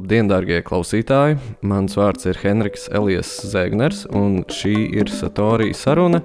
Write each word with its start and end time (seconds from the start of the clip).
Labdien, 0.00 0.30
darbie 0.30 0.62
klausītāji! 0.64 1.34
Mans 1.60 1.92
vārds 1.98 2.24
ir 2.24 2.38
Henriks 2.40 2.86
Elijas 2.88 3.34
Zēgners, 3.44 4.06
un 4.16 4.38
šī 4.48 4.72
ir 4.96 5.10
Satorija 5.12 5.76
saruna, 5.76 6.22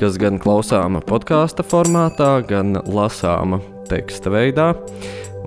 kas 0.00 0.16
gan 0.16 0.38
klausāma 0.40 1.02
podkāstu 1.04 1.60
formātā, 1.68 2.30
gan 2.48 2.78
lasāma 2.88 3.58
teksta 3.90 4.32
veidā. 4.32 4.70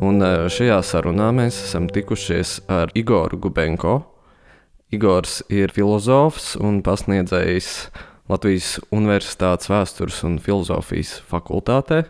Un 0.06 0.22
e, 0.22 0.30
šajā 0.54 0.78
sarunā 0.86 1.32
mēs 1.34 1.58
esam 1.66 1.90
tikušies 1.90 2.60
ar 2.70 2.94
Igoru 2.94 3.42
Gubenko. 3.42 4.04
Igors 4.94 5.40
ir 5.50 5.74
filozofs 5.74 6.54
un 6.62 6.84
pasniedzējs 6.86 7.72
Latvijas 8.30 8.76
Universitātes 8.94 9.74
vēstures 9.74 10.22
un 10.30 10.38
filozofijas 10.46 11.24
fakultātē 11.26 12.04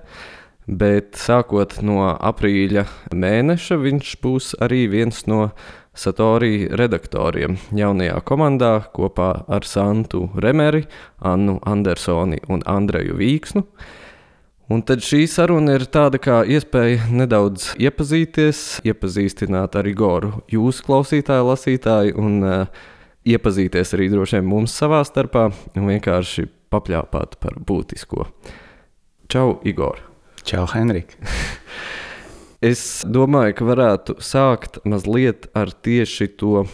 bet 0.68 1.18
sākot 1.20 1.80
no 1.84 2.05
aprīļa 2.14 2.86
mēneša 3.13 3.77
viņš 3.82 4.12
būs 4.23 4.54
arī 4.63 4.86
viens 4.91 5.25
no 5.27 5.50
Satorī 5.93 6.71
redaktoriem 6.73 7.59
jaunajā 7.77 8.16
komandā 8.26 8.71
kopā 8.95 9.44
ar 9.45 9.66
Santu 9.70 10.26
Remeri, 10.41 10.88
Annu 11.21 11.59
Andersoni 11.70 12.40
un 12.49 12.63
Andreju 12.66 13.20
Vīksnu. 13.20 13.62
Un 14.73 14.81
tad 14.81 15.04
šī 15.05 15.27
saruna 15.30 15.76
ir 15.77 15.85
tāda 15.94 16.18
kā 16.18 16.40
iespēja 16.49 17.12
nedaudz 17.13 17.76
iepazīties, 17.77 18.82
iepazīstināt 18.90 19.76
ar 19.77 19.90
Igoru, 19.91 20.32
jūsu 20.49 20.85
klausītāju, 20.88 21.45
lasītāju, 21.52 22.16
un 22.18 22.40
uh, 22.48 22.88
iepazīties 23.27 23.93
arī 23.93 24.07
droši 24.16 24.40
vien 24.40 24.48
mums 24.49 24.73
savā 24.80 25.04
starpā 25.05 25.49
un 25.76 25.91
vienkārši 25.91 26.48
papļāpāt 26.73 27.38
par 27.43 27.59
būtisko. 27.59 28.26
Čau, 29.30 29.59
Igor! 29.68 30.12
Čau, 30.44 30.66
Henrika! 30.68 31.16
es 32.72 33.04
domāju, 33.08 33.56
ka 33.56 33.68
varētu 33.68 34.18
sākt 34.24 34.82
mazliet 34.84 35.48
ar 35.56 35.72
tieši 35.72 36.28
to 36.40 36.66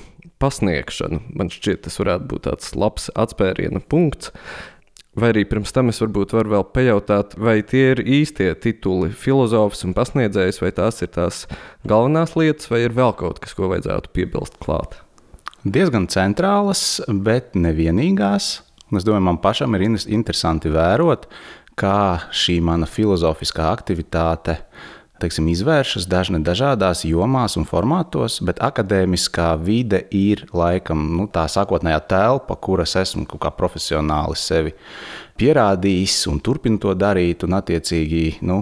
pasniegšanu. 0.42 1.20
Man 1.38 1.52
šķiet, 1.54 1.84
tas 1.86 2.00
varētu 2.02 2.26
būt 2.32 2.48
tāds 2.48 2.72
labs 2.74 3.10
atspēriena 3.14 3.82
punkts. 3.86 4.34
Vai 5.20 5.32
arī 5.34 5.44
pirms 5.50 5.74
tam 5.76 5.92
es 5.92 6.00
varbūt 6.02 6.34
varu 6.34 6.54
vēl 6.54 6.66
pajautāt, 6.74 7.36
vai 7.38 7.60
tie 7.66 7.92
ir 7.92 8.02
īstie 8.02 8.48
tituli, 8.62 9.10
filozofs 9.14 9.84
un 9.86 9.94
pasniedzējs, 9.98 10.62
vai 10.64 10.72
tās 10.74 11.02
ir 11.06 11.12
tās 11.14 11.44
galvenās 11.90 12.34
lietas, 12.40 12.70
vai 12.72 12.84
ir 12.86 12.96
vēl 12.98 13.14
kaut 13.20 13.42
kas, 13.44 13.54
ko 13.58 13.70
vajadzētu 13.74 14.14
piebilst 14.16 14.58
klāt? 14.64 14.98
Diezgan 15.66 16.08
centrālas, 16.10 17.04
bet 17.10 17.58
nevienīgās. 17.58 18.50
Es 18.96 19.06
domāju, 19.06 19.26
man 19.28 19.42
pašam 19.42 19.76
ir 19.78 19.84
interesanti 19.90 20.72
vērot, 20.74 21.28
kā 21.80 22.30
šī 22.36 22.60
mana 22.66 22.90
filozofiskā 22.90 23.72
aktivitāte 23.72 24.60
teiksim, 25.20 25.50
izvēršas 25.52 26.08
dažne 26.10 26.40
dažādās 26.44 27.04
jomās 27.08 27.58
un 27.60 27.68
formātos, 27.68 28.40
bet 28.46 28.62
akadēmiskā 28.64 29.52
vide 29.64 30.02
ir 30.16 30.46
laikam 30.56 31.02
nu, 31.18 31.28
tā 31.32 31.46
sākotnējā 31.52 32.00
telpa, 32.10 32.56
kuras 32.56 32.96
esmu 33.00 33.28
kā 33.36 33.52
profesionāli 33.56 34.38
sevi 34.40 34.74
pierādījis 35.40 36.22
un 36.32 36.42
turpinu 36.44 36.80
to 36.82 36.96
darīt. 36.98 37.46
Un, 37.48 37.58
attiecīgi, 37.60 38.40
nu, 38.48 38.62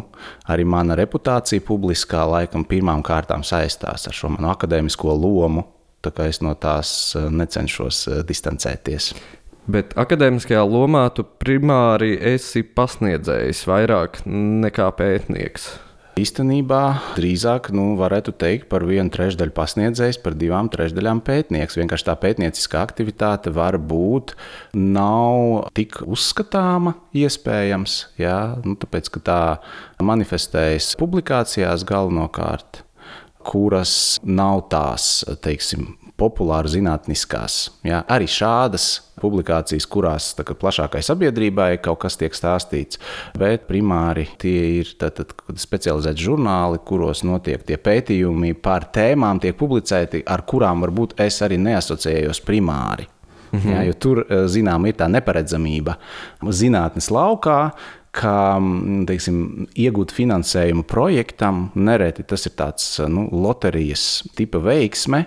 arī 0.49 0.65
mana 0.67 0.97
reputācija 0.97 1.63
publiskā 1.65 2.25
laikam 2.29 2.65
pirmām 2.67 3.05
kārtām 3.05 3.45
saistās 3.45 4.09
ar 4.09 4.17
šo 4.17 4.33
manu 4.33 4.51
akadēmisko 4.53 5.17
lomu. 5.17 5.65
Tā 6.05 6.13
kā 6.13 6.27
es 6.29 6.39
no 6.45 6.53
tās 6.61 6.89
eh, 7.17 7.29
necenšos 7.33 8.03
eh, 8.07 8.23
distancēties. 8.27 9.11
Bet 9.67 9.91
akadēmiskajā 9.99 10.61
lomā 10.63 11.09
tu 11.11 11.25
primāri 11.43 12.13
esi 12.29 12.61
pasniedzējis 12.63 13.65
vairāk 13.67 14.21
nekā 14.27 14.87
pētnieks. 14.95 15.67
Īstenībā 16.17 16.79
drīzāk 17.17 17.67
nu, 17.75 17.91
varētu 17.99 18.31
teikt 18.41 18.69
par 18.71 18.85
vienu 18.87 19.11
trešdaļu 19.13 19.53
pasniedzējs, 19.53 20.21
par 20.23 20.37
divām 20.39 20.71
trešdaļām 20.73 21.19
pētnieks. 21.27 21.77
Vienkārši 21.77 22.07
tā 22.07 22.15
pētnieciskā 22.23 22.79
aktivitāte 22.87 23.51
var 23.53 23.75
būt 23.77 24.33
nav 24.73 25.67
tik 25.77 25.99
uzskatāma, 26.07 26.95
iespējams, 27.11 27.99
jā, 28.23 28.39
nu, 28.63 28.79
tāpēc 28.79 29.11
ka 29.13 29.25
tā 29.29 29.41
manifestējas 29.99 30.95
publikācijās 30.97 31.85
galvenokārt, 31.91 32.85
kuras 33.43 34.17
nav 34.23 34.69
tās, 34.71 35.21
teiksim, 35.43 35.91
populāru 36.17 36.69
zinātniskās. 36.71 37.67
Jā, 37.85 38.01
arī 38.09 38.27
šādas 38.29 38.87
publikācijas, 39.21 39.87
kurās 39.89 40.29
tā, 40.37 40.45
plašākai 40.45 41.01
sabiedrībai 41.05 41.69
kaut 41.83 42.01
kas 42.03 42.17
tiek 42.19 42.35
stāstīts, 42.37 43.01
bet 43.37 43.67
primāri 43.69 44.27
tie 44.41 44.81
ir 44.81 44.93
tātad, 45.01 45.33
specializēti 45.57 46.27
žurnāli, 46.27 46.81
kuros 46.85 47.23
notiek 47.27 47.65
tie 47.65 47.77
pētījumi 47.81 48.53
par 48.61 48.89
tēmām, 48.93 49.41
tiek 49.41 49.57
publicēti, 49.57 50.23
ar 50.25 50.45
kurām 50.49 50.85
varbūt 50.85 51.17
es 51.25 51.41
arī 51.45 51.59
neasociējos 51.61 52.43
primāri. 52.45 53.07
Mhm. 53.51 53.69
Jā, 53.71 53.85
jo 53.87 53.93
tur, 53.93 54.25
eh, 54.27 54.43
zinām, 54.51 54.87
ir 54.87 54.97
tā 54.99 55.07
neparedzamība 55.07 55.95
zinātnes 56.43 57.07
laukā, 57.09 57.71
ka 58.17 58.57
mm, 58.59 59.05
teiksim, 59.09 59.39
iegūt 59.77 60.13
finansējumu 60.15 60.85
projektam 60.89 61.67
nereti 61.77 62.25
tas 62.27 62.47
ir 62.49 62.55
tāds 62.57 62.87
nu, 63.11 63.27
loterijas 63.31 64.23
tipa 64.37 64.61
veiksme, 64.63 65.25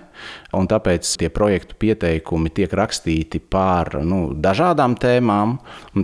un 0.57 0.67
tāpēc 0.67 1.07
tie 1.19 1.29
projektu 1.33 1.77
pieteikumi 1.79 2.51
tiek 2.53 2.71
rakstīti 2.75 3.39
par 3.41 3.93
nu, 4.03 4.31
dažādām 4.35 4.97
tēmām, 4.99 5.57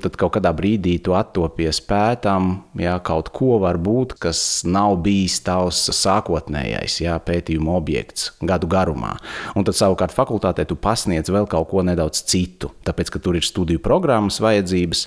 tad 0.03 0.18
kaut 0.19 0.38
kādā 0.38 0.53
brīdī 0.56 0.97
tu 1.03 1.16
attopies 1.18 1.81
pētām, 1.88 2.50
ja 2.80 2.97
kaut 3.03 3.31
ko 3.36 3.57
var 3.63 3.80
būt, 3.81 4.16
kas 4.22 4.63
nav 4.68 4.97
bijis 5.06 5.40
tavs 5.46 5.84
sākotnējais 5.96 7.00
jā, 7.03 7.18
pētījuma 7.24 7.75
objekts 7.78 8.31
gadu 8.41 8.69
garumā. 8.72 9.16
Un 9.57 9.68
tad 9.68 9.78
savukārt 9.78 10.16
fakultātē 10.16 10.68
tu 10.68 10.78
pasniedz 10.80 11.31
vēl 11.34 11.50
kaut 11.52 11.69
ko 11.72 11.84
nedaudz 11.86 12.24
citu, 12.28 12.72
tāpēc, 12.88 13.12
ka 13.13 13.22
tur 13.24 13.38
ir 13.40 13.46
studiju 13.46 13.84
programmas 13.84 14.40
vajadzības. 14.44 15.06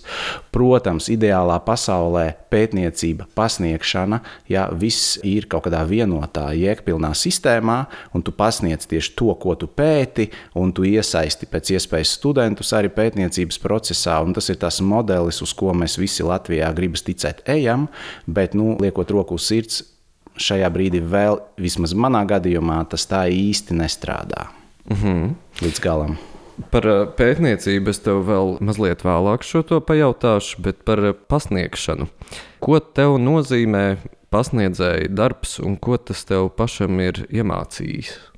Protams, 0.55 1.09
ideālā 1.13 1.57
pasaulē 1.65 2.27
pētniecība, 2.53 3.29
pasniegšana, 3.39 4.21
ja 4.51 4.67
viss 4.75 5.17
ir 5.27 5.47
kaut 5.51 5.67
kādā 5.69 5.83
vienotā, 5.89 6.51
jēgpilnā 6.57 7.13
sistēmā, 7.17 7.81
un 8.15 8.25
tu 8.27 8.35
pasniedz 8.37 8.89
tieši 8.91 9.15
to, 9.19 9.30
ko 9.41 9.55
tu 9.55 9.69
pēti, 9.69 10.31
un 10.59 10.73
tu 10.73 10.87
iesaisti 10.89 11.49
pēc 11.51 11.75
iespējas 11.77 12.17
studentus 12.19 12.73
arī 12.77 12.91
pētniecības 12.95 13.61
procesā. 13.63 14.19
Tas 14.35 14.51
ir 14.51 14.61
tas 14.63 14.81
modelis, 14.81 15.43
uz 15.43 15.53
ko 15.57 15.75
mēs 15.77 15.99
visi 16.01 16.27
Latvijā 16.27 16.73
gribam 16.77 17.01
ticēt, 17.01 17.45
ejam, 17.49 17.89
bet, 18.27 18.55
nu, 18.59 18.77
liekot 18.81 19.11
roku 19.11 19.39
uz 19.39 19.47
sirds, 19.47 19.85
šajā 20.41 20.71
brīdī 20.73 21.03
vēl, 21.05 21.41
vismaz 21.61 21.95
manā 21.95 22.25
gadījumā, 22.29 22.81
tas 22.91 23.07
tā 23.11 23.27
īsti 23.31 23.77
nestrādā 23.77 24.49
mm 24.91 24.97
-hmm. 24.97 25.35
līdz 25.63 25.81
galam. 25.81 26.19
Par 26.71 26.87
eh, 26.87 27.07
pētniecību 27.17 27.89
es 27.91 28.03
tev 28.05 28.25
vēl 28.29 28.59
mazliet 28.61 29.05
vēlāk 29.05 29.43
šo 29.47 29.63
to 29.63 29.81
pajautāšu, 29.81 30.61
bet 30.63 30.85
par 30.85 31.05
eh, 31.05 31.15
pasniegšanu. 31.29 32.09
Ko 32.61 32.81
tev 32.81 33.17
nozīmē 33.19 33.97
pasniedzēja 34.31 35.09
darbs 35.09 35.59
un 35.59 35.77
ko 35.77 35.97
tas 35.97 36.25
tev 36.25 36.51
pašam 36.57 37.01
ir 37.01 37.25
iemācījis? 37.31 38.30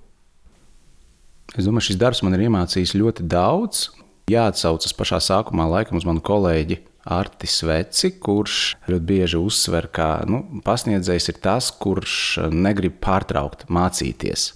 Es 1.53 1.67
domāju, 1.67 1.91
šis 1.91 2.01
darbs 2.01 2.23
man 2.25 2.37
ir 2.37 2.47
iemācījis 2.47 2.97
ļoti 2.97 3.27
daudz. 3.29 3.91
Jāatsaucas 4.31 4.95
pašā 4.97 5.19
sākumā 5.21 5.67
laikam 5.69 5.99
uz 5.99 6.07
manu 6.09 6.23
kolēģi 6.25 6.79
Artis 7.13 7.59
Veci, 7.67 8.13
kurš 8.23 8.59
ļoti 8.87 9.07
bieži 9.09 9.41
uzsver, 9.43 9.89
ka 9.93 10.23
nu, 10.31 10.45
pasniedzējs 10.65 11.33
ir 11.33 11.41
tas, 11.43 11.73
kurš 11.75 12.15
negrib 12.55 13.01
pārtraukt 13.03 13.67
mācīties 13.69 14.53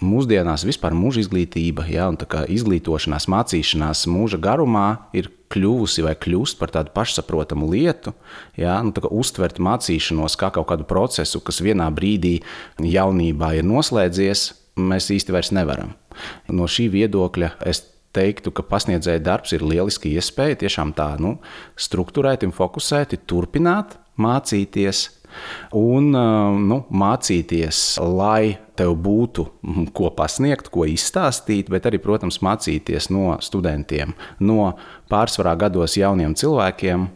mūsdienās 0.00 0.64
vispār 0.64 0.94
mūža 0.96 1.24
izglītība, 1.24 1.84
ja, 1.90 2.08
un 2.10 2.16
izglītošanās, 2.20 3.28
mācīšanās 3.30 4.06
mūža 4.10 4.40
garumā 4.40 4.86
ir 5.16 5.30
kļuvusi 5.52 6.04
vai 6.06 6.14
kļūst 6.16 6.58
par 6.60 6.72
tādu 6.74 6.94
pašsaprotamu 6.94 7.68
lietu, 7.70 8.14
ja, 8.56 8.78
nu, 8.84 8.94
uztvert 9.10 9.60
mācīšanos 9.60 10.38
kā 10.40 10.52
kaut 10.54 10.70
kādu 10.72 10.88
procesu, 10.88 11.42
kas 11.44 11.60
vienā 11.64 11.90
brīdī 11.94 12.38
jaunībā 12.80 13.54
ir 13.58 13.68
noslēdzies, 13.68 14.50
mēs 14.80 15.10
īsti 15.16 15.36
vairs 15.36 15.52
nevaram. 15.56 15.94
No 16.52 16.68
šī 16.70 16.88
viedokļa 16.92 17.54
es 17.70 17.84
teiktu, 18.16 18.50
ka 18.54 18.64
pasniedzēja 18.66 19.22
darbs 19.22 19.54
ir 19.54 19.64
lieliski 19.66 20.12
iespēja 20.18 20.58
tiešām 20.64 20.94
tā 20.98 21.12
nu, 21.22 21.36
struktūrēti 21.78 22.48
un 22.48 22.54
fokusēti 22.56 23.20
turpināt 23.30 23.96
mācīties 24.20 25.06
un 25.78 26.10
nu, 26.66 26.80
mācīties, 26.90 28.00
lai 28.02 28.58
tev 28.78 28.96
būtu 28.98 29.46
ko 29.94 30.10
pasniegt, 30.16 30.70
ko 30.74 30.86
izstāstīt, 30.90 31.70
bet 31.70 31.86
arī, 31.86 32.00
protams, 32.02 32.40
mācīties 32.44 33.10
no 33.14 33.36
studentiem, 33.44 34.16
no 34.42 34.72
pārsvarā 35.12 35.54
gados 35.60 35.96
jauniem 36.00 36.34
cilvēkiem, 36.34 37.08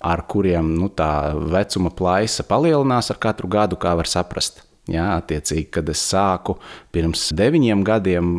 ar 0.00 0.24
kuriem 0.30 0.74
nu, 0.78 0.88
tā 0.88 1.34
vecuma 1.34 1.92
plaisa 1.92 2.46
palielinās 2.46 3.10
ar 3.12 3.20
katru 3.20 3.50
gadu, 3.50 3.80
kā 3.80 3.96
var 3.98 4.08
saprast. 4.08 4.62
Jā, 4.90 5.06
attiecīgi, 5.20 5.68
kad 5.76 5.90
es 5.92 6.00
sāku 6.02 6.56
pirms 6.90 7.28
deviņiem 7.38 7.84
gadiem 7.86 8.30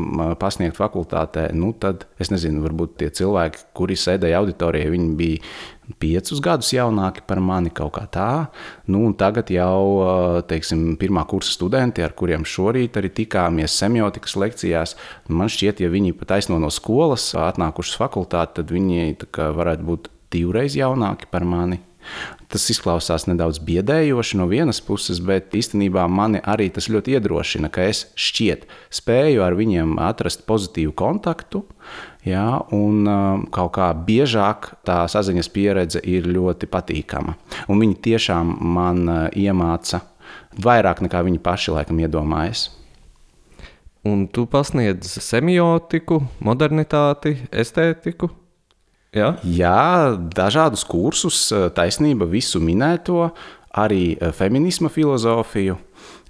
pasniegt 0.41 0.75
fakultātē, 0.75 1.45
nu, 1.55 1.71
tad 1.79 2.03
es 2.19 2.31
nezinu, 2.33 2.63
varbūt 2.65 2.97
tie 2.99 3.07
cilvēki, 3.21 3.69
kuri 3.77 3.95
sēdēja 3.99 4.41
auditorijā, 4.41 4.89
viņi 4.91 5.13
bija 5.15 5.95
piecus 6.01 6.41
gadus 6.43 6.71
jaunāki 6.75 7.23
par 7.27 7.39
mani 7.43 7.71
kaut 7.75 7.93
kā 7.97 8.03
tā. 8.11 8.29
Nu, 8.91 9.03
tagad 9.17 9.51
jau 9.51 10.41
teiksim, 10.47 10.95
pirmā 10.99 11.23
kursa 11.29 11.53
studenti, 11.55 12.03
ar 12.03 12.15
kuriem 12.17 12.43
šorīt 12.47 12.99
arī 12.99 13.11
tikāmies 13.21 13.75
semiotikas 13.79 14.35
lekcijās, 14.39 14.95
man 15.31 15.51
šķiet, 15.51 15.83
ja 15.83 15.91
viņi 15.91 16.15
pat 16.19 16.35
aizno 16.39 16.59
no 16.61 16.71
skolas, 16.73 17.31
atnākuši 17.37 17.95
uz 17.95 18.01
fakultāti, 18.01 18.59
tad 18.59 18.75
viņi 18.75 19.15
varētu 19.31 19.87
būt 19.87 20.11
divreiz 20.31 20.75
jaunāki 20.79 21.31
par 21.31 21.47
mani. 21.47 21.81
Tas 22.51 22.65
izklausās 22.73 23.27
nedaudz 23.29 23.61
biedējoši 23.63 24.39
no 24.41 24.47
vienas 24.51 24.81
puses, 24.83 25.21
bet 25.23 25.55
īstenībā 25.55 26.07
mani 26.11 26.41
arī 26.43 26.69
tas 26.73 26.89
ļoti 26.91 27.15
iedrošina, 27.15 27.71
ka 27.71 27.85
es 27.87 28.05
šķiet 28.19 28.65
spēju 28.91 29.45
ar 29.45 29.55
viņiem 29.59 29.95
atrast 30.03 30.43
pozitīvu 30.49 30.95
kontaktu. 30.97 31.63
Jā, 32.27 32.61
un 32.75 33.07
um, 33.09 33.45
kaut 33.49 33.71
kā 33.79 33.87
biežāk 33.97 34.73
tā 34.85 34.99
saziņas 35.09 35.49
pieredze 35.49 36.01
ir 36.05 36.27
ļoti 36.29 36.69
patīkama. 36.69 37.33
Un 37.71 37.81
viņi 37.81 37.97
tiešām 38.09 38.51
man 38.75 39.07
uh, 39.07 39.23
iemāca 39.33 40.03
vairāk 40.61 41.01
nekā 41.05 41.23
viņi 41.25 41.41
paši 41.41 41.73
laikam 41.77 42.03
iedomājas. 42.03 42.67
Un 44.05 44.25
tu 44.33 44.47
pasniedz 44.49 45.19
semiotiku, 45.21 46.23
modernitāti, 46.41 47.35
estētiku. 47.53 48.31
Ja? 49.11 49.33
Jā, 49.43 50.15
dažādus 50.15 50.85
kursus, 50.87 51.51
eh, 51.51 51.67
taisnība, 51.75 52.23
visu 52.31 52.61
minēto, 52.63 53.33
arī 53.75 54.15
eh, 54.15 54.31
feminisma 54.31 54.87
filozofiju, 54.87 55.75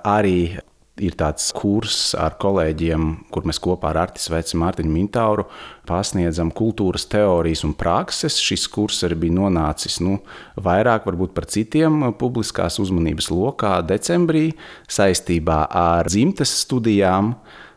arī 0.02 0.58
ir 0.98 1.14
tāds 1.14 1.52
kurs 1.54 2.16
ar 2.18 2.40
kolēģiem, 2.42 3.30
kur 3.30 3.46
mēs 3.46 3.62
kopā 3.62 3.92
ar 3.92 4.00
Artiņu 4.08 4.26
Sveicu 4.26 4.58
Mārtiņu 4.58 4.96
Mintāuru 4.96 5.46
pasniedzam 5.86 6.50
kultūras 6.50 7.06
teorijas 7.06 7.64
un 7.70 7.78
prakses. 7.78 8.40
Šis 8.42 8.66
kurs 8.66 9.04
arī 9.06 9.20
bija 9.28 9.38
nonācis 9.38 10.02
nu, 10.02 10.18
vairāk 10.58 11.06
varbūt 11.06 11.38
par 11.38 11.46
citiem 11.46 12.02
eh, 12.02 12.18
publiskās 12.18 12.82
uzmanības 12.82 13.30
lokā 13.30 13.78
decembrī 13.86 14.56
saistībā 14.90 15.68
ar 15.70 16.10
dzimtes 16.10 16.58
studijām, 16.66 17.36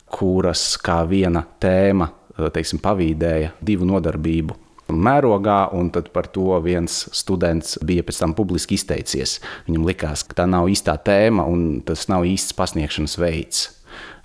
kuras 0.09 0.79
kā 0.81 1.03
viena 1.05 1.45
tēma 1.61 2.09
teiksim, 2.35 2.81
pavīdēja 2.81 3.53
divu 3.61 3.85
nodarbību 3.93 4.64
mērogā, 4.89 5.69
un 5.73 5.91
par 5.91 6.29
to 6.33 6.59
viens 6.65 7.05
students 7.15 7.79
bija 7.85 8.05
pēc 8.05 8.21
tam 8.21 8.35
publiski 8.37 8.79
izteicies. 8.79 9.39
Viņam 9.69 9.87
likās, 9.89 10.25
ka 10.27 10.43
tā 10.43 10.49
nav 10.51 10.69
īstā 10.73 10.97
tēma 11.05 11.47
un 11.49 11.81
tas 11.87 12.07
nav 12.13 12.27
īsts 12.29 12.57
pasniegšanas 12.59 13.17
veids. 13.21 13.65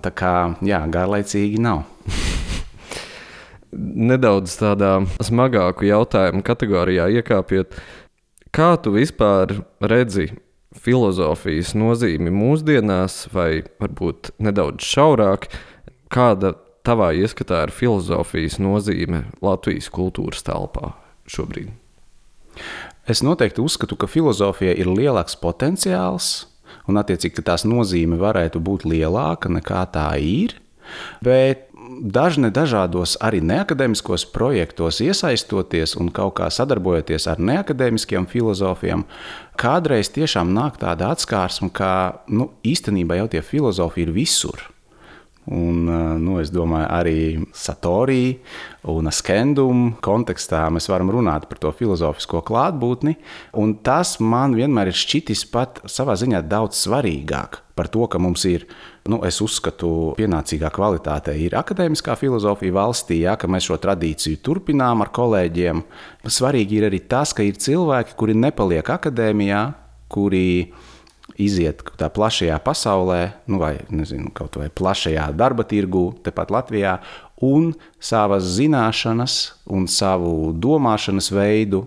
Tā 0.04 0.12
kā 0.16 0.34
jā, 0.64 0.80
garlaicīgi 0.90 1.60
nav. 1.62 1.84
Nedaudz 4.10 4.56
tādā 4.58 4.98
smagāku 5.22 5.86
jautājumu 5.86 6.42
kategorijā 6.44 7.06
iekāpjot, 7.20 7.76
kā 8.50 8.70
tu 8.82 8.96
vispār 8.96 9.60
redzi 9.80 10.32
filozofijas 10.80 11.74
nozīmi 11.78 12.32
mūsdienās, 12.34 13.28
vai 13.34 13.62
varbūt 13.82 14.32
nedaudz 14.42 14.86
šaurāk, 14.86 15.48
kāda 16.10 16.54
tavā 16.86 17.10
ieskatā 17.16 17.64
ir 17.66 17.74
filozofijas 17.74 18.58
nozīme 18.62 19.24
Latvijas 19.44 19.90
kultūras 19.92 20.44
telpā 20.46 20.94
šobrīd? 21.30 21.72
Es 23.10 23.24
noteikti 23.26 23.62
uzskatu, 23.64 23.96
ka 23.96 24.08
filozofija 24.10 24.74
ir 24.78 24.90
lielāks 24.90 25.38
potenciāls, 25.40 26.46
un 26.88 27.00
attiecīgi, 27.00 27.42
tās 27.46 27.64
nozīme 27.66 28.18
varētu 28.20 28.60
būt 28.62 28.86
lielāka 28.88 29.50
nekā 29.52 29.86
tā 29.94 30.10
ir. 30.22 30.56
Bet 31.24 31.68
dažne 32.00 32.50
dažādos 32.54 33.16
arī 33.22 33.40
neakadēmiskos 33.44 34.26
projektos 34.34 35.00
iesaistoties 35.04 35.96
un 36.00 36.10
kaut 36.14 36.36
kā 36.40 36.48
sadarbojoties 36.52 37.28
ar 37.30 37.42
neakadēmiskiem 37.42 38.26
filozofiem, 38.30 39.04
kādreiz 39.60 40.10
tiešām 40.14 40.52
nāk 40.54 40.80
tāda 40.82 41.12
atskārsme, 41.14 41.70
ka 41.72 41.92
nu, 42.28 42.50
īstenībā 42.66 43.20
jau 43.22 43.30
tie 43.34 43.42
filozofi 43.44 44.06
ir 44.06 44.14
visur. 44.16 44.68
Un, 45.50 45.88
nu, 46.22 46.36
es 46.38 46.52
domāju, 46.54 46.86
arī 46.94 47.20
Satorī 47.58 48.36
un 48.90 49.10
Skendum 49.10 49.96
kontekstā 49.98 50.62
mēs 50.70 50.86
varam 50.92 51.10
runāt 51.10 51.48
par 51.50 51.58
to 51.58 51.72
filozofisko 51.74 52.44
klātbūtni. 52.46 53.16
Tas 53.82 54.14
man 54.22 54.54
vienmēr 54.54 54.92
ir 54.92 55.00
šķitis 55.00 55.42
pat 55.50 55.82
savā 55.90 56.14
ziņā 56.20 56.44
daudz 56.46 56.78
svarīgāk 56.84 57.64
par 57.80 57.88
to, 57.88 58.04
ka 58.12 58.20
mums 58.20 58.44
ir, 58.44 58.66
nu, 59.08 59.22
es 59.24 59.40
uzskatu, 59.40 60.12
pienācīgā 60.18 60.68
kvalitāte 60.74 61.32
ir 61.40 61.56
akadēmiskā 61.56 62.14
filozofija 62.20 62.76
valstī, 62.76 63.22
ja, 63.24 63.38
ka 63.40 63.48
mēs 63.50 63.70
šo 63.70 63.78
tradīciju 63.80 64.42
turpinām 64.44 65.00
ar 65.00 65.10
kolēģiem. 65.16 65.80
Svarīgi 66.28 66.78
ir 66.78 66.90
arī 66.90 67.00
tas, 67.08 67.32
ka 67.34 67.46
ir 67.46 67.58
cilvēki, 67.58 68.18
kuri 68.20 68.36
nepaliek 68.36 68.94
akadēmijā, 68.98 69.64
kuri 70.12 70.44
iziet 71.40 71.82
tā 71.98 72.10
plašajā 72.12 72.58
pasaulē, 72.64 73.20
nu 73.50 73.60
vai 73.62 73.78
nezinu, 73.88 74.32
kaut 74.36 74.58
vai 74.60 74.68
plašajā 74.68 75.30
darba 75.36 75.64
tirgu, 75.68 76.10
tepat 76.24 76.52
Latvijā, 76.54 76.98
un 77.40 77.72
savas 78.00 78.44
zināšanas 78.58 79.38
un 79.72 79.88
savu 79.88 80.52
domāšanas 80.52 81.30
veidu, 81.32 81.86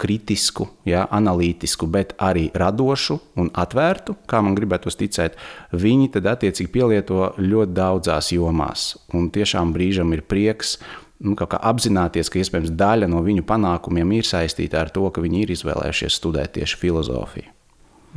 kritisku, 0.00 0.64
ja, 0.88 1.04
analītisku, 1.12 1.84
bet 1.90 2.14
arī 2.24 2.46
radošu 2.56 3.18
un 3.40 3.50
atvērtu, 3.52 4.16
kā 4.30 4.40
man 4.44 4.56
gribētos 4.56 4.96
ticēt, 4.96 5.36
viņi 5.76 6.08
tad 6.16 6.30
attiecīgi 6.32 6.72
pielieto 6.72 7.34
ļoti 7.36 7.76
daudzās 7.76 8.32
jomās. 8.32 8.94
Un 9.12 9.28
tiešām 9.34 9.74
brīžam 9.76 10.14
ir 10.16 10.24
prieks 10.24 10.78
nu, 11.20 11.36
apzināties, 11.36 12.32
ka 12.32 12.40
iespējams 12.40 12.72
daļa 12.80 13.10
no 13.12 13.20
viņu 13.26 13.44
panākumiem 13.48 14.16
ir 14.16 14.28
saistīta 14.28 14.80
ar 14.80 14.92
to, 14.94 15.04
ka 15.12 15.24
viņi 15.24 15.44
ir 15.44 15.56
izvēlējušies 15.58 16.20
studēt 16.22 16.56
tieši 16.56 16.80
filozofiju. 16.80 17.59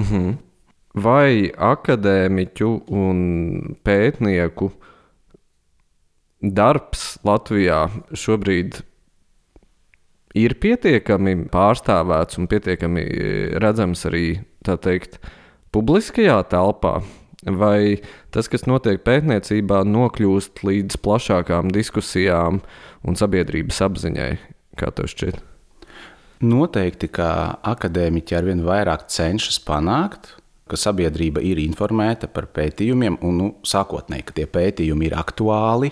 Mhm. 0.02 0.34
Vai 0.94 1.50
akadēmiķu 1.50 2.70
un 2.94 3.20
pētnieku 3.82 4.70
darbs 6.44 7.16
Latvijā 7.26 7.88
šobrīd 8.14 8.78
ir 10.38 10.54
pietiekami 10.62 11.48
pārstāvēts 11.54 12.38
un 12.38 12.50
pietiekami 12.52 13.06
redzams 13.64 14.06
arī 14.10 14.28
teikt, 14.66 15.18
publiskajā 15.74 16.38
telpā? 16.52 17.00
Vai 17.44 17.98
tas, 18.32 18.48
kas 18.48 18.68
notiek 18.70 19.02
pētniecībā, 19.04 19.82
nokļūst 19.90 20.62
līdz 20.64 21.00
plašākām 21.04 21.74
diskusijām 21.76 22.62
un 23.04 23.20
sabiedrības 23.20 23.82
apziņai, 23.90 24.30
kā 24.80 24.94
tev 24.96 25.10
šķiet? 25.12 25.53
Noteikti, 26.44 27.08
ka 27.08 27.28
akadēmiķi 27.64 28.36
arvien 28.36 28.64
vairāk 28.66 29.06
cenšas 29.08 29.62
panākt, 29.64 30.34
ka 30.68 30.78
sabiedrība 30.80 31.42
ir 31.44 31.60
informēta 31.62 32.28
par 32.32 32.48
pētījumiem, 32.56 33.18
un 33.24 33.36
nu, 33.40 33.48
sākotnēji, 33.68 34.26
ka 34.28 34.36
tie 34.38 34.46
pētījumi 34.50 35.10
ir 35.10 35.16
aktuāli. 35.20 35.92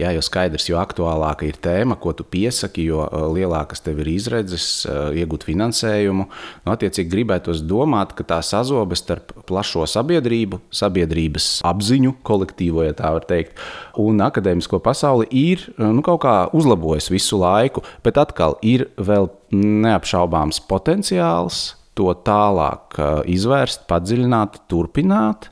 Jā, 0.00 0.12
jo 0.14 0.22
skaidrs, 0.24 0.68
jo 0.70 0.78
aktuālāka 0.80 1.46
ir 1.46 1.58
tēma, 1.62 1.98
ko 2.00 2.14
tu 2.16 2.26
piesaki, 2.26 2.86
jo 2.88 3.02
uh, 3.04 3.26
lielākas 3.34 3.82
tev 3.84 4.00
ir 4.02 4.12
izredzes 4.14 4.66
uh, 4.86 5.10
iegūt 5.14 5.46
finansējumu. 5.46 6.26
Nu, 6.64 6.72
attiecīgi, 6.74 7.10
gribētos 7.12 7.60
domāt, 7.66 8.14
ka 8.18 8.26
tā 8.26 8.40
sazobe 8.46 8.98
starp 8.98 9.34
plašo 9.46 9.84
sabiedrību, 9.90 10.62
sabiedrības 10.74 11.50
apziņu, 11.68 12.16
kolektīvo, 12.26 12.86
ja 12.88 12.96
tā 12.98 13.12
var 13.18 13.28
teikt, 13.28 13.60
un 14.00 14.22
akadēmisko 14.22 14.82
pasauli 14.82 15.28
ir 15.30 15.68
uh, 15.76 15.90
nu, 15.90 16.02
kaut 16.06 16.24
kā 16.24 16.36
uzlabojusi 16.56 17.18
visu 17.18 17.42
laiku, 17.42 17.84
bet 18.06 18.22
atkal 18.22 18.58
ir 18.62 18.88
vēl 18.98 19.30
neapšaubāms 19.52 20.62
potenciāls 20.68 21.62
to 21.98 22.12
tālāk 22.24 22.96
izvērst, 23.28 23.84
padziļināt, 23.90 24.62
turpināt. 24.70 25.50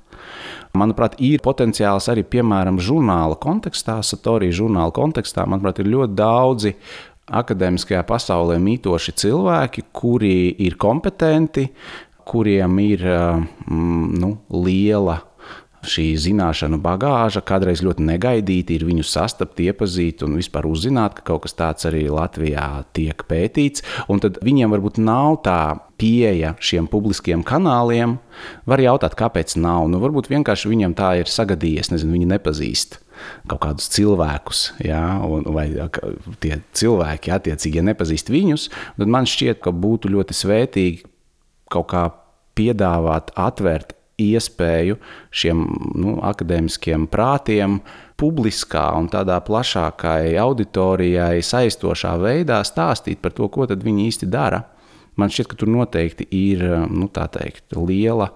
Manuprāt, 0.77 1.17
ir 1.25 1.43
potenciāls 1.45 2.07
arī, 2.13 2.23
piemēram, 2.31 2.79
žurnāla 2.81 3.37
kontekstā, 3.43 3.99
Satorija 4.07 4.55
žurnāla 4.61 4.95
kontekstā. 4.95 5.45
Manuprāt, 5.51 5.83
ir 5.83 5.91
ļoti 5.91 6.17
daudzi 6.17 6.75
akadēmiskajā 7.41 8.03
pasaulē 8.09 8.59
mītoši 8.63 9.15
cilvēki, 9.23 9.89
kuri 9.95 10.35
ir 10.65 10.79
kompetenti, 10.81 11.67
kuriem 12.31 12.79
ir 12.85 13.05
nu, 13.71 14.31
liela 14.55 15.19
šī 15.87 16.07
zināšanu 16.21 16.81
bagāža 16.83 17.43
kādreiz 17.47 17.83
ļoti 17.85 18.05
negaidīti 18.05 18.77
ir 18.77 18.87
viņu 18.89 19.05
sastapt, 19.07 19.61
iepazīt 19.65 20.25
un 20.27 20.37
vispār 20.39 20.69
uzzināt, 20.69 21.19
ka 21.19 21.27
kaut 21.33 21.47
kas 21.47 21.57
tāds 21.57 21.89
arī 21.89 22.07
Latvijā 22.13 22.85
tiek 22.97 23.25
pētīts. 23.29 23.85
Un 24.13 24.23
tad 24.23 24.41
viņiem 24.45 24.73
varbūt 24.75 25.01
nav 25.03 25.41
tā 25.47 25.61
pieeja 26.01 26.55
šiem 26.61 26.89
publiskiem 26.91 27.45
kanāliem. 27.47 28.19
Var 28.69 28.85
jautāt, 28.85 29.17
kāpēc 29.19 29.57
nav. 29.61 29.89
Nu, 29.93 30.01
varbūt 30.03 30.31
vienkārši 30.33 30.73
viņiem 30.73 30.97
tā 30.99 31.15
ir 31.21 31.31
sagadījies, 31.31 31.93
nezinu, 31.93 32.17
viņi 32.17 32.33
nepazīst 32.35 33.01
kaut 33.51 33.61
kādus 33.61 33.91
cilvēkus, 33.93 34.63
ja, 34.81 35.21
un, 35.21 35.45
vai 35.53 35.67
tie 36.41 36.55
cilvēki 36.73 37.35
attiecīgi 37.37 37.81
ja 37.81 37.85
nepazīst 37.91 38.33
viņus, 38.33 38.69
tad 38.97 39.13
man 39.13 39.29
šķiet, 39.29 39.61
ka 39.61 39.75
būtu 39.77 40.09
ļoti 40.15 40.37
svētīgi 40.39 41.05
kaut 41.69 41.91
kā 41.93 42.07
piedāvāt, 42.59 43.35
atvērt 43.37 43.93
iespēju 44.21 44.99
šiem 45.31 45.65
nu, 46.01 46.17
akadēmiskiem 46.27 47.07
prātiem 47.11 47.79
publiskā 48.21 48.85
un 48.99 49.09
tādā 49.13 49.39
plašākai 49.45 50.37
auditorijai 50.41 51.41
saistošā 51.45 52.17
veidā 52.21 52.61
stāstīt 52.67 53.23
par 53.23 53.35
to, 53.37 53.49
ko 53.49 53.67
viņi 53.71 54.07
īsti 54.11 54.29
dara. 54.31 54.65
Man 55.17 55.33
šķiet, 55.33 55.51
ka 55.51 55.59
tur 55.61 55.73
noteikti 55.73 56.27
ir 56.37 56.63
nu, 56.89 57.09
teikt, 57.11 57.75
liela 57.77 58.31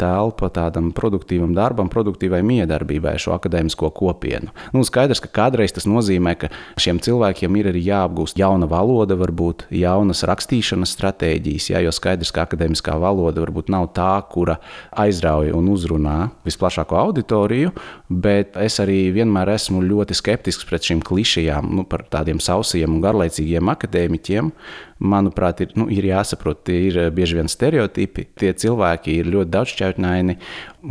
telpa 0.00 0.48
tādam 0.50 0.90
produktīvam 0.94 1.52
darbam, 1.54 1.88
produktīvai 1.92 2.40
miedarbībai 2.46 3.14
šo 3.20 3.34
akadēmisko 3.36 3.90
kopienu. 3.94 4.50
Nu, 4.74 4.82
skaidrs, 4.86 5.22
ka 5.22 5.30
kādreiz 5.38 5.74
tas 5.74 5.86
nozīmē, 5.86 6.34
ka 6.40 6.50
šiem 6.80 6.98
cilvēkiem 7.04 7.58
ir 7.60 7.70
arī 7.70 7.84
jāapgūst 7.86 8.40
jauna 8.40 8.66
valoda, 8.70 9.16
varbūt 9.18 9.68
jaunas 9.74 10.24
rakstīšanas 10.26 10.94
stratēģijas, 10.96 11.70
jā, 11.74 11.82
jo 11.86 11.92
skaidrs, 11.94 12.32
ka 12.34 12.46
akadēmiskā 12.48 12.96
valoda 13.00 13.44
varbūt 13.44 13.70
nav 13.74 13.92
tā, 13.94 14.12
kura 14.32 14.58
aizrauja 15.04 15.54
un 15.54 15.70
uzrunā 15.72 16.16
visplašāko 16.46 16.98
auditoriju, 16.98 17.70
bet 18.10 18.58
es 18.60 18.80
arī 18.82 18.98
vienmēr 19.14 19.54
esmu 19.54 19.84
ļoti 19.84 20.18
skeptisks 20.18 20.66
pret 20.68 20.90
šīm 20.90 21.04
klišajām, 21.06 21.70
nu, 21.78 21.86
par 21.86 22.06
tādiem 22.10 22.42
sausiem 22.42 22.96
un 22.96 23.04
garlaicīgiem 23.04 23.70
akadēmiķiem, 23.76 24.50
manuprāt, 24.98 25.62
ir, 25.64 25.74
nu, 25.78 25.88
ir 25.92 26.06
jāsaprot, 26.08 26.64
tie 26.68 26.80
ir 26.88 26.98
eh, 27.06 27.12
bieži 27.14 27.38
vien 27.38 27.50
stereotipi. 27.50 28.28
Tie 28.38 28.52
cilvēki 28.64 29.18
ir 29.20 29.30
ļoti 29.34 29.54
daudzšķautņaini. 29.54 30.36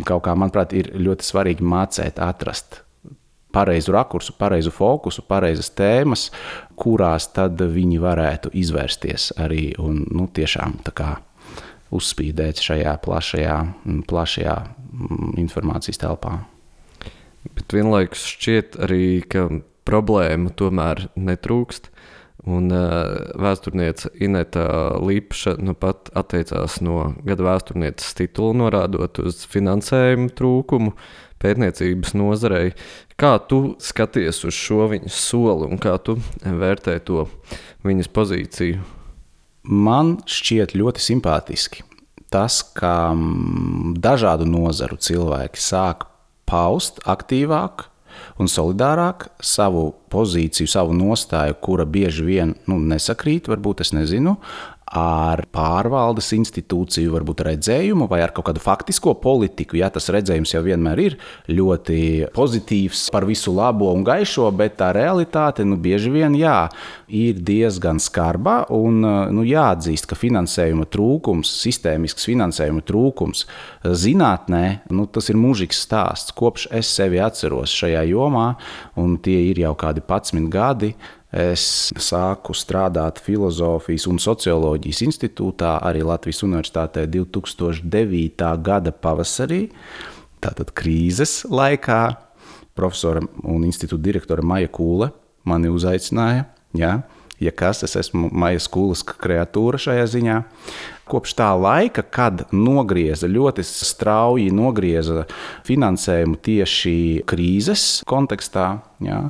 Kaut 0.08 0.26
kā, 0.28 0.36
manuprāt, 0.40 0.76
ir 0.78 0.92
ļoti 0.98 1.30
svarīgi 1.30 1.68
mācīt, 1.68 2.22
atrast 2.24 2.84
pareizu 3.54 3.94
rakursu, 3.94 4.34
pareizu 4.38 4.72
fokusu, 4.74 5.22
pareizas 5.30 5.70
tēmas, 5.78 6.30
kurās 6.80 7.28
tad 7.36 7.62
viņi 7.62 8.00
varētu 8.02 8.50
izvērsties 8.58 9.30
arī 9.42 9.68
un 9.82 10.02
nu, 10.10 10.26
tiešām 10.26 10.80
kā, 10.98 11.12
uzspīdēt 11.94 12.64
šajā 12.66 12.96
plašajā, 13.06 13.58
plašajā 14.10 14.56
informācijas 15.38 16.02
telpā. 16.02 16.40
Bet 17.54 17.76
vienlaikus 17.76 18.26
šķiet 18.34 18.80
arī, 18.88 19.06
ka 19.30 19.46
problēma 19.86 20.54
tomēr 20.58 21.08
netrūkst. 21.14 21.92
Un 22.44 22.68
uh, 22.76 23.30
vēsturniece 23.40 24.10
Inēta 24.20 24.66
Līpša 25.00 25.56
nu 25.64 25.76
pat 25.80 26.10
atteicās 26.18 26.82
no 26.84 27.14
gada 27.24 27.46
vēsturnieces 27.46 28.18
titula, 28.20 28.58
norādot 28.66 29.22
uz 29.24 29.46
finansējumu 29.48 30.34
trūkumu 30.36 30.92
pētniecības 31.44 32.12
nozarei. 32.20 32.74
Kā 33.20 33.38
tu 33.48 33.78
skaties 33.84 34.44
uz 34.44 34.58
šo 34.58 34.90
viņas 34.92 35.22
soli 35.30 35.70
un 35.72 35.80
kā 35.80 35.96
tu 36.04 36.18
vērtē 36.44 36.98
to 37.08 37.30
viņas 37.88 38.12
pozīciju? 38.12 38.84
Man 39.64 40.18
šķiet 40.28 40.76
ļoti 40.76 41.04
simpātiski 41.04 41.88
tas, 42.34 42.60
ka 42.76 43.14
dažādu 44.04 44.48
nozaru 44.50 44.98
cilvēki 44.98 45.62
sāk 45.62 46.08
paust 46.50 47.00
aktīvāk 47.08 47.88
un 48.42 48.50
solidārāk 48.52 49.28
savu 49.44 49.90
pozīciju, 50.14 50.70
savu 50.70 50.96
nostāju, 50.98 51.58
kura 51.64 51.86
bieži 51.90 52.26
vien 52.28 52.54
nu, 52.70 52.80
nesakrīt, 52.80 53.50
varbūt 53.52 53.84
es 53.86 53.94
nezinu, 53.96 54.38
ar 54.94 55.42
pārvaldes 55.54 56.30
institūciju, 56.38 57.12
varbūt 57.16 57.42
redzējumu, 57.48 58.06
vai 58.12 58.22
ar 58.22 58.34
kaut 58.36 58.48
kādu 58.52 58.62
faktisko 58.62 59.16
politiku. 59.22 59.80
Jā, 59.80 59.90
tas 59.94 60.12
redzējums 60.14 60.54
jau 60.54 60.62
vienmēr 60.66 61.02
ir 61.02 61.16
ļoti 61.50 62.00
pozitīvs 62.36 63.08
par 63.14 63.26
visu 63.26 63.56
labo 63.56 63.90
un 63.94 64.06
gaišo, 64.06 64.52
bet 64.56 64.78
tā 64.82 64.92
realitāte 64.96 65.66
nu, 65.66 65.80
bieži 65.82 66.14
vien 66.14 66.38
jā, 66.38 66.68
ir 67.10 67.42
diezgan 67.42 68.02
skarba. 68.04 68.60
Un, 68.74 69.02
nu, 69.34 69.46
jāatzīst, 69.48 70.08
ka 70.10 70.18
finansējuma 70.20 70.86
trūkums, 70.94 71.50
sistēmisks 71.64 72.30
finansējuma 72.30 72.86
trūkums 72.86 73.48
zinātnē, 73.84 74.64
nu, 74.94 75.08
tas 75.10 75.34
ir 75.34 75.42
mūžīgs 75.42 75.82
stāsts. 75.88 76.38
Kopš 76.38 76.70
es 76.74 76.94
sevi 76.94 77.22
atceros 77.24 77.74
šajā 77.74 78.06
jomā, 78.12 78.54
un 79.00 79.18
tie 79.24 79.40
ir 79.50 79.66
jau 79.66 79.74
kādi 79.80 80.06
11 80.06 80.50
gadi 80.54 80.94
Es 81.34 81.90
sāku 81.98 82.54
strādāt 82.54 83.18
filozofijas 83.26 84.06
un 84.06 84.20
socioloģijas 84.22 85.00
institūtā, 85.08 85.80
arī 85.82 86.04
Latvijas 86.06 86.44
Universitātē 86.46 87.08
2009. 87.10 88.52
gada 88.62 88.94
pavasarī, 88.94 89.64
tātad 90.44 90.70
krīzes 90.78 91.42
laikā. 91.50 92.04
Profesora 92.78 93.22
un 93.50 93.66
institūta 93.66 94.02
direktore 94.06 94.46
Maija 94.46 94.70
Kūle 94.74 95.10
mani 95.50 95.74
uzaicināja. 95.74 96.46
Ja, 96.78 96.94
ja 97.42 97.52
kas, 97.54 97.82
es 97.86 97.98
esmu 97.98 98.30
Maija 98.30 98.62
Kūles 98.70 99.02
kreatūra 99.10 99.82
šajā 99.82 100.06
ziņā. 100.14 100.40
Kopš 101.10 101.34
tā 101.38 101.50
laika, 101.58 102.06
kad 102.06 102.46
nogrieza 102.54 103.28
ļoti 103.28 103.66
strauji 103.66 104.54
nogrieza 104.54 105.26
finansējumu 105.68 106.38
tieši 106.46 106.96
krīzes 107.30 108.04
kontekstā, 108.10 108.68
ja, 109.04 109.26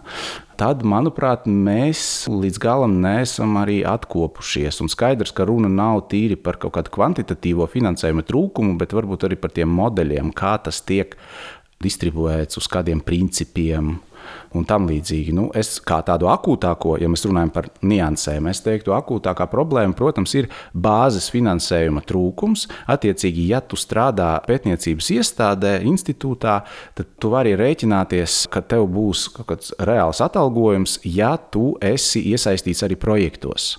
tad, 0.63 0.83
manuprāt, 0.87 1.43
mēs 1.43 2.23
līdz 2.31 2.59
galam 2.63 2.95
neesam 3.03 3.57
arī 3.59 3.81
atkopušies. 3.87 4.79
Un 4.83 4.91
skaidrs, 4.91 5.33
ka 5.35 5.47
runa 5.49 5.67
nav 5.67 6.05
tīri 6.13 6.37
par 6.39 6.55
kaut 6.61 6.77
kādu 6.77 6.93
kvantitatīvo 6.95 7.67
finansējuma 7.67 8.23
trūkumu, 8.29 8.77
bet 8.79 8.95
varbūt 8.95 9.27
arī 9.27 9.39
par 9.41 9.51
tiem 9.55 9.73
modeļiem, 9.75 10.31
kā 10.31 10.55
tas 10.63 10.79
tiek 10.87 11.17
distribuēts, 11.83 12.61
uz 12.61 12.69
kādiem 12.71 13.03
principiem 13.03 13.97
un 14.57 14.65
tam 14.69 14.87
līdzīgi. 14.89 15.33
Nu, 15.35 15.47
es 15.57 15.75
kā 15.83 15.99
tādu 16.05 16.29
akūtāko, 16.31 16.95
ja 17.01 17.09
mēs 17.11 17.25
runājam 17.27 17.53
par 17.55 17.69
niansēm, 17.85 18.49
es 18.51 18.63
teiktu, 18.65 18.95
akūtākā 18.95 19.47
problēma, 19.51 19.95
protams, 19.97 20.35
ir 20.39 20.49
bāzes 20.73 21.29
finansējuma 21.33 22.03
trūkums. 22.09 22.67
Attiecīgi, 22.93 23.47
ja 23.53 23.61
tu 23.61 23.79
strādā 23.79 24.35
pētniecības 24.47 25.11
iestādē, 25.17 25.77
institūtā, 25.89 26.59
tad 26.97 27.15
tu 27.19 27.33
vari 27.33 27.55
rēķināties, 27.59 28.43
ka 28.53 28.63
tev 28.65 28.87
būs 28.93 29.29
kaut 29.37 29.51
kāds 29.53 29.73
reāls 29.81 30.21
atalgojums, 30.23 30.99
ja 31.07 31.35
tu 31.37 31.73
esi 31.83 32.23
iesaistīts 32.33 32.85
arī 32.85 32.99
projektos. 32.99 33.73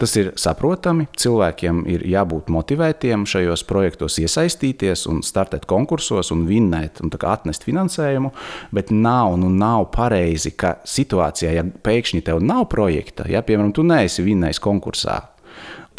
Tas 0.00 0.14
ir 0.18 0.32
saprotami. 0.40 1.06
Cilvēkiem 1.16 1.84
ir 1.90 2.04
jābūt 2.10 2.50
motivētiem 2.52 3.26
šajos 3.28 3.64
projektos 3.68 4.18
iesaistīties 4.22 5.06
un 5.10 5.22
startēt 5.24 5.68
konkursos 5.70 6.32
un 6.34 6.44
vinnēt 6.48 7.00
un 7.04 7.12
atnest 7.14 7.66
finansējumu. 7.66 8.32
Bet 8.74 8.90
nav, 8.94 9.36
nu, 9.40 9.50
nav 9.52 9.88
pareizi, 9.94 10.54
ka 10.58 10.76
situācijā, 10.88 11.54
ja 11.58 11.64
pēkšņi 11.64 12.24
tev 12.26 12.42
nav 12.44 12.66
projekta, 12.72 13.28
ja 13.30 13.44
piemēram 13.46 13.72
tu 13.74 13.86
neesi 13.86 14.24
vinnējis 14.26 14.60
konkursā, 14.64 15.20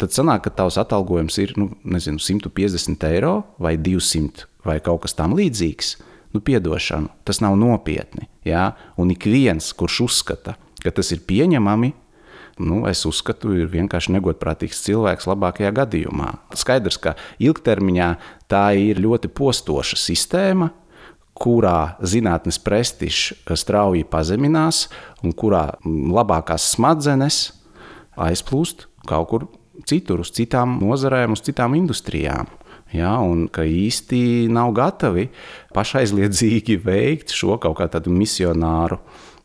tad 0.00 0.12
sanāk, 0.14 0.46
ka 0.46 0.54
tavs 0.60 0.78
atalgojums 0.80 1.38
ir 1.42 1.54
nu, 1.60 1.70
nezinu, 1.84 2.20
150 2.22 3.08
eiro 3.10 3.38
vai 3.62 3.76
200 3.80 4.46
vai 4.66 4.80
kaut 4.84 5.06
kas 5.06 5.16
tam 5.16 5.36
līdzīgs. 5.38 5.96
Nu, 6.34 6.42
piedošanu, 6.44 7.08
tas 7.24 7.40
nav 7.40 7.54
nopietni. 7.56 8.26
Ja? 8.44 8.74
Un 9.00 9.12
ik 9.14 9.24
viens, 9.30 9.70
kurš 9.72 10.02
uzskata, 10.04 10.56
ka 10.82 10.92
tas 10.92 11.12
ir 11.14 11.22
pieņemami, 11.24 11.94
nu, 12.58 12.84
es 12.88 13.04
uzskatu, 13.08 13.52
ir 13.56 13.68
vienkārši 13.72 14.14
negodprātīgs 14.16 14.82
cilvēks 14.86 15.28
labākajā 15.28 15.72
gadījumā. 15.76 16.32
Skaidrs, 16.56 16.98
ka 17.02 17.14
ilgtermiņā 17.42 18.10
tā 18.50 18.64
ir 18.78 19.00
ļoti 19.02 19.30
postoša 19.36 19.98
sistēma, 20.00 20.70
kurā 21.36 21.98
zinātnes 22.00 22.58
prestižs 22.64 23.34
strauji 23.60 24.06
pazeminās 24.08 24.86
un 25.24 25.34
kurā 25.36 25.66
labākās 25.84 26.70
smadzenes 26.72 27.40
aizplūst 28.16 28.86
kaut 29.06 29.28
kur 29.30 29.48
citur, 29.86 30.22
uz 30.24 30.32
citām 30.34 30.78
nozarēm, 30.80 31.36
uz 31.36 31.44
citām 31.44 31.76
industrijām. 31.76 32.48
Ja, 32.94 33.16
un 33.18 33.48
ka 33.52 33.64
īsti 33.66 34.46
nav 34.52 34.70
gatavi 34.76 35.26
pašaizliedzīgi 35.74 36.78
veikt 36.84 37.34
šo 37.34 37.58
kaut 37.60 37.82
kādu 37.82 38.14
misionāru 38.14 39.00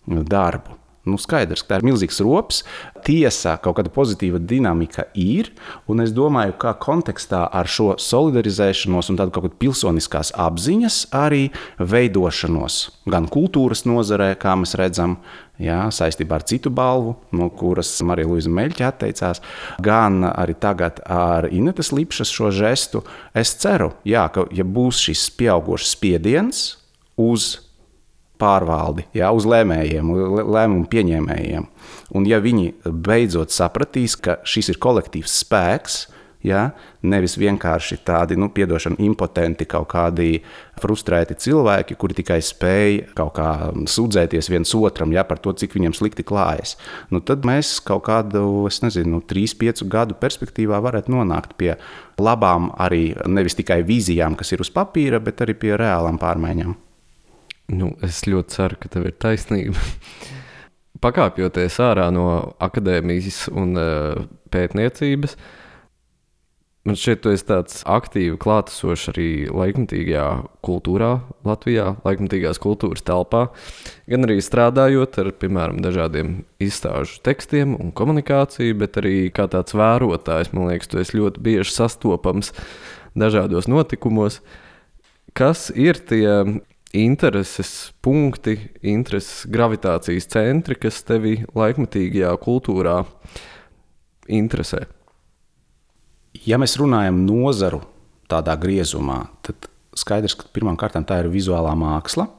darbu. 0.06 0.78
Nu, 1.02 1.18
skaidrs, 1.18 1.64
ka 1.66 1.74
tā 1.74 1.80
ir 1.82 1.88
milzīgs 1.90 2.22
rops. 2.22 2.62
Tiesā 3.06 3.56
kaut 3.64 3.80
kāda 3.80 3.90
pozitīva 3.94 4.38
dinamika 4.38 5.08
ir. 5.18 5.50
Un 5.90 6.04
es 6.04 6.14
domāju, 6.14 6.54
ka 6.62 6.76
kontekstā 6.78 7.48
ar 7.50 7.70
šo 7.70 7.96
solidarizēšanos 8.02 9.10
un 9.10 9.18
tādu 9.18 9.34
kaut 9.34 9.48
kādu 9.48 9.62
pilsoniskās 9.66 10.34
apziņas 10.38 11.04
arī 11.18 11.48
veidošanos 11.82 12.84
gan 13.12 13.28
kultūras 13.32 13.84
nozarē, 13.90 14.34
kā 14.40 14.54
mēs 14.60 14.76
redzam, 14.80 15.18
jā, 15.62 15.80
saistībā 15.94 16.40
ar 16.40 16.46
citu 16.48 16.72
balvu, 16.74 17.16
no 17.36 17.50
kuras 17.54 17.92
Marija 18.06 18.30
Luisa 18.30 18.52
Meļķa 18.54 18.88
atteicās, 18.92 19.42
gan 19.84 20.22
arī 20.30 20.56
tagad 20.62 21.02
ar 21.06 21.50
Inetas 21.52 21.92
Lipšas 21.96 22.32
šo 22.32 22.52
žestu. 22.56 23.04
Es 23.34 23.56
ceru, 23.62 23.92
jā, 24.08 24.28
ka 24.34 24.48
ja 24.56 24.66
būs 24.66 25.02
šis 25.08 25.28
pieaugušs 25.38 25.96
spiediens 25.96 26.64
uz 27.20 27.56
pārvaldi, 28.42 29.06
jā, 29.18 29.30
uz 29.36 29.46
lēmējiem, 29.50 30.10
lēmumu 30.42 30.88
pieņēmējiem. 30.92 31.68
Un 32.18 32.26
ja 32.28 32.42
viņi 32.44 32.74
beidzot 32.86 33.54
sapratīs, 33.54 34.18
ka 34.20 34.42
šis 34.48 34.74
ir 34.74 34.82
kolektīvs 34.82 35.38
spēks, 35.46 36.02
Ja? 36.46 36.72
Nevis 37.06 37.36
vienkārši 37.38 38.00
tādi, 38.06 38.36
nu, 38.40 38.50
piedošana, 38.54 38.98
impotenti, 39.06 39.68
kaut 39.70 39.92
kādi 39.94 40.42
frustrēti 40.82 41.38
cilvēki, 41.38 41.98
kuri 42.02 42.18
tikai 42.18 42.40
spēj 42.46 42.98
kaut 43.18 43.36
kā 43.38 43.48
sūdzēties 43.90 44.50
viens 44.50 44.74
otram 44.78 45.14
ja, 45.14 45.26
par 45.28 45.42
to, 45.42 45.54
cik 45.58 45.78
viņiem 45.78 45.96
slikti 45.98 46.26
klājas. 46.26 46.76
Nu, 47.14 47.22
tad 47.26 47.46
mēs 47.48 47.76
kaut 47.86 48.08
kādu, 48.10 48.44
es 48.70 48.82
nezinu, 48.82 49.20
nu, 49.20 49.26
3, 49.26 49.58
5 49.62 49.86
gadu 49.92 50.18
perspektīvā 50.22 50.82
varētu 50.82 51.14
nonākt 51.14 51.54
pie 51.62 51.76
labām, 52.22 52.72
arī 52.82 53.12
nevis 53.30 53.58
tikai 53.58 53.84
vīzijām, 53.86 54.38
kas 54.40 54.54
ir 54.56 54.66
uz 54.66 54.74
papīra, 54.74 55.22
bet 55.22 55.46
arī 55.46 55.58
pie 55.62 55.76
reālām 55.78 56.18
pārmaiņām. 56.22 56.78
Nu, 57.72 57.94
es 58.04 58.24
ļoti 58.28 58.56
ceru, 58.58 58.78
ka 58.82 58.92
tev 58.92 59.08
ir 59.08 59.16
taisnība. 59.22 59.80
Pakāpjoties 61.04 61.80
ārā 61.82 62.10
no 62.14 62.28
akadēmijas 62.62 63.46
un 63.58 63.74
uh, 63.80 64.24
pētniecības, 64.54 65.38
Man 66.82 66.98
šķiet, 66.98 67.20
tu 67.22 67.30
esi 67.30 67.46
tāds 67.46 67.84
aktīvi 67.86 68.40
klātesošs 68.42 69.12
arī 69.12 69.26
laikmatīgajā 69.54 70.24
kultūrā, 70.66 71.12
Latvijā, 71.46 71.92
laikmatīgās 72.02 72.58
kultūras 72.64 73.06
telpā, 73.06 73.44
gan 74.10 74.26
arī 74.26 74.40
strādājot 74.42 75.20
ar, 75.22 75.30
piemēram, 75.44 75.78
dažādiem 75.86 76.40
izstāžu 76.58 77.20
tekstiem 77.22 77.76
un 77.78 77.94
komunikāciju, 77.94 78.80
bet 78.82 78.98
arī 78.98 79.14
kā 79.30 79.46
tāds 79.54 79.78
vērotājs, 79.78 80.50
man 80.58 80.72
liekas, 80.72 80.90
tu 80.90 80.98
esi 81.04 81.20
ļoti 81.20 81.46
bieži 81.46 81.76
sastopams 81.76 82.50
dažādos 83.14 83.70
notikumos. 83.70 84.40
Kas 85.38 85.70
ir 85.78 86.02
tie 86.02 86.26
intereses 86.98 87.92
punkti, 88.04 88.58
intereses 88.82 89.46
gravitācijas 89.52 90.28
centri, 90.32 90.78
kas 90.80 91.02
tevi 91.08 91.40
laikmatīgajā 91.56 92.34
kultūrā 92.42 92.98
interesē? 94.32 94.86
Ja 96.48 96.60
mēs 96.62 96.78
runājam 96.80 97.24
nozaru 97.28 97.82
tādā 98.32 98.56
griezumā, 98.60 99.26
tad 99.44 99.68
skaidrs, 99.98 100.38
ka 100.40 100.48
pirmkārt 100.54 100.96
tā 101.08 101.20
ir 101.24 101.32
vizuālā 101.32 101.74
māksla, 101.78 102.30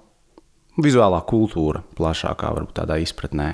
vizuālā 0.81 1.21
kultūra, 1.29 1.83
plašākā 1.99 2.55
varbūt 2.57 2.79
tādā 2.81 2.97
izpratnē. 3.03 3.53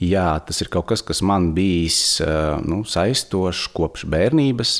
Jā, 0.00 0.38
tas 0.46 0.62
ir 0.62 0.70
kaut 0.72 0.86
kas, 0.88 1.02
kas 1.04 1.20
man 1.20 1.50
bijis 1.52 2.22
nu, 2.64 2.80
saistošs 2.88 3.66
kopš 3.74 4.06
bērnības. 4.08 4.76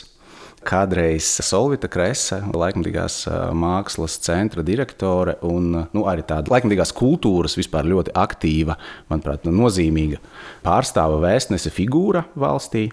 Kādreiz 0.61 1.25
Solvita 1.41 1.89
Krese, 1.89 2.43
laikmatīgās 2.53 3.23
mākslas 3.57 4.19
centra 4.21 4.61
direktore 4.67 5.39
un 5.49 5.71
nu, 5.81 6.03
arī 6.11 6.25
tāda 6.29 6.53
laikmatīgās 6.53 6.93
kultūras 6.97 7.57
vispār 7.57 7.89
ļoti 7.89 8.13
aktīva, 8.21 8.77
manuprāt, 9.09 9.47
nu, 9.49 9.55
nozīmīga 9.63 10.21
pārstāva 10.65 11.17
vēstnese 11.25 11.73
figūra 11.73 12.27
valstī. 12.37 12.91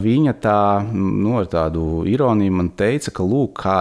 Viņa 0.00 0.36
tā, 0.40 0.60
nu, 0.92 1.36
ar 1.42 1.50
tādu 1.52 2.06
ironiju 2.08 2.56
man 2.62 2.72
teica, 2.80 3.12
ka 3.12 3.28
lūk, 3.28 3.60
kā 3.60 3.76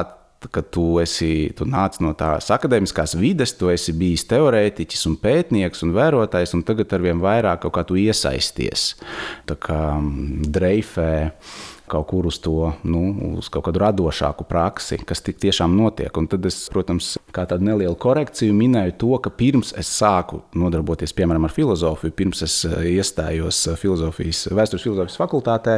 ka 0.50 0.64
tu, 0.66 0.98
esi, 1.02 1.52
tu 1.54 1.68
nāc 1.70 2.00
no 2.02 2.16
tās 2.18 2.48
akadēmiskās 2.54 3.14
vides, 3.20 3.54
tu 3.60 3.70
esi 3.70 3.94
bijis 3.94 4.26
teorētiķis 4.32 5.06
un 5.12 5.18
pētnieks 5.22 5.86
un 5.86 5.94
vērotājs, 5.94 6.56
un 6.58 6.64
tagad 6.66 6.96
ar 6.98 7.04
vien 7.06 7.22
vairāk 7.22 7.62
kaut 7.66 7.76
kā 7.76 7.84
tu 7.86 8.00
iesaisties. 8.02 8.96
Tā 9.50 9.58
kā 9.62 9.82
dreifē 10.50 11.12
kaut 11.92 12.08
kur 12.10 12.28
uz 12.30 12.38
to, 12.42 12.72
nu, 12.88 13.02
uz 13.38 13.50
kaut 13.52 13.66
kādu 13.68 13.82
radošāku 13.84 14.46
praksi, 14.48 15.00
kas 15.08 15.24
tik 15.26 15.40
tiešām 15.42 15.74
notiek. 15.76 16.16
Un 16.18 16.30
tad 16.32 16.46
es, 16.48 16.64
protams, 16.72 17.14
kā 17.36 17.46
tādu 17.50 17.68
nelielu 17.68 17.98
korekciju 18.00 18.56
minēju 18.56 18.96
to, 19.02 19.12
ka 19.24 19.34
pirms 19.36 19.74
es 19.80 19.92
sāku 19.92 20.42
nodarboties, 20.58 21.14
piemēram, 21.18 21.48
ar 21.48 21.56
filozofiju, 21.56 22.16
pirms 22.18 22.44
es 22.48 22.58
eh, 22.68 22.78
iestājos 22.96 23.64
eh, 23.68 23.80
filozofijas, 23.80 24.46
vēstures 24.56 24.88
filozofijas 24.88 25.20
fakultātē, 25.20 25.78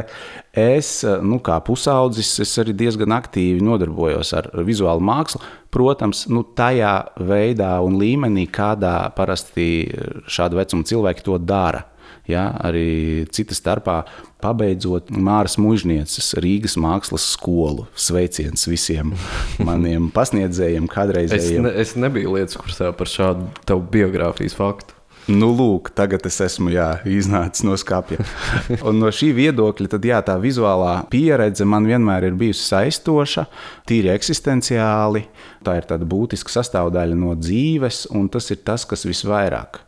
es, 0.64 0.96
eh, 1.06 1.18
nu, 1.24 1.40
kā 1.44 1.58
pusaudzis, 1.66 2.36
es 2.44 2.54
arī 2.62 2.76
diezgan 2.84 3.16
aktīvi 3.16 3.64
nodarbojos 3.64 4.34
ar 4.38 4.50
vizuālu 4.66 5.04
mākslu. 5.04 5.42
Protams, 5.74 6.28
nu, 6.30 6.44
tajā 6.54 6.92
veidā 7.18 7.72
un 7.82 7.96
līmenī, 7.98 8.46
kādā 8.54 9.08
parasti 9.16 9.88
šāda 10.30 10.60
vecuma 10.60 10.86
cilvēki 10.86 11.26
to 11.26 11.40
dara. 11.42 11.88
Ja, 12.24 12.46
arī 12.64 13.26
cita 13.36 13.52
starpā 13.52 13.98
pabeidzot 14.40 15.10
Māras 15.12 15.58
Mužnieces 15.60 16.32
Rīgas 16.40 16.78
mākslas 16.80 17.26
skolu. 17.34 17.84
Sveiciens 18.00 18.64
visiem 18.68 19.12
maniem 19.60 20.08
pasniedzējiem, 20.16 20.88
kādreizējiem. 20.88 21.68
Es, 21.68 21.68
ne, 21.68 21.72
es 21.84 21.94
nebiju 22.00 22.38
lietas 22.38 22.56
kursā 22.60 22.94
par 22.96 23.10
šādu 23.12 23.50
tavu 23.68 23.84
biogrāfijas 23.92 24.56
faktu. 24.56 24.96
Nu, 25.24 25.48
lūk, 25.56 25.88
tagad 25.96 26.24
es 26.28 26.36
esmu 26.44 26.68
jā, 26.74 26.86
iznācis 27.08 27.64
no 27.64 27.76
skāpja. 27.80 28.20
Un 28.88 28.98
no 29.00 29.08
šī 29.12 29.30
viedokļa, 29.36 29.88
tad, 29.94 30.04
jā, 30.04 30.20
tā 30.24 30.36
vizuālā 30.40 30.98
pieredze 31.12 31.64
man 31.68 31.88
vienmēr 31.88 32.28
ir 32.28 32.36
bijusi 32.40 32.66
saistoša, 32.66 33.46
tīri 33.88 34.12
eksistenciāli. 34.12 35.24
Tā 35.64 35.78
ir 35.80 35.88
tāda 35.88 36.08
būtiska 36.08 36.52
sastāvdaļa 36.56 37.16
no 37.20 37.32
dzīves, 37.40 38.06
un 38.16 38.28
tas 38.32 38.52
ir 38.52 38.60
tas, 38.68 38.84
kas 38.88 39.04
visvairāk 39.08 39.80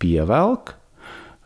pievelk 0.00 0.79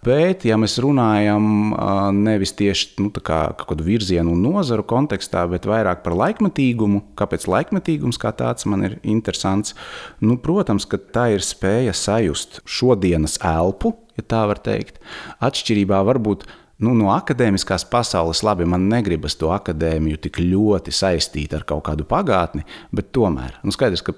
Bet, 0.04 0.42
ja 0.44 0.56
mēs 0.60 0.74
runājam 0.82 1.72
nevis 2.18 2.52
tieši 2.58 3.00
nu, 3.00 3.10
kā, 3.14 3.38
kaut 3.56 3.70
kādu 3.70 3.86
virzienu 3.86 4.34
un 4.34 4.42
nozaru 4.44 4.84
kontekstā, 4.90 5.44
bet 5.48 5.68
vairāk 5.70 6.02
par 6.04 6.16
laikmetīgumu, 6.18 7.00
kāpēc 7.16 7.46
laikmetīgums 7.48 8.18
kā 8.20 8.34
tāds 8.36 8.66
man 8.68 8.84
ir 8.84 8.98
interesants, 9.00 9.72
nu, 10.20 10.36
protams, 10.42 10.84
ka 10.90 10.98
tā 10.98 11.30
ir 11.36 11.46
spēja 11.46 11.94
sajust 11.96 12.60
šodienas 12.68 13.38
elpu, 13.44 13.94
ja 14.18 14.26
tā 14.34 14.42
var 14.50 14.60
teikt. 14.66 15.00
Atšķirībā 15.44 16.02
varbūt 16.10 16.44
nu, 16.84 16.92
no 16.98 17.08
akadēmiskās 17.14 17.86
pasaules, 17.88 18.42
labi, 18.44 18.66
man 18.68 18.90
negribas 18.90 19.38
to 19.40 19.54
akadēmiju 19.54 20.20
tik 20.26 20.42
ļoti 20.42 20.92
saistīt 20.92 21.54
ar 21.56 21.64
kaut 21.68 21.86
kādu 21.88 22.04
pagātni, 22.08 22.66
bet 22.92 23.14
tomēr 23.14 23.56
nu, 23.62 23.72
skaidrs, 23.72 24.04
ka 24.04 24.16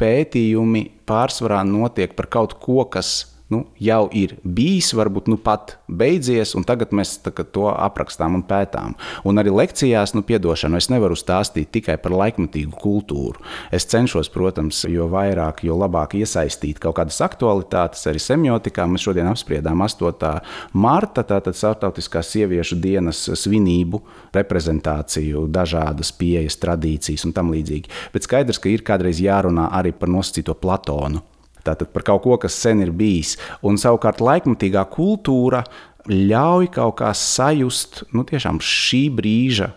pētījumi 0.00 0.86
pārsvarā 1.08 1.64
notiek 1.66 2.14
par 2.16 2.30
kaut 2.32 2.56
ko, 2.62 2.84
kas 2.92 3.39
nu, 3.50 3.64
jau 3.82 4.04
ir 4.16 4.36
bijis, 4.44 4.92
varbūt 4.96 5.28
nu 5.30 5.36
pat 5.40 5.76
beidzies, 5.90 6.54
un 6.58 6.64
tagad 6.66 6.94
mēs 6.94 7.16
to 7.52 7.66
aprakstām 7.70 8.38
un 8.38 8.44
pētām. 8.46 8.94
Un 9.26 9.42
arī 9.42 9.52
lekcijās, 9.54 10.14
nu, 10.14 10.22
piedošanu, 10.26 10.78
es 10.78 10.90
nevaru 10.92 11.18
stāstīt 11.18 11.72
tikai 11.74 11.96
par 12.02 12.14
laikmatīgu 12.14 12.78
kultūru. 12.80 13.42
Es 13.74 13.88
cenšos, 13.90 14.30
protams, 14.32 14.84
jo 14.90 15.08
vairāk, 15.10 15.64
jo 15.66 15.78
labāk 15.78 16.14
iesaistīt 16.20 16.78
kaut 16.82 16.98
kādas 17.00 17.20
aktualitātes 17.26 18.06
arī 18.10 18.22
semiotikā. 18.22 18.86
Mēs 18.90 19.08
šodien 19.08 19.30
apspriedām 19.30 19.82
8. 19.86 20.30
marta, 20.72 21.26
tātad 21.26 21.58
Startautiskās 21.58 22.30
sieviešu 22.32 22.78
dienas 22.80 23.26
svinību, 23.42 24.02
reprezentāciju, 24.36 25.46
dažādas 25.50 26.14
pieejas, 26.16 26.58
tradīcijas 26.62 27.26
un 27.26 27.34
tam 27.36 27.50
līdzīgi. 27.54 27.90
Bet 28.14 28.28
skaidrs, 28.28 28.62
ka 28.62 28.70
ir 28.70 28.86
kādreiz 28.86 29.20
jārunā 29.22 29.68
arī 29.76 29.92
par 29.96 30.12
nosacīto 30.12 30.54
Platonu. 30.60 31.24
Tātad 31.70 31.92
par 31.94 32.06
kaut 32.06 32.24
ko, 32.26 32.36
kas 32.42 32.58
sen 32.58 32.82
ir 32.82 32.90
bijis. 32.90 33.36
Un 33.62 33.78
savukārt 33.78 34.22
laikmatīgā 34.24 34.82
kultūra 34.90 35.62
ļauj 36.10 36.72
kaut 36.74 36.98
kā 36.98 37.12
sajust 37.14 38.02
nu, 38.16 38.24
šī 38.26 39.02
brīža 39.14 39.70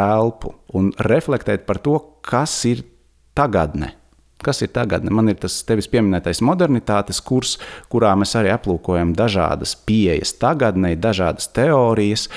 elpu 0.00 0.52
un 0.76 0.92
reflektēt 1.06 1.64
par 1.68 1.80
to, 1.82 1.96
kas 2.24 2.52
ir 2.68 2.84
tagadne. 3.36 3.94
Kas 4.40 4.62
ir 4.64 4.70
tagad? 4.72 5.04
Man 5.12 5.28
ir 5.28 5.36
tas 5.40 5.58
tevis 5.68 5.88
pieminētais 5.92 6.40
modernitātes 6.44 7.20
kurs, 7.20 7.58
kurā 7.92 8.14
mēs 8.16 8.32
arī 8.40 8.52
aplūkojam 8.54 9.12
dažādas 9.16 9.74
pieejas 9.86 10.32
tagadnei, 10.40 10.94
dažādas 10.96 11.50
teorijas, 11.52 12.28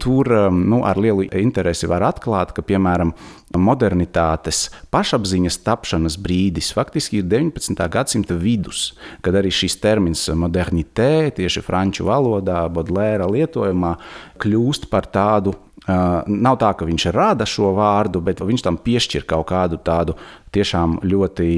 tur 0.00 0.32
um, 0.32 0.62
nu, 0.72 0.80
ar 0.88 0.96
lielu 0.96 1.26
interesi 1.42 1.90
var 1.90 2.06
atklāt, 2.08 2.54
ka, 2.56 2.64
piemēram, 2.64 3.12
modernitātes 3.52 4.70
pašapziņas 4.94 5.58
tapšanas 5.66 6.16
brīdis 6.24 6.72
faktiski 6.72 7.20
ir 7.20 7.26
19. 7.28 7.76
gadsimta 7.92 8.38
vidus, 8.40 8.94
kad 9.20 9.36
arī 9.36 9.52
šis 9.52 9.76
termins 9.82 10.24
modernitē, 10.32 11.34
tieši 11.36 11.64
franču 11.66 12.08
valodā, 12.08 12.64
Bodlēra 12.72 13.28
lietojumā, 13.28 13.98
kļūst 14.40 14.88
par 14.92 15.10
tādu 15.12 15.54
Uh, 15.82 16.20
nav 16.30 16.60
tā, 16.62 16.68
ka 16.78 16.86
viņš 16.86 17.08
rada 17.10 17.42
šo 17.42 17.72
vārdu, 17.74 18.20
bet 18.22 18.38
viņš 18.38 18.62
tam 18.62 18.76
piešķir 18.78 19.24
kaut 19.26 19.48
kādu 19.48 19.80
tādu 19.82 20.14
tiešām 20.52 21.00
ļoti 21.06 21.48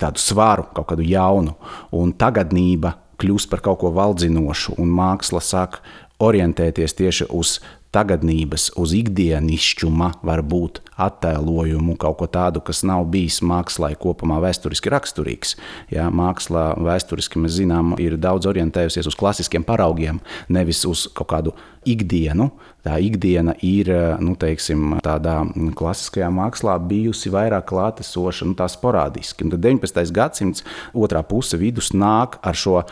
tādu 0.00 0.22
svaru, 0.22 0.66
kaut 0.74 0.90
kādu 0.92 1.06
jaunu. 1.06 1.56
Un 1.96 2.14
tagadnība 2.16 2.96
kļūst 3.20 3.50
par 3.52 3.62
kaut 3.64 3.82
ko 3.82 3.92
valdzinošu, 3.96 4.78
un 4.80 4.92
māksla 4.96 5.42
sāk 5.44 5.80
orientēties 6.20 6.96
tieši 6.98 7.28
uz 7.36 7.58
tagadnības, 7.94 8.68
uz 8.78 8.92
ikdienišķuma, 8.94 10.12
varbūt 10.26 10.78
attēlojumu, 11.00 11.96
kaut 12.00 12.20
ko 12.20 12.28
tādu, 12.30 12.62
kas 12.62 12.84
nav 12.86 13.08
bijis 13.10 13.40
mākslā 13.42 13.92
kopumā 13.98 14.38
vēsturiski 14.44 14.92
raksturīgs. 14.92 15.56
Jā, 15.90 16.06
mākslā 16.14 16.70
vēsturiski 16.78 17.42
mēs 17.42 17.58
zinām, 17.58 17.96
ir 18.02 18.18
daudz 18.20 18.46
orientējusies 18.50 19.10
uz 19.10 19.18
klasiskiem 19.18 19.66
paraugiem, 19.66 20.20
nevis 20.48 20.84
uz 20.86 21.08
kaut 21.16 21.32
kādu 21.32 21.54
ikdienu. 21.88 22.50
Tā 22.86 22.96
ikdiena 23.02 23.56
ir 23.66 23.90
nu, 24.22 24.36
teiksim, 24.40 24.98
tādā 25.04 25.40
klasiskajā 25.76 26.30
mākslā 26.32 26.78
bijusi 26.90 27.32
vairāk 27.32 27.66
klātesoša, 27.72 28.48
nu, 28.48 28.56
tā 28.58 28.70
sporādiski. 28.70 29.44
Un 29.44 29.56
tad 29.56 29.64
19. 29.66 30.14
gadsimts, 30.14 30.66
otrā 30.94 31.24
puse 31.26 31.58
vidus 31.60 31.90
nāk 31.96 32.38
ar 32.46 32.56
šo 32.56 32.84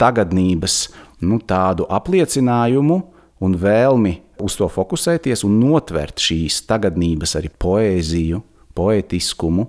tagadnības 0.00 0.86
nu, 1.24 1.40
tādu 1.40 1.86
apliecinājumu 1.92 3.02
un 3.44 3.58
vēlmi 3.60 4.22
uz 4.42 4.58
to 4.58 4.68
fokusēties 4.72 5.44
un 5.46 5.56
notvert 5.60 6.20
šīs 6.22 6.62
tagadnības 6.68 7.36
arī 7.38 7.50
poēziju, 7.62 8.42
poetiskumu. 8.76 9.66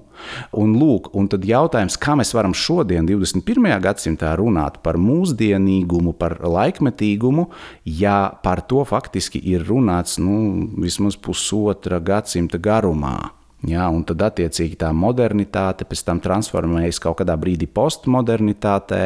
Un, 0.60 0.74
lūk, 0.80 1.12
un 1.18 1.30
tad 1.32 1.46
jautājums, 1.48 1.96
kā 2.02 2.18
mēs 2.20 2.34
varam 2.36 2.56
šodien, 2.58 3.08
21. 3.08 3.70
gadsimtā, 3.84 4.34
runāt 4.40 4.82
par 4.84 5.00
mūsdienīgumu, 5.00 6.14
par 6.20 6.40
laikmetīgumu, 6.44 7.48
ja 7.88 8.20
par 8.44 8.66
to 8.68 8.84
faktiski 8.88 9.42
ir 9.54 9.66
runāts 9.68 10.20
nu, 10.20 10.68
vismaz 10.84 11.20
pusotra 11.20 12.02
gadsimta 12.04 12.60
garumā. 12.60 13.37
Ja, 13.66 13.88
un 13.90 14.04
tad, 14.06 14.22
attiecīgi, 14.22 14.76
tā 14.78 14.92
modernitāte 14.94 15.88
pēc 15.90 16.04
tam 16.06 16.20
transformējas 16.22 17.00
kaut 17.02 17.18
kādā 17.24 17.34
brīdī 17.42 17.66
postmodernitātē. 17.66 19.00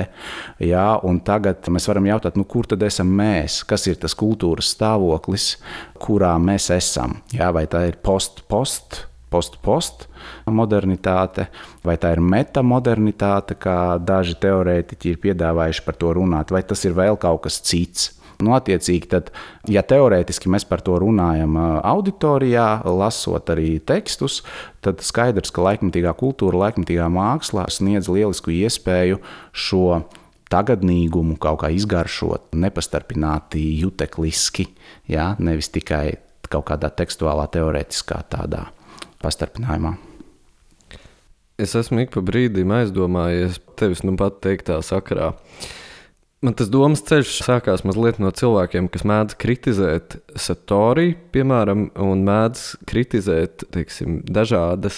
Ja, 0.68 0.84
tagad 1.24 1.70
mēs 1.72 1.88
varam 1.88 2.10
jautāt, 2.10 2.36
nu, 2.36 2.44
kur 2.44 2.68
tad 2.68 2.84
esam 2.84 3.14
mēs? 3.16 3.62
Kas 3.68 3.88
ir 3.88 3.96
tas 4.02 4.18
kultūras 4.20 4.74
stāvoklis, 4.76 5.54
kurā 6.04 6.34
mēs 6.36 6.68
esam? 6.76 7.22
Ja, 7.32 7.54
vai 7.56 7.64
tā 7.72 7.86
ir 7.94 8.02
post-post? 8.04 9.06
Post-post 9.32 10.10
modernitāte, 10.52 11.46
vai 11.88 11.94
tā 11.96 12.10
ir 12.12 12.20
metamodernitāte, 12.20 13.56
kā 13.56 13.96
daži 14.04 14.36
teorētiķi 14.44 15.14
ir 15.14 15.22
piedāvājuši 15.24 15.86
par 15.86 15.96
to 15.96 16.12
runāt, 16.18 16.52
vai 16.52 16.66
tas 16.68 16.84
ir 16.84 16.98
vēl 16.98 17.16
kaut 17.16 17.46
kas 17.46 17.62
cits. 17.64 18.10
Nu, 18.42 18.56
attiecīgi, 18.58 19.10
tad, 19.12 19.30
ja 19.70 19.84
teorētiski 19.86 20.50
mēs 20.52 20.66
par 20.68 20.84
to 20.86 20.98
runājam 21.02 21.58
auditorijā, 21.58 22.84
lasot 22.86 23.52
arī 23.54 23.76
tekstus, 23.80 24.42
tad 24.86 25.04
skaidrs, 25.06 25.54
ka 25.54 25.66
laikmatīgā 25.68 26.14
kultūra, 26.18 26.66
laikmatīgā 26.66 27.08
mākslā 27.14 27.68
sniedz 27.72 28.10
lielisku 28.12 28.54
iespēju 28.56 29.22
šo 29.54 30.02
tagadnīgumu 30.52 31.38
kaut 31.42 31.62
kā 31.64 31.72
izgaršot, 31.72 32.52
nepastarpināti 32.60 33.64
jutekliski, 33.82 34.68
ja? 35.12 35.32
nevis 35.40 35.72
tikai 35.72 36.18
kaut 36.52 36.68
kādā 36.68 36.90
tekstuālā, 36.92 37.46
teorētiskā 37.54 38.18
tādā 38.34 38.66
pastarpinājumā. 39.22 39.96
Es 41.62 41.76
esmu 41.78 42.02
ik 42.04 42.16
pa 42.16 42.24
brīdim 42.26 42.74
aizdomājies 42.74 43.62
tevis 43.80 44.02
nu 44.04 44.16
pat 44.20 44.42
teiktā 44.44 44.80
sakarā. 44.84 45.30
Uh, 45.32 45.70
Man 46.42 46.56
tas 46.58 46.72
domas 46.74 47.04
ceļš 47.06 47.36
sākās 47.46 47.84
mazliet 47.86 48.18
no 48.18 48.32
cilvēkiem, 48.34 48.88
kas 48.90 49.04
mēdz 49.06 49.36
kritizēt 49.38 50.18
satoriju, 50.42 51.14
piemēram, 51.36 51.94
un 52.02 52.24
mēdz 52.26 52.82
kritizēt 52.90 53.62
teiksim, 53.76 54.16
dažādas 54.26 54.98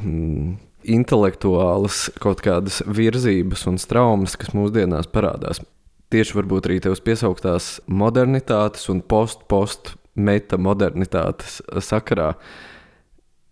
mm, 0.00 0.56
intelektuālas 0.88 2.08
kaut 2.24 2.40
kādas 2.44 2.80
virzības 2.88 3.66
un 3.68 3.76
traumas, 3.90 4.36
kas 4.40 4.54
mūsdienās 4.56 5.06
parādās. 5.12 5.60
Tieši 6.08 6.32
varbūt 6.38 6.66
arī 6.70 6.78
tevs 6.86 7.04
piesauktās 7.04 7.64
modernitātes 7.84 8.88
un 8.88 9.04
post-post-metamodernitātes 9.04 11.60
sakarā. 11.84 12.32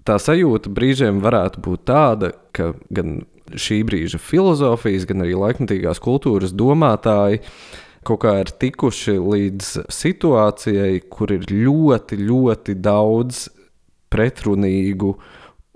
Tā 0.09 0.17
sajūta 0.23 0.71
brīžiem 0.73 1.21
varētu 1.21 1.61
būt 1.69 1.85
tāda, 1.93 2.33
ka 2.57 2.73
gan 2.89 3.29
šī 3.55 3.81
brīža 3.87 4.21
filozofijas, 4.23 5.07
gan 5.09 5.25
arī 5.25 5.37
laikmatīgās 5.39 6.03
kultūras 6.03 6.55
domātāji 6.57 7.43
kaut 8.07 8.23
kā 8.23 8.37
ir 8.43 8.53
tikuši 8.63 9.17
līdz 9.19 9.71
situācijai, 9.93 11.01
kur 11.11 11.33
ir 11.35 11.47
ļoti, 11.51 12.19
ļoti 12.23 12.77
daudz 12.79 13.49
pretrunīgu 14.13 15.17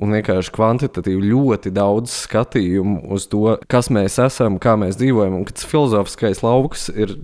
un 0.00 0.14
vienkārši 0.16 0.52
kvantitatīvi 0.54 1.32
ļoti 1.32 1.72
daudz 1.76 2.12
skatījumu 2.24 3.02
uz 3.12 3.26
to, 3.32 3.56
kas 3.70 3.90
mēs 3.92 4.16
esam, 4.22 4.56
kā 4.62 4.76
mēs 4.80 4.96
dzīvojam, 5.00 5.40
un 5.40 5.48
ka 5.48 5.56
tas 5.58 5.68
filozofiskais 5.68 6.40
lauks 6.44 6.88
ir 6.94 7.16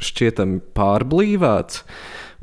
šķietami 0.00 0.62
pārblīvēts, 0.76 1.82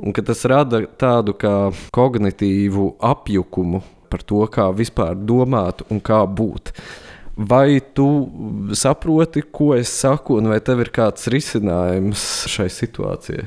un 0.02 0.14
ka 0.14 0.24
tas 0.28 0.44
rada 0.50 0.84
tādu 1.00 1.34
kā 1.38 1.56
kognitīvu 1.94 2.92
apjukumu 3.02 3.82
par 4.12 4.22
to, 4.28 4.44
kā 4.52 4.68
vispār 4.76 5.16
domāt 5.16 5.82
un 5.90 6.02
kā 6.04 6.22
būt. 6.28 6.74
Vai 7.48 7.80
tu 7.96 8.06
saproti, 8.76 9.42
ko 9.42 9.72
es 9.74 9.90
saku, 10.02 10.36
un 10.38 10.50
vai 10.52 10.60
tev 10.64 10.82
ir 10.84 10.90
kāds 10.94 11.26
risinājums 11.32 12.24
šai 12.52 12.68
situācijai? 12.70 13.46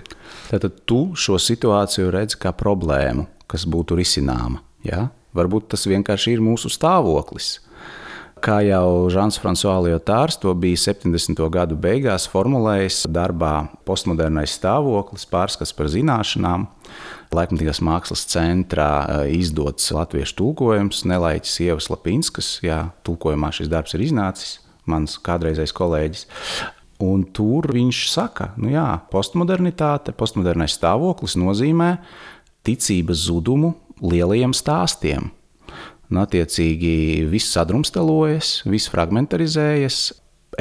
Tātad 0.50 0.82
tu 0.90 1.00
šo 1.20 1.38
situāciju 1.42 2.12
redzi 2.14 2.40
kā 2.42 2.52
problēmu, 2.56 3.28
kas 3.52 3.68
būtu 3.70 3.98
risināma. 4.00 4.64
Ja? 4.86 5.08
Varbūt 5.36 5.70
tas 5.74 5.86
vienkārši 5.88 6.36
ir 6.36 6.44
mūsu 6.44 6.72
stāvoklis. 6.72 7.60
Kā 8.44 8.58
jau 8.66 9.08
Žants 9.08 9.38
Frančiskais 9.40 9.86
Ljotārs 9.88 10.36
to 10.42 10.52
bija 10.60 10.76
70. 10.92 11.40
gadu 11.52 11.78
beigās 11.80 12.26
formulējis 12.28 13.06
darbā 13.08 13.70
Postmodernais 13.88 14.58
stāvoklis, 14.58 15.24
pārskats 15.32 15.72
par 15.76 15.88
zināšanām. 15.94 16.66
Laikmatīgās 17.36 17.80
mākslas 17.84 18.26
centrā 18.30 18.90
eh, 19.04 19.32
izdots 19.40 19.88
latviešu 19.96 20.36
tulkojums, 20.42 21.06
Nelaiķis 21.08 21.56
Ievas 21.66 21.88
Lapinskas. 21.92 22.52
Jā, 22.66 22.82
tulkojumā 23.08 23.54
šis 23.56 23.72
darbs 23.72 23.96
ir 23.96 24.04
iznācis, 24.06 24.60
mans 24.90 25.16
kādreizējais 25.24 25.76
kolēģis. 25.76 26.28
Un 27.06 27.26
tur 27.36 27.72
viņš 27.76 28.04
saka, 28.12 28.52
ka 28.52 28.62
nu 28.62 28.72
jā, 28.72 28.88
postmodernitāte, 29.12 30.16
postmodernais 30.16 30.76
stāvoklis 30.76 31.36
nozīmē 31.40 31.96
ticības 32.68 33.26
zudumu 33.30 33.74
lielajiem 34.04 34.56
stāstiem. 34.56 35.32
Un, 36.12 36.22
attiecīgi, 36.22 37.26
viss 37.32 37.56
sadrumstalojas, 37.56 38.60
viss 38.70 38.92
fragmentarizējas, 38.94 40.00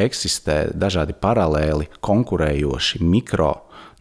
eksistē 0.01 0.59
dažādi 0.75 1.15
paralēli 1.21 1.91
konkurējoši 2.05 3.03
mikro 3.05 3.53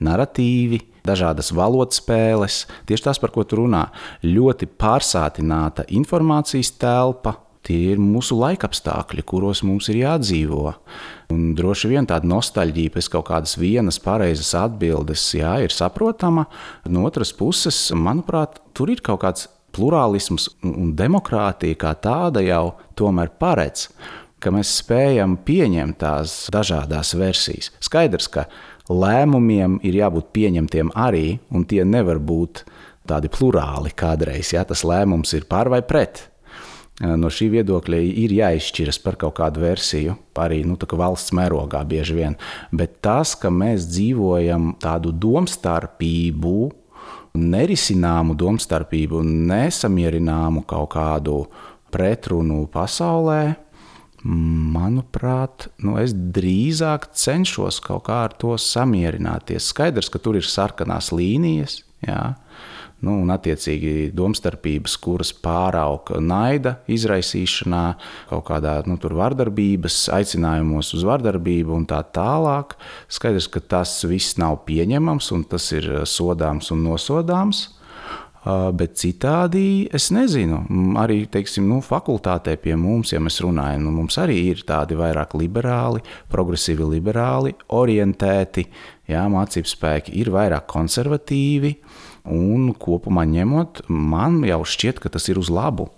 narratīvi, 0.04 0.80
dažādas 1.06 1.52
valodas 1.56 2.00
spēles, 2.02 2.64
tieši 2.88 3.08
tas, 3.10 3.20
par 3.22 3.34
ko 3.36 3.46
tu 3.48 3.62
runā, 3.64 3.88
ļoti 4.24 4.70
pārsātināta 4.80 5.88
informācijas 5.94 6.74
telpa. 6.80 7.40
Tie 7.64 7.94
ir 7.94 8.00
mūsu 8.04 8.36
laikapstākļi, 8.42 9.24
kuros 9.24 9.62
mums 9.64 9.88
ir 9.88 10.02
jādzīvo. 10.02 10.74
Un 11.32 11.54
droši 11.56 11.94
vien 11.94 12.08
tāda 12.10 12.28
nostalģija 12.28 12.92
pēc 12.92 13.08
kaut 13.14 13.30
kādas 13.30 13.56
vienas 13.56 14.02
pareizas 14.04 14.52
atbildes, 14.60 15.24
jā, 15.40 15.54
ir 15.64 15.72
saprotama. 15.72 16.44
No 16.92 17.06
otras 17.08 17.32
puses, 17.32 17.86
manuprāt, 17.96 18.60
tur 18.76 18.92
ir 18.92 19.00
kaut 19.00 19.22
kāds 19.24 19.48
plurālisms 19.74 20.50
un 20.68 20.94
demokrātija 20.98 21.80
kā 21.80 21.94
tāda 22.00 22.44
jau 22.46 22.76
tomēr 23.00 23.34
paredz, 23.40 23.90
ka 24.44 24.52
mēs 24.52 24.76
spējam 24.82 25.38
pieņemt 25.48 26.00
tās 26.04 26.36
dažādas 26.54 27.14
versijas. 27.16 27.72
Skaidrs, 27.84 28.28
ka 28.32 28.48
lēmumiem 28.92 29.80
ir 29.88 30.02
jābūt 30.02 30.34
pieņemtiem 30.36 30.92
arī, 31.00 31.40
un 31.54 31.64
tie 31.70 31.84
nevar 31.88 32.20
būt 32.20 32.66
tādi 33.08 33.32
plurāli 33.32 33.94
kādreiz. 33.96 34.54
Ja 34.56 34.66
tas 34.68 34.84
lēmums 34.88 35.34
ir 35.38 35.48
par 35.50 35.72
vai 35.72 35.82
pret. 35.88 36.28
No 37.02 37.32
šī 37.34 37.48
viedokļa 37.56 38.00
ir 38.22 38.36
jāizšķiras 38.38 39.00
par 39.02 39.16
kaut 39.18 39.40
kādu 39.40 39.64
versiju, 39.64 40.14
arī 40.38 40.62
nu, 40.68 40.78
valsts 40.78 41.34
mērogā 41.34 41.82
bieži 41.90 42.20
vien. 42.20 42.36
Bet 42.72 43.00
tas, 43.02 43.34
ka 43.34 43.50
mēs 43.50 43.88
dzīvojam 43.90 44.76
tādu 44.84 45.12
domstarpību, 45.12 46.58
nerisināmu 47.38 48.38
domstarpību, 48.38 49.24
nesamierināmu 49.24 50.66
kaut 50.70 50.94
kādu 50.96 51.44
pretrunu 51.94 52.66
pasaulē, 52.74 53.44
Manuprāt, 54.24 55.66
nu 55.84 55.98
es 56.00 56.14
drīzāk 56.16 57.10
cenšos 57.12 57.82
kaut 57.84 58.06
kā 58.08 58.22
ar 58.30 58.36
to 58.40 58.54
samierināties. 58.56 59.66
Skaidrs, 59.74 60.08
ka 60.08 60.22
tur 60.24 60.38
ir 60.40 60.48
sarkanās 60.48 61.12
līnijas, 61.12 61.82
jā, 62.08 62.22
nu, 63.04 63.20
un 63.24 63.34
attiecīgi 63.34 64.12
domstarpības, 64.16 64.96
kuras 65.04 65.34
pārauga 65.44 66.22
naida 66.24 66.78
izraisīšanā, 66.92 67.84
kaut 68.32 68.48
kādā 68.50 68.80
nu, 68.90 68.98
vardarbības, 68.98 70.08
aicinājumos 70.16 70.94
uz 70.98 71.06
vardarbību 71.08 71.76
un 71.76 71.88
tā 71.90 72.02
tālāk. 72.16 72.78
Skaidrs, 73.12 73.52
ka 73.52 73.62
tas 73.76 74.00
viss 74.08 74.40
nav 74.42 74.64
pieņemams 74.68 75.32
un 75.36 75.48
tas 75.52 75.70
ir 75.76 75.90
sodāms 76.10 76.72
un 76.74 76.86
nosodāms. 76.88 77.68
Bet 78.44 78.98
citādi 79.00 79.88
es 79.96 80.10
nezinu. 80.12 80.58
Arī 81.00 81.22
teiksim, 81.32 81.64
nu, 81.70 81.78
fakultātē 81.84 82.58
pie 82.60 82.76
mums, 82.76 83.14
ja 83.14 83.22
mēs 83.24 83.40
runājam, 83.44 83.86
nu, 83.86 83.94
mums 83.96 84.18
arī 84.20 84.36
ir 84.50 84.66
tādi 84.68 84.98
vairāk 85.00 85.38
liberāli, 85.40 86.04
progresīvi 86.32 86.90
liberāli, 86.98 87.54
orientēti, 87.72 88.66
jā, 89.08 89.24
mācību 89.32 89.72
spēki 89.72 90.18
ir 90.20 90.34
vairāk 90.36 90.68
konservatīvi. 90.74 91.72
Un 92.24 92.72
kopumā 92.80 93.26
ņemot, 93.28 93.84
man 93.92 94.42
jau 94.48 94.62
šķiet, 94.64 95.02
ka 95.04 95.12
tas 95.12 95.28
ir 95.32 95.42
uz 95.42 95.52
labu. 95.52 95.90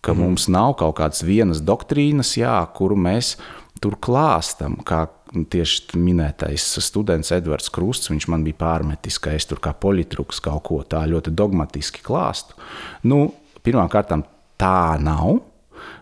Ka 0.00 0.14
mm. 0.14 0.20
mums 0.24 0.48
nav 0.50 0.74
kaut 0.80 0.96
kādas 0.98 1.22
vienas 1.26 1.60
doktrīnas, 1.62 2.34
jā, 2.40 2.56
kuru 2.74 2.96
mēs 2.98 3.36
tur 3.80 3.94
klāstam, 4.02 4.78
kā 4.84 5.06
tieši 5.30 6.00
minētais 6.00 6.64
students 6.82 7.30
Edvards 7.32 7.70
Krusts, 7.72 8.10
viņš 8.10 8.26
man 8.32 8.42
bija 8.44 8.58
pārmetis, 8.60 9.20
ka 9.22 9.36
es 9.36 9.46
tur 9.46 9.60
kā 9.62 9.72
politruks 9.76 10.42
kaut 10.42 10.64
ko 10.66 10.80
tā 10.82 11.04
ļoti 11.08 11.32
dogmatiski 11.36 12.02
klāstu. 12.04 12.58
Nu, 13.06 13.28
Pirmkārt, 13.60 14.12
tā 14.60 14.80
nav. 15.00 15.40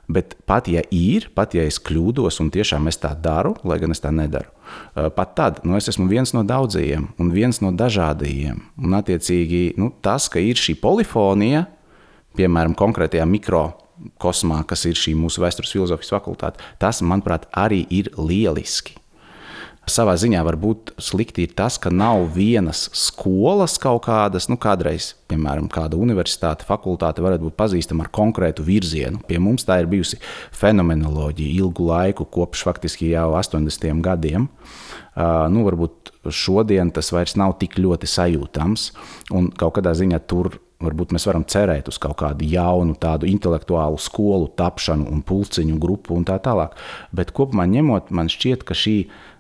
Bet 0.09 0.39
pat 0.49 0.71
ja 0.73 0.81
ir, 0.95 1.27
pat 1.37 1.53
ja 1.53 1.67
es 1.69 1.77
kļūdos 1.85 2.41
un 2.41 2.49
tiešām 2.53 2.89
es 2.89 2.97
tā 3.03 3.11
daru, 3.13 3.53
lai 3.69 3.77
gan 3.83 3.93
es 3.93 4.01
tā 4.01 4.09
nedaru, 4.09 4.49
pat 5.17 5.35
tad 5.37 5.59
nu, 5.69 5.77
es 5.77 5.91
esmu 5.93 6.07
viens 6.09 6.33
no 6.33 6.41
daudzajiem 6.49 7.11
un 7.21 7.33
viens 7.35 7.61
no 7.61 7.75
dažādajiem. 7.77 8.63
Un, 8.81 8.97
attiecīgi, 8.97 9.75
nu, 9.77 9.91
tas, 10.01 10.31
ka 10.33 10.41
ir 10.41 10.57
šī 10.57 10.79
polifonija, 10.81 11.67
piemēram, 12.41 12.77
konkrētajā 12.79 13.27
mikrokosmā, 13.29 14.63
kas 14.71 14.87
ir 14.89 14.97
šī 14.97 15.13
mūsu 15.19 15.45
vēstures 15.45 15.77
filozofijas 15.77 16.15
fakultāte, 16.17 16.65
tas, 16.81 17.03
manuprāt, 17.05 17.45
arī 17.53 17.85
ir 17.93 18.09
lieliski. 18.17 18.97
Savā 19.89 20.15
ziņā 20.21 20.43
varbūt 20.47 20.93
slikti 21.01 21.47
ir 21.47 21.55
tas, 21.57 21.79
ka 21.81 21.91
nav 21.93 22.27
vienas 22.35 22.87
skolas 22.97 23.79
kaut 23.81 24.05
kādas, 24.07 24.49
nu, 24.51 24.59
kādreiz, 24.61 25.13
piemēram, 25.31 25.71
kāda 25.73 25.99
universitāte, 25.99 26.67
fakultāte 26.69 27.25
varētu 27.25 27.49
būt 27.49 27.57
pazīstama 27.59 28.07
ar 28.07 28.13
konkrētu 28.15 28.67
virzienu. 28.67 29.23
Pie 29.29 29.41
mums 29.43 29.67
tā 29.69 29.81
ir 29.83 29.91
bijusi 29.91 30.21
fenomenoloģija 30.57 31.57
ilgu 31.63 31.89
laiku, 31.89 32.29
kopš 32.29 32.67
faktiski 32.69 33.11
jau 33.15 33.31
80. 33.39 33.89
gadiem. 34.05 34.49
Uh, 35.19 35.49
nu, 35.51 35.65
varbūt 35.67 36.13
šodien 36.31 36.93
tas 36.95 37.11
vairs 37.15 37.35
nav 37.41 37.57
tik 37.59 37.79
ļoti 37.81 38.07
sajūtams, 38.07 38.91
un 39.35 39.51
kaut 39.59 39.79
kādā 39.79 39.97
ziņā 39.99 40.21
tur 40.31 40.61
varbūt 40.83 41.13
mēs 41.15 41.27
varam 41.27 41.45
cerēt 41.49 41.89
uz 41.91 41.99
kaut 41.99 42.19
kādu 42.21 42.47
jaunu, 42.47 42.95
tādu 43.01 43.27
intelektuālu 43.31 43.99
skolu 44.01 44.51
tapšanu 44.59 45.09
un 45.11 45.25
pulciņu 45.27 45.79
grupu 45.83 46.15
un 46.15 46.27
tā 46.29 46.39
tālāk. 46.43 46.77
Bet 47.15 47.33
kopumā 47.35 47.67
ņemot, 47.71 48.13
man 48.15 48.31
šķiet, 48.31 48.63
ka 48.67 48.77
šī 48.79 48.97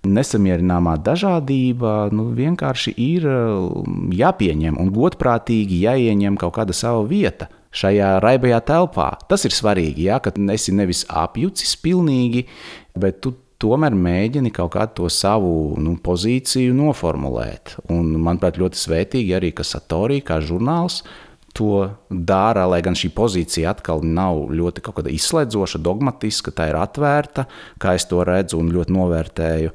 nesamierināmā 0.09 0.96
dažādība 1.07 2.09
nu, 2.14 2.31
vienkārši 2.35 2.94
ir 3.03 3.29
um, 3.31 4.09
jāpieņem 4.14 4.79
un 4.83 4.92
godprātīgi 4.94 5.83
jāieņem 5.85 6.38
kaut 6.40 6.57
kāda 6.59 6.77
sava 6.77 7.07
vieta. 7.07 7.53
Šajā 7.79 8.14
raibajā 8.24 8.62
telpā. 8.64 9.11
Tas 9.29 9.44
ir 9.44 9.53
svarīgi, 9.53 10.07
ja, 10.09 10.16
ka 10.24 10.33
esi 10.55 10.72
nevis 10.72 11.03
apjucis 11.12 11.74
pilnīgi, 11.85 12.46
bet 12.96 13.20
tu 13.22 13.35
tomēr 13.61 13.92
mēģini 13.92 14.51
kaut 14.55 14.72
kādu 14.72 15.03
to 15.03 15.11
savu 15.12 15.77
nu, 15.83 15.92
pozīciju 16.03 16.74
noformulēt. 16.79 17.77
Un, 17.92 18.14
manuprāt, 18.16 18.59
ļoti 18.59 18.81
svētīgi 18.81 19.37
arī, 19.37 19.53
ka 19.53 19.66
Satorija 19.68 20.31
kā 20.31 20.40
žurnāls 20.40 21.03
to 21.59 21.88
dara, 22.09 22.66
lai 22.71 22.81
gan 22.87 22.97
šī 22.99 23.11
pozīcija 23.16 23.73
atkal 23.75 24.05
nav 24.07 24.47
ļoti 24.55 24.85
izslēdzoša, 25.14 25.81
dogmatiska, 25.83 26.55
tā 26.55 26.68
ir 26.71 26.79
atvērta, 26.79 27.49
kā 27.83 27.97
es 27.99 28.07
to 28.07 28.23
redzu 28.27 28.61
un 28.62 28.71
ļoti 28.75 28.94
novērtēju. 28.94 29.75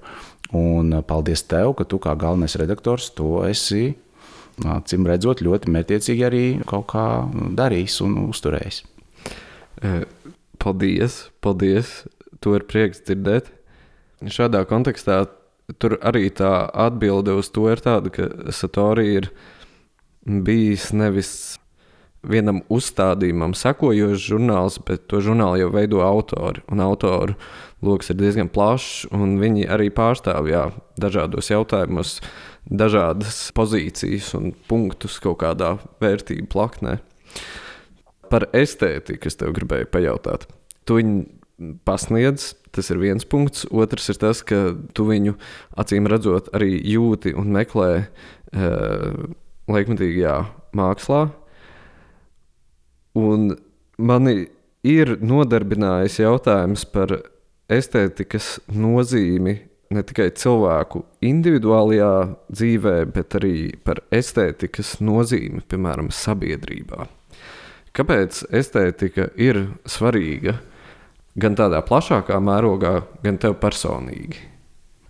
Un 0.54 1.02
paldies 1.10 1.44
tev, 1.50 1.74
ka 1.78 1.86
tu 1.90 1.98
kā 2.00 2.14
galvenais 2.20 2.56
redaktors 2.62 3.10
to 3.18 3.42
esi, 3.48 3.96
acīm 4.62 5.08
redzot, 5.10 5.42
ļoti 5.42 5.72
mērķiecīgi 5.74 6.26
arī 6.28 6.44
kaut 6.70 6.92
kā 6.94 7.06
darījis 7.58 8.00
un 8.06 8.20
uzturējis. 8.28 8.84
E, 9.82 10.04
paldies, 10.62 11.28
paldies. 11.42 12.04
To 12.44 12.58
ir 12.58 12.66
prieks 12.68 13.02
dzirdēt. 13.08 13.50
Šādā 14.28 14.66
kontekstā 14.68 15.24
tur 15.80 15.98
arī 16.04 16.28
tā 16.36 16.68
atbilde 16.86 17.36
uz 17.40 17.50
to 17.56 17.70
ir 17.72 17.82
tāda, 17.84 18.12
ka 18.14 18.28
Satori 18.54 19.08
ir 19.18 19.30
bijis 20.24 20.92
nevis 20.96 21.58
vienam 22.24 22.62
uzstādījumam 22.72 23.54
sekojošs 23.58 24.28
žurnāls, 24.32 24.80
bet 24.88 25.08
to 25.12 25.20
žurnālu 25.24 25.60
jau 25.64 25.70
veido 25.74 26.02
autori. 26.06 26.64
Un 26.72 26.84
autoru 26.84 27.36
lokus 27.84 28.14
ir 28.14 28.20
diezgan 28.22 28.50
plašs, 28.54 29.10
un 29.14 29.38
viņi 29.42 29.68
arī 29.72 29.90
pārstāv 29.94 30.48
jā, 30.52 30.64
dažādos 31.02 31.52
jautājumos, 31.52 32.18
dažādas 32.64 33.46
pozīcijas 33.56 34.32
un 34.40 34.54
punktus 34.70 35.20
kaut 35.24 35.42
kādā 35.44 35.76
vērtību 36.04 36.48
plaknē. 36.54 36.98
Par 38.32 38.48
estētiku 38.56 39.30
es 39.30 39.38
tev 39.38 39.54
gribēju 39.58 39.92
pajautāt. 39.94 40.48
Tu 40.88 40.98
viņu 40.98 41.74
pasniedz, 41.88 42.54
tas 42.74 42.90
ir 42.90 43.00
viens 43.04 43.28
punkts. 43.30 43.68
Otrs 43.70 44.10
ir 44.10 44.18
tas, 44.24 44.42
ka 44.48 44.74
tu 44.96 45.06
viņu 45.12 45.36
acīm 45.80 46.08
redzot 46.10 46.50
arī 46.56 46.74
jūti 46.80 47.36
un 47.38 47.52
meklē 47.54 47.92
uh, 48.00 49.24
laikmatīgajā 49.70 50.38
mākslā 50.76 51.28
Un 53.20 53.54
mani 53.98 54.48
ir 54.84 55.18
nodarbinājis 55.22 56.20
jautājums 56.24 56.86
par 56.90 57.16
estētikas 57.72 58.58
nozīmi 58.74 59.60
ne 59.94 60.04
tikai 60.06 60.30
cilvēku 60.38 61.04
individuālajā 61.24 62.14
dzīvē, 62.52 62.96
bet 63.14 63.38
arī 63.38 63.58
par 63.86 64.02
estētikas 64.14 64.98
nozīmi, 65.04 65.62
piemēram, 65.70 66.10
sabiedrībā. 66.14 67.08
Kāpēc 67.94 68.44
estētika 68.50 69.30
ir 69.38 69.60
svarīga 69.86 70.58
gan 71.38 71.58
tādā 71.58 71.84
plašākā 71.86 72.40
mērogā, 72.42 72.96
gan 73.22 73.38
tev 73.42 73.60
personīgi? 73.62 74.50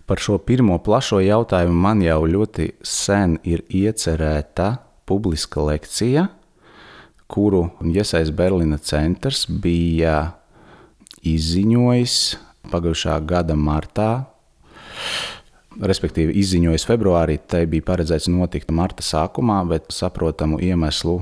Par 0.04 0.20
šo 0.20 0.36
pirmo 0.44 0.76
plašo 0.84 1.22
jautājumu 1.24 1.80
man 1.80 2.02
jau 2.04 2.20
ļoti 2.28 2.74
sen 2.84 3.38
ir 3.48 3.64
iecerēta 3.72 4.74
publiska 5.08 5.64
lekcija, 5.64 6.26
kuru 7.34 7.66
Iesais 7.90 8.30
Berlīna 8.34 8.78
centrs 8.78 9.44
bija 9.48 10.34
izziņojis 11.26 12.18
pagājušā 12.70 13.18
gada 13.26 13.56
martā. 13.58 14.10
Respektīvi, 15.74 16.36
izziņojis 16.38 16.86
februārī, 16.86 17.40
tai 17.50 17.64
bija 17.66 17.88
paredzēts 17.88 18.28
notikt 18.30 18.70
marta 18.70 19.02
sākumā, 19.02 19.58
bet 19.66 19.90
saprotamu 19.90 20.60
iemeslu 20.62 21.18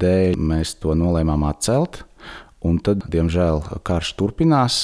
dēļ 0.00 0.38
mēs 0.40 0.78
to 0.80 0.96
nolēmām 0.96 1.44
atcelt. 1.50 2.00
Un 2.62 2.78
tad, 2.78 3.02
diemžēl, 3.10 3.60
karš 3.84 4.14
turpinās, 4.16 4.76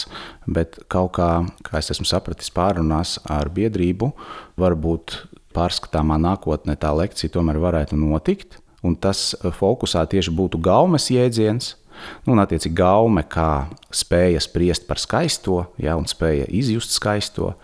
bet 0.51 0.81
kaut 0.91 1.13
kā, 1.17 1.31
kā 1.65 1.79
es 1.79 1.93
esmu 1.95 2.09
sapratis, 2.11 2.51
pārunās 2.53 3.17
ar 3.31 3.49
biedrību, 3.55 4.11
varbūt 4.59 5.15
pārskatāmā 5.57 6.19
nākotnē 6.21 6.75
tā 6.77 6.91
lekcija 6.99 7.33
tomēr 7.39 7.63
varētu 7.63 7.97
notikt 7.97 8.59
un 8.83 8.97
tas 8.97 9.33
eh, 9.35 9.51
fokusā 9.55 10.05
tieši 10.11 10.35
būtu 10.35 10.61
gaumes 10.63 11.11
jēdziens. 11.13 11.75
Nu, 12.23 12.37
un, 12.37 12.39
attiecīgi, 12.39 12.77
gaume 12.79 13.25
kā 13.27 13.67
spēja 13.91 14.39
spriest 14.45 14.85
par 14.87 15.01
skaisto, 15.03 15.65
ja, 15.83 15.97
un 15.99 16.07
spēja 16.07 16.45
izjust 16.55 16.95
skaisto. 16.95 17.57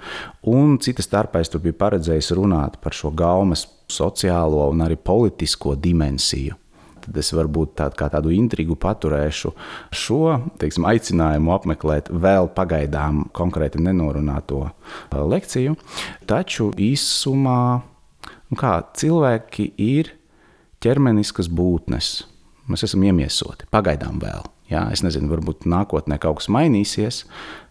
Un 0.51 0.75
cita 0.83 1.05
starpā 1.07 1.45
es 1.45 1.53
tur 1.53 1.63
biju 1.63 1.77
paredzējis 1.79 2.33
runāt 2.35 2.81
par 2.83 2.97
šo 2.97 3.13
gaumes 3.15 3.63
sociālo 3.87 4.67
un 4.73 4.83
arī 4.83 4.99
politisko 4.99 5.77
dimensiju. 5.79 6.59
Tad 7.05 7.19
es 7.21 7.31
varbūt 7.37 7.75
tādu, 7.77 8.09
tādu 8.09 8.33
intrigu 8.33 8.75
paturēšu 8.81 9.53
šo 9.93 10.21
teiksim, 10.61 10.87
aicinājumu 10.89 11.53
apmeklēt 11.53 12.09
vēl 12.09 12.49
pagaidām 12.57 13.27
konkrēti 13.37 13.83
nenorunāto 13.85 14.65
eh, 14.67 15.19
lekciju. 15.21 15.77
Taču 16.27 16.73
īsumā, 16.75 17.61
nu 18.51 18.59
kā 18.59 18.79
cilvēki 18.97 19.71
ir 19.85 20.15
ķermeniskas 20.85 21.49
būtnes. 21.53 22.15
Mēs 22.69 22.87
esam 22.87 23.05
iemiesoti, 23.05 23.69
pagaidām 23.73 24.21
vēl. 24.23 24.45
Jā, 24.71 24.87
es 24.95 25.03
nezinu, 25.05 25.29
varbūt 25.33 25.67
nākotnē 25.69 26.17
kaut 26.21 26.41
kas 26.41 26.49
mainīsies. 26.53 27.25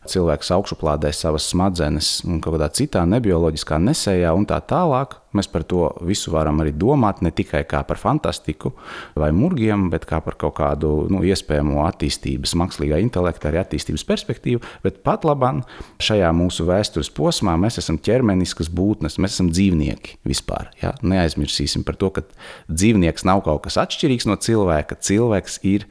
Cilvēks 0.09 0.49
augšuplādē 0.51 1.13
savas 1.15 1.45
smadzenes 1.47 2.17
un 2.27 2.41
kādā 2.43 2.67
citā 2.75 3.05
nebioloģiskā 3.07 3.77
nesējā 3.79 4.33
un 4.35 4.43
tā 4.49 4.57
tālāk. 4.67 5.15
Mēs 5.33 5.47
par 5.49 5.63
to 5.65 5.87
visu 6.05 6.33
varam 6.33 6.59
arī 6.61 6.73
domāt 6.75 7.21
ne 7.23 7.31
tikai 7.33 7.63
kā 7.65 7.79
par 7.87 7.97
fantastiku 7.97 8.73
vai 9.17 9.31
murgiem, 9.33 9.87
bet 9.93 10.05
kā 10.09 10.19
par 10.21 10.35
kaut 10.39 10.57
kādu 10.59 10.91
nu, 11.09 11.23
iespējamo 11.23 11.85
attīstības, 11.87 12.53
mākslīgā 12.59 12.99
intelekta, 13.01 13.49
arī 13.49 13.61
attīstības 13.63 14.03
perspektīvu. 14.09 14.61
Bet 14.83 14.99
pat 15.07 15.23
labāk 15.27 15.63
šajā 16.03 16.29
mūsu 16.35 16.67
vēstures 16.67 17.09
posmā 17.15 17.55
mēs 17.59 17.79
esam 17.81 17.97
ķermeniskas 18.03 18.69
būtnes, 18.73 19.17
mēs 19.23 19.37
esam 19.37 19.49
dzīvnieki 19.55 20.19
vispār. 20.27 20.69
Ja? 20.83 20.93
Neaizmirsīsim 21.01 21.87
par 21.87 21.97
to, 22.01 22.11
ka 22.13 22.27
dzīvnieks 22.67 23.25
nav 23.29 23.45
kaut 23.47 23.63
kas 23.69 23.79
atšķirīgs 23.81 24.27
no 24.29 24.35
cilvēka. 24.35 24.99
Cilvēks 24.99 25.61
ir 25.63 25.87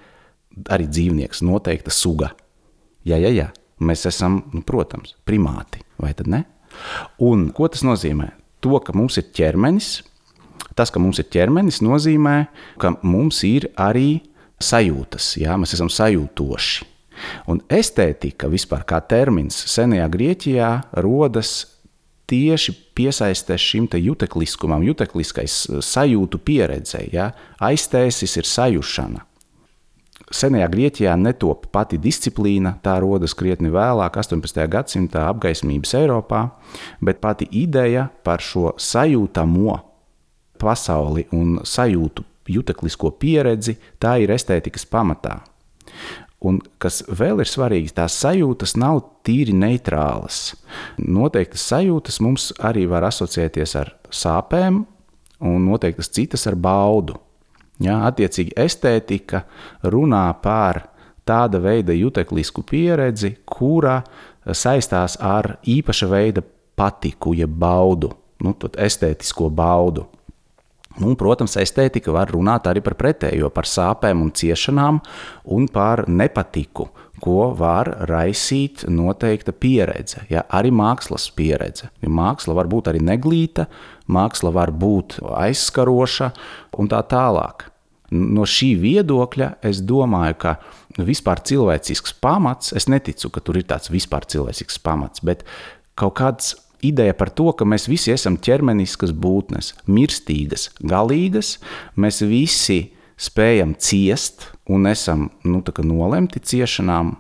arī 0.69 0.87
dzīvnieks, 0.91 1.43
noteikta 1.49 1.93
suga. 1.95 2.35
Jā, 3.09 3.19
jā, 3.19 3.33
jā. 3.33 3.49
Mēs 3.81 4.07
esam, 4.11 4.43
nu, 4.53 4.63
protams, 4.67 5.17
primāti, 5.27 5.83
vai 6.01 6.13
ne? 6.27 6.45
Un 7.23 7.51
ko 7.55 7.69
tas 7.69 7.85
nozīmē? 7.87 8.31
To, 8.63 8.77
ka 8.79 8.95
mums 8.95 9.19
ir 9.19 9.31
ķermenis, 9.35 10.03
tas, 10.79 10.93
ka 10.93 11.01
mums 11.03 11.19
ir 11.19 11.29
ķermenis, 11.33 11.83
nozīmē, 11.83 12.37
ka 12.79 12.95
mums 13.03 13.43
ir 13.49 13.69
arī 13.81 14.23
sajūtas, 14.63 15.37
jā, 15.43 15.57
mēs 15.59 15.75
esam 15.77 15.91
sajūtoši. 15.91 16.89
Un 17.51 17.61
estētika 17.71 18.49
vispār 18.51 18.87
kā 18.89 18.99
termins 19.05 19.57
senajā 19.71 20.09
Grieķijā 20.11 20.71
rodas 21.05 21.53
tieši 22.31 22.75
piesaistē 22.97 23.59
šim 23.61 23.89
jutekliskumam, 23.93 24.83
jutekliskais 24.87 25.67
sajūtu 25.85 26.39
pieredzei. 26.39 27.11
Ja? 27.13 27.33
Aiztēsis 27.61 28.37
ir 28.41 28.49
sajušana. 28.49 29.27
Senajā 30.33 30.67
Grieķijā 30.73 31.13
netop 31.21 31.67
pati 31.75 31.99
disciplīna, 32.01 32.79
tā 32.83 32.97
rodas 33.05 33.35
krietni 33.37 33.69
vēlāk, 33.73 34.17
18. 34.17 34.65
gadsimtā 34.73 35.27
apgaismības 35.29 35.95
Eiropā, 36.01 36.43
bet 37.05 37.21
pati 37.21 37.49
ideja 37.61 38.09
par 38.25 38.41
šo 38.41 38.73
sajūtamo 38.81 39.77
pasauli 40.63 41.27
un 41.37 41.59
sajūtu 41.67 42.25
juteklisko 42.49 43.13
pieredzi, 43.21 43.77
tā 44.01 44.17
ir 44.23 44.33
estētikas 44.35 44.87
pamatā. 44.89 45.41
Un 46.43 46.59
kas 46.83 47.03
vēl 47.07 47.45
ir 47.45 47.47
svarīgi, 47.47 47.93
tās 47.95 48.17
sajūtas 48.19 48.75
nav 48.81 48.99
tīri 49.27 49.55
neitrālas. 49.55 50.57
Noteiktas 50.99 51.69
sajūtas 51.71 52.19
mums 52.25 52.49
arī 52.59 52.89
var 52.91 53.07
asociēties 53.07 53.77
ar 53.79 53.93
sāpēm, 54.11 54.81
un 55.43 55.69
noteiktas 55.69 56.11
citas 56.11 56.49
ar 56.51 56.59
baudu. 56.59 57.19
Ja, 57.83 57.99
attiecīgi, 58.07 58.55
estētika 58.63 59.43
runā 59.91 60.29
par 60.43 60.85
tāda 61.27 61.59
veida 61.63 61.95
juteklisku 61.97 62.63
pieredzi, 62.67 63.37
kura 63.47 64.01
saistās 64.47 65.19
ar 65.23 65.57
īpaša 65.69 66.09
veida 66.11 66.43
patiku, 66.79 67.35
jeb 67.35 67.53
baudu, 67.59 68.13
nu, 68.43 68.55
estētisko 68.79 69.51
baudu. 69.51 70.07
Nu, 71.01 71.15
protams, 71.17 71.55
estētika 71.57 72.13
var 72.13 72.29
runāt 72.35 72.67
arī 72.69 72.83
par 72.85 72.99
pretējo, 73.01 73.49
par 73.55 73.65
sāpēm 73.69 74.21
un 74.27 74.33
ciešanām 74.37 74.99
un 75.57 75.65
par 75.73 76.05
nepatiku, 76.09 76.91
ko 77.23 77.53
var 77.57 77.89
raisīt 78.11 78.85
noteikta 78.91 79.55
pieredze, 79.57 80.27
ja, 80.29 80.45
arī 80.53 80.73
mākslas 80.75 81.31
pieredze. 81.33 81.89
Ja 82.05 82.13
māksla 82.13 82.57
var 82.59 82.69
būt 82.69 82.93
arī 82.93 83.01
neglīta, 83.09 83.71
māksla 84.13 84.53
var 84.53 84.75
būt 84.75 85.23
aizskaroša 85.23 86.33
un 86.77 86.93
tā 86.93 87.01
tālāk. 87.09 87.72
No 88.13 88.45
šī 88.49 88.75
viedokļa 88.77 89.55
es 89.65 89.81
domāju, 89.89 90.37
ka 90.43 90.57
vispār 91.01 91.41
cilvēcisks 91.49 92.19
pamats, 92.21 92.75
es 92.77 92.89
neticu, 92.93 93.31
ka 93.33 93.41
tur 93.41 93.61
ir 93.61 93.65
tāds 93.71 93.93
vispār 93.93 94.27
cilvēcisks 94.29 94.81
pamats, 94.85 95.25
bet 95.25 95.47
kaut 95.97 96.19
kāds 96.21 96.53
ideja 96.85 97.15
par 97.17 97.31
to, 97.33 97.49
ka 97.57 97.65
mēs 97.69 97.87
visi 97.89 98.13
esam 98.13 98.37
ķermeniskas 98.37 99.15
būtnes, 99.17 99.73
mirstīgas, 99.87 100.69
galīgas, 100.83 101.57
mēs 101.97 102.21
visi 102.27 102.93
spējam 103.17 103.77
ciest 103.79 104.51
un 104.69 104.91
esam 104.91 105.31
nu, 105.47 105.63
nolemti 105.87 106.43
ciešanām 106.43 107.15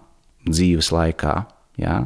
dzīves 0.48 0.90
laikā. 0.92 1.36
Ja? 1.80 2.02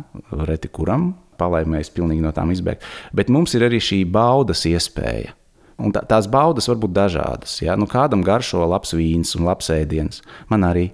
Reti 0.47 0.71
kuram 0.71 1.15
palaimies 1.41 1.91
pilnīgi 1.93 2.23
no 2.25 2.33
tām 2.37 2.53
izbēgt. 2.55 2.85
Bet 3.17 3.33
mums 3.33 3.57
ir 3.57 3.67
arī 3.67 3.81
šī 3.83 4.05
baudas 4.09 4.65
iespēja. 4.69 5.35
Un 5.77 5.93
tā, 5.93 6.01
tās 6.09 6.29
baudas 6.33 6.71
var 6.71 6.79
būt 6.81 6.95
dažādas. 6.97 7.59
Ja? 7.61 7.77
Nu, 7.77 7.89
kādam 7.91 8.25
garšo 8.25 8.65
labs 8.65 8.95
vīns 8.97 9.35
un 9.37 9.45
labs 9.49 9.69
ēdiens, 9.75 10.23
man 10.49 10.65
arī. 10.65 10.89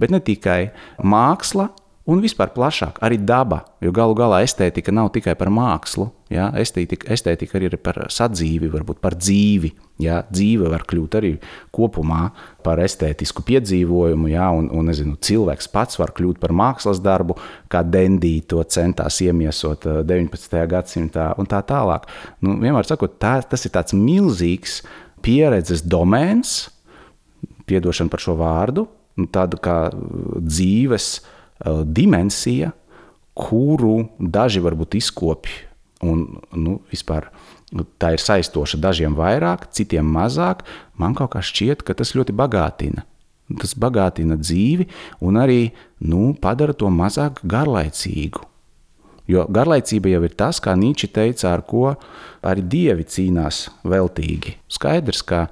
Bet 0.00 0.10
ne 0.14 0.18
tikai 0.24 0.72
māksla 1.02 1.70
Un 2.04 2.18
vispār 2.20 2.50
plašāk, 2.52 2.98
arī 3.00 3.16
daba, 3.16 3.62
jo 3.80 3.88
galu 3.96 4.12
galā 4.18 4.42
estētika 4.44 4.92
nav 4.92 5.06
tikai 5.14 5.32
par 5.40 5.48
mākslu. 5.48 6.10
Ja? 6.28 6.50
Estētika, 6.60 7.08
estētika 7.14 7.56
arī 7.56 7.70
ir 7.70 7.76
par 7.80 7.96
sadzīvi, 8.12 8.68
varbūt 8.68 8.98
par 9.00 9.16
dzīvi. 9.16 9.70
Ja? 10.04 10.18
Dzīve 10.28 10.68
var 10.68 10.84
kļūt 10.84 11.16
arī 11.16 11.30
kopumā 11.72 12.26
par 12.66 12.82
estētisku 12.84 13.40
piedzīvojumu, 13.48 14.28
ja? 14.34 14.50
un, 14.52 14.68
un 14.68 14.90
nezinu, 14.92 15.16
cilvēks 15.16 15.70
pats 15.72 15.96
var 15.96 16.12
kļūt 16.12 16.42
par 16.42 16.52
mākslas 16.52 17.00
darbu, 17.00 17.38
kā 17.72 17.80
Dendī 17.88 18.34
to 18.44 18.60
centās 18.68 19.22
iemiesot 19.24 19.88
19. 20.04 20.44
Eh, 20.60 20.66
gadsimtā 20.74 21.30
un 21.40 21.48
tā 21.48 21.62
tālāk. 21.64 22.04
Nu, 22.44 22.58
vienmēr 22.60 22.84
sakot, 22.84 23.16
tā, 23.16 23.38
tas 23.48 23.64
ir 23.64 23.72
tāds 23.72 23.96
milzīgs 23.96 24.82
pieredzes 25.24 25.80
domēns, 25.80 26.66
piedošana 27.64 28.12
par 28.12 28.20
šo 28.20 28.36
vārdu, 28.36 28.90
tāda 29.32 29.56
kā 29.56 29.78
dzīves 29.94 31.14
Eh, 31.24 31.33
dimensija, 31.64 32.72
kuru 33.34 34.04
daži 34.18 34.62
varbūt 34.64 34.98
izkopj. 35.00 35.56
Un, 36.04 36.26
nu, 36.52 36.78
vispār, 36.92 37.30
tā 37.98 38.14
ir 38.14 38.22
saistoša 38.22 38.78
dažiem 38.82 39.16
vairāk, 39.16 39.68
citiem 39.72 40.06
mazāk. 40.16 40.62
Man 41.00 41.16
kaut 41.16 41.32
kā 41.34 41.42
šķiet, 41.42 41.82
ka 41.86 41.96
tas 41.96 42.14
ļoti 42.16 42.34
bagātina. 42.36 43.06
Tas 43.60 43.74
bagātina 43.76 44.38
dzīvi 44.40 44.86
un 45.24 45.36
arī 45.40 45.72
nu, 46.00 46.32
padara 46.40 46.76
to 46.76 46.88
mazāk 46.92 47.42
garlaicīgu. 47.44 48.44
Jo 49.28 49.46
garlaicība 49.48 50.10
jau 50.12 50.20
ir 50.26 50.34
tas, 50.36 50.60
kā 50.60 50.74
Nīčs 50.76 51.12
teica, 51.12 51.54
ar 51.54 51.64
ko 51.64 51.94
arī 52.44 52.64
dievi 52.68 53.06
cīnās 53.08 53.68
veltīgi. 53.88 54.58
Skaidrs, 54.68 55.22
ka 55.24 55.46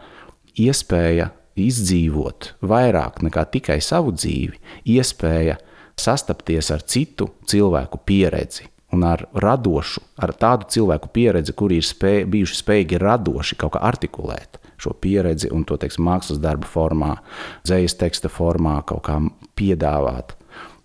iespēja 0.61 1.31
izdzīvot 1.57 2.53
vairāk 2.64 3.22
nekā 3.25 3.44
tikai 3.53 3.79
savu 3.85 4.12
dzīvi, 4.16 4.61
iespēja 4.92 5.57
sastapties 5.98 6.70
ar 6.74 6.85
citu 6.87 7.28
cilvēku 7.48 8.00
pieredzi 8.07 8.68
un 8.92 9.07
ar 9.09 9.24
radošu, 9.33 10.02
ar 10.20 10.35
tādu 10.37 10.68
cilvēku 10.72 11.09
pieredzi, 11.12 11.55
kuri 11.57 11.78
ir 11.81 11.87
spēj, 11.87 12.26
bijuši 12.33 12.59
spējīgi 12.59 13.00
radoši 13.00 13.57
kaut 13.61 13.76
kā 13.76 13.85
artikulēt 13.88 14.59
šo 14.83 14.96
pieredzi 14.98 15.50
un 15.55 15.62
to 15.66 15.78
teiksim, 15.78 16.05
mākslas 16.09 16.40
darbu 16.42 16.66
formā, 16.66 17.14
dzīslas 17.62 17.98
teksta 18.00 18.31
formā, 18.33 18.81
kaut 18.87 19.05
kā 19.07 19.20
piedāvāt. 19.59 20.35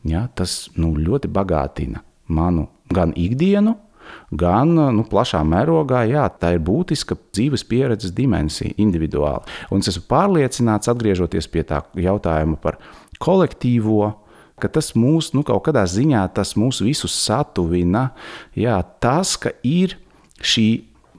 Ja, 0.08 0.28
tas 0.38 0.68
nu, 0.78 0.94
ļoti 0.94 1.32
bagātina 1.34 2.04
manu 2.30 2.68
gan 2.94 3.16
ikdienu, 3.18 3.74
gan 4.32 4.76
nu, 4.76 5.04
plašā 5.10 5.42
mērogā, 5.48 6.04
jā, 6.08 6.28
tā 6.40 6.54
ir 6.56 6.62
būtiska 6.64 7.18
dzīves 7.36 7.66
pieredzes 7.68 8.14
dimensija, 8.16 8.76
individuāli. 8.80 9.58
Un 9.74 9.84
es 9.84 9.92
esmu 9.92 10.06
pārliecināts, 10.12 10.92
atgriežoties 10.92 11.50
pie 11.52 11.66
tā 11.68 11.82
jautājuma 11.98 12.60
par 12.62 12.80
kolektīvo 13.24 14.14
ka 14.58 14.70
tas 14.74 14.94
mūs 14.98 15.32
nu, 15.38 15.44
kaut 15.46 15.68
kādā 15.68 15.84
ziņā 15.86 16.26
mūs 16.58 16.82
visus 16.82 17.14
satuvina. 17.14 18.12
Jā, 18.58 18.80
tas, 19.00 19.36
ka 19.38 19.54
ir 19.62 19.98
šī 20.42 20.68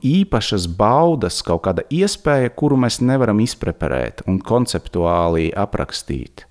īpašas 0.02 0.66
baudas, 0.78 1.40
kaut 1.46 1.64
kāda 1.66 1.84
iespēja, 1.90 2.50
kuru 2.54 2.78
mēs 2.78 3.00
nevaram 3.02 3.38
izpreparēt 3.42 4.24
un 4.26 4.40
konceptuāli 4.42 5.52
aprakstīt. 5.54 6.46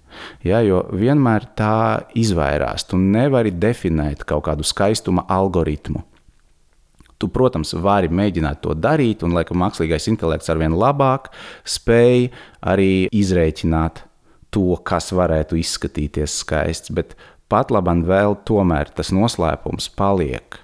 Ja, 0.48 0.64
jo 0.66 0.82
vienmēr 0.96 1.46
tā 1.60 2.08
izvairās. 2.18 2.88
Tu 2.90 2.98
nevari 2.98 3.52
definēt 3.52 4.24
kaut 4.26 4.48
kādu 4.48 4.66
skaistuma 4.66 5.28
algoritmu. 5.30 6.02
Tu, 7.18 7.28
protams, 7.34 7.74
vari 7.74 8.10
mēģināt 8.14 8.62
to 8.64 8.74
darīt, 8.78 9.24
un 9.26 9.34
laikam 9.34 9.60
mākslīgais 9.62 10.08
intelekts 10.10 10.50
ar 10.54 10.60
vien 10.62 10.74
labāk 10.78 11.32
spēj 11.66 12.30
arī 12.62 13.08
izrēķināt 13.14 14.04
to, 14.54 14.78
kas 14.88 15.12
varētu 15.16 15.60
izskatīties 15.60 16.40
skaists, 16.44 16.94
bet 16.94 17.16
pat 17.52 17.72
labam 17.74 18.04
vēl 18.08 18.38
tomēr 18.48 18.92
tas 18.96 19.12
noslēpums 19.16 19.90
paliek. 19.98 20.60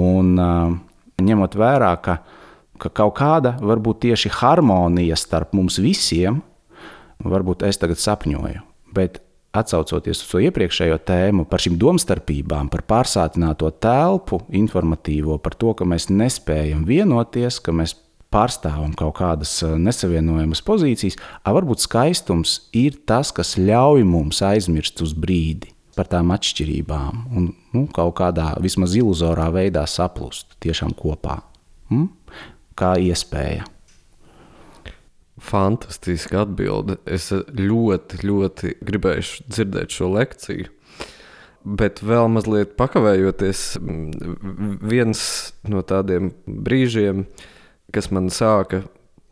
Un 0.00 0.36
ņemot 1.22 1.56
vērā, 1.58 1.92
ka, 2.04 2.18
ka 2.80 2.92
kaut 2.92 3.16
kāda 3.20 3.56
varbūt 3.60 4.04
tieši 4.06 4.32
harmonija 4.40 5.18
starp 5.18 5.52
mums 5.56 5.78
visiem, 5.82 6.40
varbūt 7.22 7.66
es 7.68 7.78
tagad 7.78 8.00
sapņoju, 8.02 8.64
bet 8.96 9.20
atcaucoties 9.52 10.22
uz 10.24 10.28
to 10.30 10.40
iepriekšējo 10.48 10.96
tēmu 11.06 11.44
par 11.48 11.60
šīm 11.62 11.76
domstarpībām, 11.80 12.70
par 12.72 12.84
pārsātināto 12.88 13.68
telpu, 13.84 14.40
informatīvo, 14.56 15.36
par 15.44 15.56
to, 15.60 15.74
ka 15.76 15.86
mēs 15.88 16.08
nespējam 16.08 16.86
vienoties, 16.88 17.60
ka 17.60 17.74
mēs 17.76 17.94
pārstāvam 18.32 18.94
kaut 18.98 19.16
kādas 19.20 19.52
eh, 19.64 19.76
nesavienojamas 19.80 20.64
pozīcijas, 20.66 21.18
varbūt 21.44 21.84
skaistums 21.84 22.58
ir 22.76 22.98
tas, 23.08 23.32
kas 23.34 23.56
ļauj 23.60 24.06
mums 24.08 24.42
aizmirst 24.46 25.04
uz 25.04 25.14
brīdi 25.14 25.72
par 25.96 26.08
tām 26.08 26.32
atšķirībām 26.32 27.26
un 27.36 27.50
nu, 27.74 27.84
kaut 27.92 28.16
kādā 28.20 28.54
vismaz 28.64 28.96
iluzorā 28.96 29.50
veidā 29.52 29.84
saplust 29.88 30.56
tiešām 30.64 30.94
kopā. 30.96 31.42
Hmm? 31.92 32.08
Kā 32.78 32.94
iespēja. 32.96 33.66
Fantastiska 35.42 36.44
atbilde. 36.46 36.96
Es 37.04 37.28
ļoti, 37.32 38.22
ļoti 38.24 38.76
gribēju 38.84 39.48
dzirdēt 39.50 39.92
šo 39.92 40.12
lekciju. 40.14 40.70
Bet 41.62 42.00
vēl 42.02 42.26
mazliet 42.32 42.72
pakavējoties, 42.78 43.76
viens 44.82 45.20
no 45.70 45.82
tādiem 45.86 46.32
brīžiem, 46.46 47.26
kad 47.26 47.52
kas 47.92 48.10
man 48.10 48.30
sāka 48.32 48.82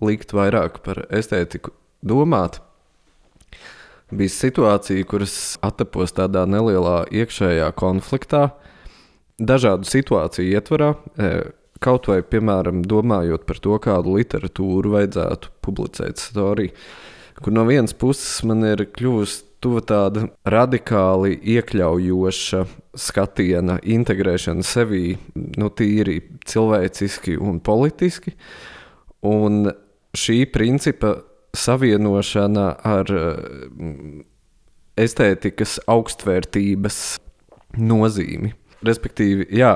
likt 0.04 0.34
vairāk 0.36 0.80
par 0.84 1.04
estētiku 1.12 1.72
domāt, 2.06 2.60
bija 4.10 4.32
situācija, 4.32 5.06
kuras 5.08 5.34
attapos 5.64 6.14
tādā 6.16 6.46
nelielā 6.48 7.04
iekšējā 7.14 7.70
konfliktā, 7.78 8.50
dažādu 9.40 9.88
situāciju 9.88 10.56
ietvarā. 10.56 10.94
E, 11.16 11.30
kaut 11.80 12.10
vai, 12.10 12.20
piemēram, 12.26 12.82
domājot 12.84 13.46
par 13.48 13.60
to, 13.62 13.78
kādu 13.82 14.18
literatūru 14.18 14.96
vajadzētu 14.96 15.54
publicēt 15.64 16.20
storiju, 16.20 16.74
kur 17.40 17.54
no 17.56 17.64
vienas 17.68 17.96
puses 17.96 18.42
man 18.44 18.66
ir 18.68 18.84
kļuvusi 18.92 19.46
tuva 19.64 19.80
tāda 19.84 20.26
radikāli 20.48 21.36
iekļaujoša 21.56 22.64
skatiena 22.98 23.79
integrēšana 23.83 24.64
sevī, 24.66 25.14
nu, 25.35 25.70
tīri 25.70 26.18
cilvēciski 26.48 27.37
un 27.38 27.61
politiski. 27.64 28.35
Un 29.26 29.68
šī 30.16 30.42
principa 30.50 31.14
savienošana 31.57 32.66
ar 32.87 33.11
mm, 33.11 34.22
estētikas 35.00 35.79
augstvērtības 35.90 37.00
nozīmi. 37.79 38.53
Respektīvi, 38.87 39.46
jā, 39.55 39.74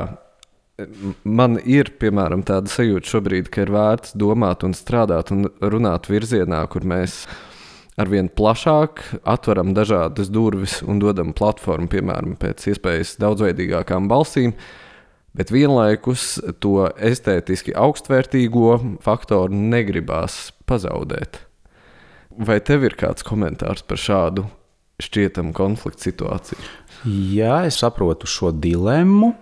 man 1.25 1.59
ir 1.61 1.93
piemēram 2.01 2.43
tāda 2.47 2.73
sajūta 2.73 3.11
šobrīd, 3.11 3.51
ka 3.53 3.67
ir 3.67 3.73
vērts 3.75 4.15
domāt 4.19 4.65
un 4.67 4.75
strādāt 4.77 5.33
un 5.35 5.49
runāt 5.63 6.09
virzienā, 6.11 6.65
kur 6.73 6.87
mēs 6.89 7.25
arvien 8.01 8.29
plašāk, 8.29 9.03
atveram 9.23 9.75
dažādas 9.77 10.31
durvis 10.33 10.81
un 10.83 11.01
dodam 11.03 11.35
platformu, 11.37 11.89
piemēram, 11.93 12.37
pēc 12.41 12.69
iespējas 12.73 13.17
daudzveidīgākām 13.23 14.09
balsīm, 14.11 14.55
bet 15.35 15.53
vienlaikus 15.55 16.37
to 16.63 16.89
estētiski 16.95 17.75
augstvērtīgo 17.79 18.77
faktoru 19.05 19.55
negribās 19.75 20.53
pazaudēt. 20.69 21.41
Vai 22.35 22.59
tev 22.67 22.87
ir 22.89 22.97
kāds 22.99 23.27
komentārs 23.27 23.85
par 23.87 24.01
šādu 24.01 24.49
šķietamu 25.03 25.55
konfliktu 25.55 26.11
situāciju? 26.11 26.65
Jā, 27.05 27.63
es 27.69 27.79
saprotu 27.83 28.27
šo 28.31 28.51
dilemmu. 28.51 29.35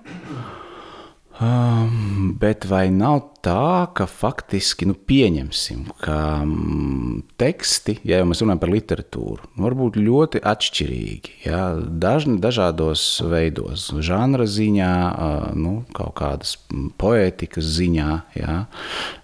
Um, 1.42 2.36
bet 2.38 2.68
vai 2.70 2.84
nav 2.94 3.16
tā, 3.42 3.88
ka 3.96 4.04
faktiski 4.06 4.86
nu, 4.86 4.94
pieņemsim, 4.94 5.88
ka 6.04 6.16
um, 6.44 7.22
teksti, 7.40 7.96
ja 8.06 8.20
jau 8.20 8.28
mēs 8.30 8.42
runājam 8.44 8.60
par 8.62 8.70
literatūru, 8.70 9.48
var 9.64 9.74
būt 9.80 9.98
ļoti 9.98 10.42
atšķirīgi. 10.46 11.34
Ja, 11.48 11.64
dažni 11.74 12.36
dažādos 12.42 13.04
veidos, 13.26 13.88
žanra 14.06 14.46
ziņā, 14.46 14.92
uh, 15.10 15.48
nu, 15.58 15.74
kaut 15.96 16.14
kādas 16.20 16.54
poētikas 17.02 17.72
ziņā. 17.80 18.20
Ja, 18.38 18.60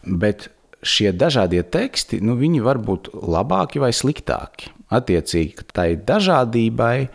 bet 0.02 0.48
šie 0.82 1.12
dažādie 1.14 1.62
teksti, 1.62 2.18
nu, 2.24 2.34
viņi 2.40 2.64
var 2.66 2.82
būt 2.82 3.12
labāki 3.14 3.84
vai 3.84 3.92
sliktāki. 3.94 4.72
Attiecīgi, 4.90 5.68
tai 5.70 5.92
dažādībai, 6.00 7.10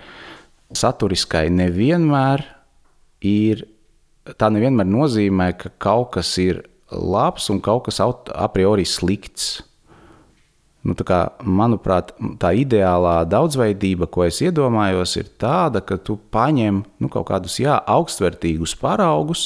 saturiskai 0.77 1.49
nevienmēr 1.51 2.47
ir 3.23 3.67
tā 4.23 4.49
nevienmēr 4.53 4.87
nozīmē, 4.87 5.51
ka 5.59 5.73
kaut 5.81 6.13
kas 6.17 6.31
ir 6.41 6.63
labs 6.91 7.49
un 7.51 7.61
kaut 7.63 7.87
kas 7.89 7.99
a 8.03 8.47
priori 8.53 8.85
slikts. 8.87 9.61
Nu, 10.83 10.97
kā, 10.99 11.21
manuprāt, 11.47 12.11
tā 12.43 12.49
ideālā 12.59 13.21
daudzveidība, 13.31 14.09
ko 14.11 14.25
es 14.27 14.41
iedomājos, 14.43 15.13
ir 15.15 15.29
tāda, 15.39 15.79
ka 15.79 15.95
tu 15.95 16.17
paņem 16.35 16.81
nu, 16.99 17.07
kaut 17.11 17.29
kādus 17.29 17.55
jā, 17.63 17.77
augstvērtīgus 17.87 18.75
paraugus, 18.81 19.45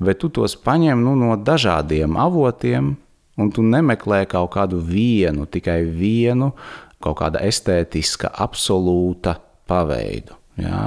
bet 0.00 0.22
tu 0.22 0.32
tos 0.32 0.56
paņem 0.56 1.04
nu, 1.04 1.12
no 1.20 1.36
dažādiem 1.36 2.16
avotiem, 2.16 2.94
un 3.36 3.52
tu 3.52 3.64
nemeklē 3.64 4.24
kaut 4.32 4.54
kādu 4.56 4.80
vienu, 4.80 5.44
tikai 5.44 5.82
vienu, 5.84 6.54
kaut 7.04 7.20
kāda 7.20 7.44
estētiska, 7.44 8.32
absolūta 8.40 9.36
paveidu. 9.68 10.39
Jā. 10.60 10.82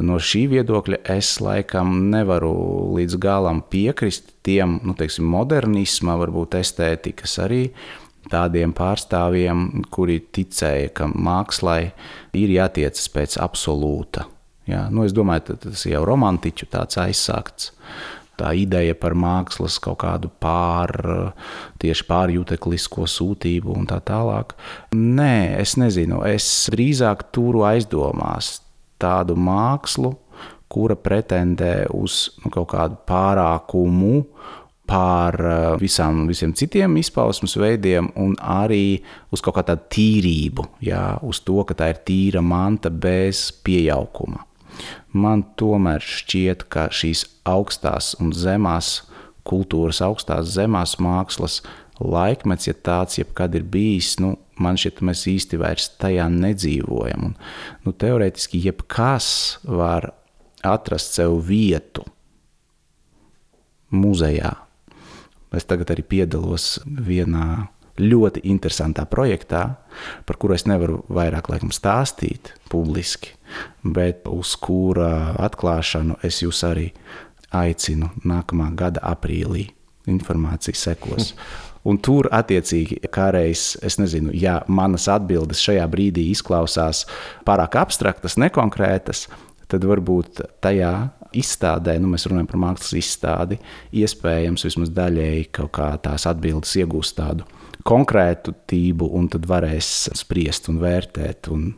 No 0.00 0.18
šī 0.22 0.46
viedokļa 0.52 1.02
es 1.14 1.34
laikam 1.42 2.10
nevaru 2.12 2.52
līdz 2.96 3.18
galam 3.22 3.62
piekrist 3.72 4.32
tiem 4.46 4.78
nu, 4.86 4.96
teiksim, 4.98 5.26
modernisma, 5.28 6.16
varbūt 6.20 6.56
estētikas 6.60 7.38
arī 7.44 7.66
tādiem 8.32 8.72
pārstāvjiem, 8.76 9.84
kuri 9.92 10.20
ticēja, 10.32 10.92
ka 10.96 11.08
mākslai 11.10 11.92
ir 12.38 12.54
jātiecas 12.54 13.10
pēc 13.12 13.36
absolūta. 13.42 14.26
Jā. 14.70 14.86
Nu, 14.94 15.04
es 15.06 15.14
domāju, 15.14 15.58
tas 15.64 15.86
jau 15.88 16.04
romantiķu 16.06 16.68
tāds 16.70 17.00
aizsākts. 17.02 17.72
Tā 18.38 18.54
ideja 18.56 18.94
par 18.96 19.12
mākslas 19.18 19.76
kaut 19.82 20.00
kādu 20.02 20.30
pār, 20.42 20.94
tieši 21.82 22.06
pārjuteklisko 22.08 23.04
sūtību 23.10 23.74
un 23.76 23.86
tā 23.90 23.98
tālāk. 24.02 24.54
Nē, 24.96 25.60
es 25.60 25.76
nezinu. 25.78 26.22
Es 26.26 26.46
drīzāk 26.72 27.28
turu 27.34 27.66
aizdomās 27.68 28.61
tādu 29.02 29.36
mākslu, 29.38 30.14
kura 30.72 30.96
pretendē 30.96 31.88
uz 31.92 32.30
nu, 32.44 32.52
kaut 32.54 32.70
kādu 32.72 32.96
pārākumu, 33.08 34.22
pār 34.88 35.38
eh, 35.46 35.66
visām, 35.80 36.24
visiem 36.30 36.54
citiem 36.58 36.96
izpausmes 37.00 37.56
veidiem, 37.60 38.10
un 38.20 38.34
arī 38.38 39.02
uz 39.32 39.42
kaut 39.44 39.60
kādu 39.60 39.78
tīrību, 39.92 40.66
jā, 40.84 41.04
uz 41.26 41.42
to, 41.46 41.60
ka 41.68 41.76
tā 41.78 41.92
ir 41.92 42.02
tīra 42.06 42.42
manta 42.44 42.90
bez 42.90 43.50
pieauguma. 43.64 44.46
Man 45.12 45.44
tomēr 45.60 46.00
šķiet, 46.00 46.66
ka 46.72 46.88
šīs 46.92 47.26
augstās 47.48 48.14
un 48.20 48.32
zemās 48.32 49.02
kultūras, 49.48 50.00
augstās 50.04 50.54
zemās 50.54 50.96
mākslas 51.02 51.60
laikmets, 52.04 52.68
ja 52.68 52.74
tāds 52.74 53.18
jebkad 53.20 53.54
ir 53.58 53.66
bijis, 53.68 54.16
nu, 54.22 54.34
man 54.62 54.78
šķiet, 54.80 55.02
mēs 55.06 55.26
īsti 55.30 55.60
vairs 55.60 55.90
tajā 56.02 56.28
nedzīvojam. 56.32 57.30
Un, 57.30 57.36
nu, 57.86 57.92
teorētiski 57.92 58.62
jebkas 58.66 59.28
var 59.64 60.12
atrast 60.62 61.18
sev 61.18 61.38
vietu 61.46 62.04
muzejā. 63.92 64.54
Es 65.52 65.66
tagad 65.68 65.90
arī 65.92 66.04
piedalos 66.08 66.78
vienā 66.86 67.66
ļoti 68.00 68.40
interesantā 68.48 69.04
projektā, 69.08 69.62
par 70.24 70.38
kuru 70.40 70.56
es 70.56 70.64
nevaru 70.64 71.02
vairāk 71.12 71.50
laikam 71.52 71.72
stāstīt 71.74 72.54
publiski, 72.72 73.34
bet 73.84 74.24
uz 74.30 74.54
kura 74.56 75.34
atklāšanu 75.42 76.16
es 76.24 76.40
jūs 76.40 76.62
arī 76.64 76.88
aicinu 77.52 78.08
nākamā 78.24 78.70
gada 78.76 79.04
aprīlī. 79.12 79.68
Informācija 80.08 80.74
sekos. 80.74 81.34
Un 81.88 81.98
tur, 81.98 82.28
attiecīgi, 82.30 83.00
kādreiz, 83.10 83.72
es 83.82 83.98
nezinu, 83.98 84.30
ja 84.38 84.60
manas 84.70 85.08
atbildes 85.10 85.62
šajā 85.64 85.86
brīdī 85.90 86.28
izklausās 86.30 87.06
pārāk 87.46 87.74
abstraktas, 87.80 88.38
nekonkrētas, 88.38 89.26
tad 89.66 89.86
varbūt 89.88 90.44
tajā 90.62 90.92
izstādē, 91.34 91.96
nu, 91.98 92.12
mēs 92.12 92.28
runājam 92.28 92.50
par 92.52 92.60
mākslas 92.62 92.94
izstādi, 93.00 93.58
iespējams, 93.98 94.66
vismaz 94.68 94.92
daļēji 94.94 95.48
kaut 95.58 95.72
kā 95.78 95.88
tās 96.04 96.28
atbildes 96.30 96.76
iegūst 96.78 97.18
tādu 97.18 97.48
konkrētu 97.88 98.54
tību, 98.70 99.08
un 99.18 99.26
tad 99.32 99.48
varēs 99.50 100.12
spriest 100.18 100.70
un 100.70 100.78
vērtēt 100.82 101.50
un 101.50 101.72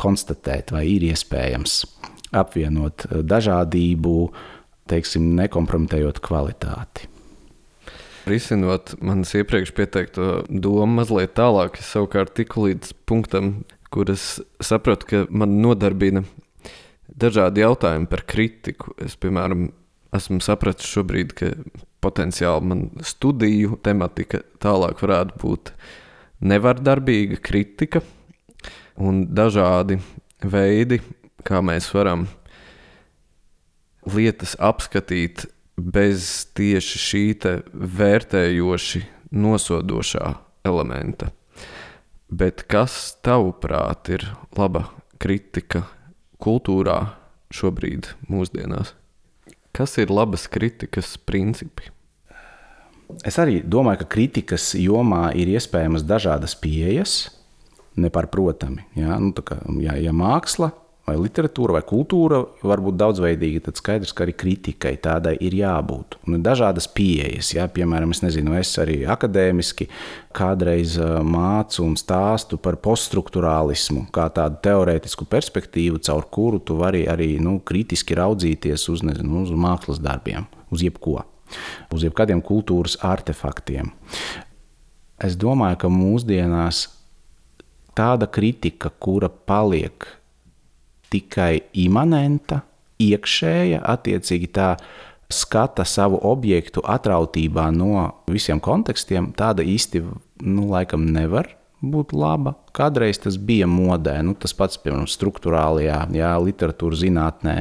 konstatēt, 0.00 0.74
vai 0.74 0.86
ir 0.96 1.06
iespējams 1.12 1.82
apvienot 2.34 3.06
dažādību, 3.22 4.14
teiksim, 4.90 5.30
nekompromitējot 5.38 6.18
kvalitāti. 6.24 7.13
Risinot 8.24 8.94
manas 9.04 9.34
iepriekš 9.36 9.74
pieteikto 9.76 10.28
domu 10.48 11.00
mazliet 11.00 11.34
tālāk, 11.36 11.76
es 11.80 11.90
savukārt 11.92 12.32
tiku 12.38 12.64
līdz 12.64 12.94
punktam, 13.04 13.50
kur 13.92 14.08
es 14.08 14.38
sapratu, 14.64 15.08
ka 15.10 15.20
man 15.28 15.58
nodarbina 15.60 16.24
dažādi 17.08 17.60
jautājumi 17.60 18.08
par 18.08 18.24
kritiku. 18.24 18.94
Es, 19.04 19.18
piemēram, 19.20 19.68
esmu 20.16 20.40
sapratis 20.44 20.88
šobrīd, 20.88 21.34
ka 21.36 21.52
potenciāli 22.04 22.70
man 22.70 22.86
studiju 23.04 23.78
tematika 23.84 24.40
tālāk 24.62 25.04
varētu 25.04 25.40
būt 25.42 25.74
nevardarbīga 26.44 27.40
kritika 27.44 28.00
un 28.96 29.26
dažādi 29.36 29.98
veidi, 30.40 31.00
kā 31.44 31.60
mēs 31.64 31.90
varam 31.92 32.24
lietas 34.08 34.56
apskatīt 34.60 35.46
bez 35.76 36.46
tieši 36.54 37.00
šī 37.02 37.24
vērtējoši 37.74 39.02
nosodošā 39.34 40.34
elementa. 40.64 41.30
Bet 42.30 42.64
kas 42.70 43.14
tavuprāt 43.22 44.08
ir 44.14 44.26
laba 44.56 44.88
kritika 45.22 45.84
kultūrā 46.42 47.14
šobrīd, 47.54 48.08
mūsdienās? 48.30 48.94
Kas 49.74 49.98
ir 49.98 50.10
labas 50.14 50.46
kritikas 50.50 51.16
principi? 51.18 51.90
Es 53.26 53.36
arī 53.42 53.60
domāju, 53.60 54.02
ka 54.02 54.12
kritikas 54.16 54.72
jomā 54.78 55.28
ir 55.36 55.50
iespējamas 55.52 56.06
dažādas 56.06 56.54
pieejas, 56.58 57.28
nepārprotami. 58.00 58.86
Ja? 58.98 59.18
Nu, 59.20 59.34
kā, 59.44 59.60
ja, 59.82 59.98
ja 60.00 60.14
māksla 60.16 60.72
vai 61.04 61.14
literatūra, 61.20 61.76
vai 61.76 61.82
kultūra 61.84 62.40
var 62.64 62.80
būt 62.84 62.96
daudzveidīga, 62.96 63.66
tad 63.66 63.78
skaidrs, 63.80 64.14
ka 64.16 64.24
arī 64.24 64.34
kritikai 64.40 64.94
tādai 65.04 65.34
ir 65.44 65.56
jābūt. 65.58 66.16
Un 66.24 66.38
ir 66.38 66.44
dažādas 66.44 66.88
pieejas, 66.88 67.52
ja, 67.56 67.66
piemēram, 67.68 68.14
es 68.14 68.22
nezinu, 68.24 68.54
es 68.56 68.72
arī 68.80 69.02
akadēmiski 69.12 69.88
kādreiz 70.36 70.96
mācu 71.28 71.84
un 71.84 71.98
stāstu 72.00 72.58
par 72.60 72.78
poststruktūrālismu, 72.84 74.06
kā 74.14 74.30
tādu 74.32 74.62
teorētisku 74.64 75.28
perspektīvu, 75.28 76.00
caur 76.08 76.24
kuru 76.32 76.62
tu 76.64 76.78
vari 76.80 77.04
arī 77.10 77.34
nu, 77.42 77.58
kritiski 77.60 78.16
raudzīties 78.18 78.88
uz, 78.92 79.04
nezinu, 79.04 79.44
uz 79.44 79.52
mākslas 79.52 80.00
darbiem, 80.02 80.48
uz 80.72 80.86
jebko, 80.88 81.20
uz 81.92 82.08
jebkādiem 82.08 82.40
kultūras 82.44 82.96
artefaktiem. 83.04 83.92
Es 85.20 85.36
domāju, 85.38 85.84
ka 85.84 85.92
mūsdienās 85.92 86.86
tāda 87.94 88.26
kritika, 88.26 88.90
kura 88.90 89.28
paliek 89.28 90.08
tikai 91.12 91.64
imanenta, 91.84 92.62
iekšēja, 93.02 93.82
attiecīgi 93.94 94.52
tā 94.54 94.74
skata 95.32 95.84
savu 95.88 96.20
objektu 96.22 96.84
atrautībā 96.84 97.70
no 97.74 98.06
visiem 98.30 98.60
kontekstiem, 98.62 99.32
tāda 99.36 99.64
īsti, 99.66 100.04
nu, 100.44 100.68
laikam 100.70 101.08
nevar 101.10 101.50
būt 101.90 102.14
laba. 102.16 102.54
Kādreiz 102.74 103.18
tas 103.22 103.36
bija 103.36 103.66
modē, 103.70 104.16
nu, 104.26 104.34
tas 104.38 104.54
pats, 104.56 104.78
piemēram, 104.80 105.06
struktūrālajā, 105.10 105.98
jā, 106.16 106.32
literatūras 106.42 107.02
zinātnē. 107.04 107.56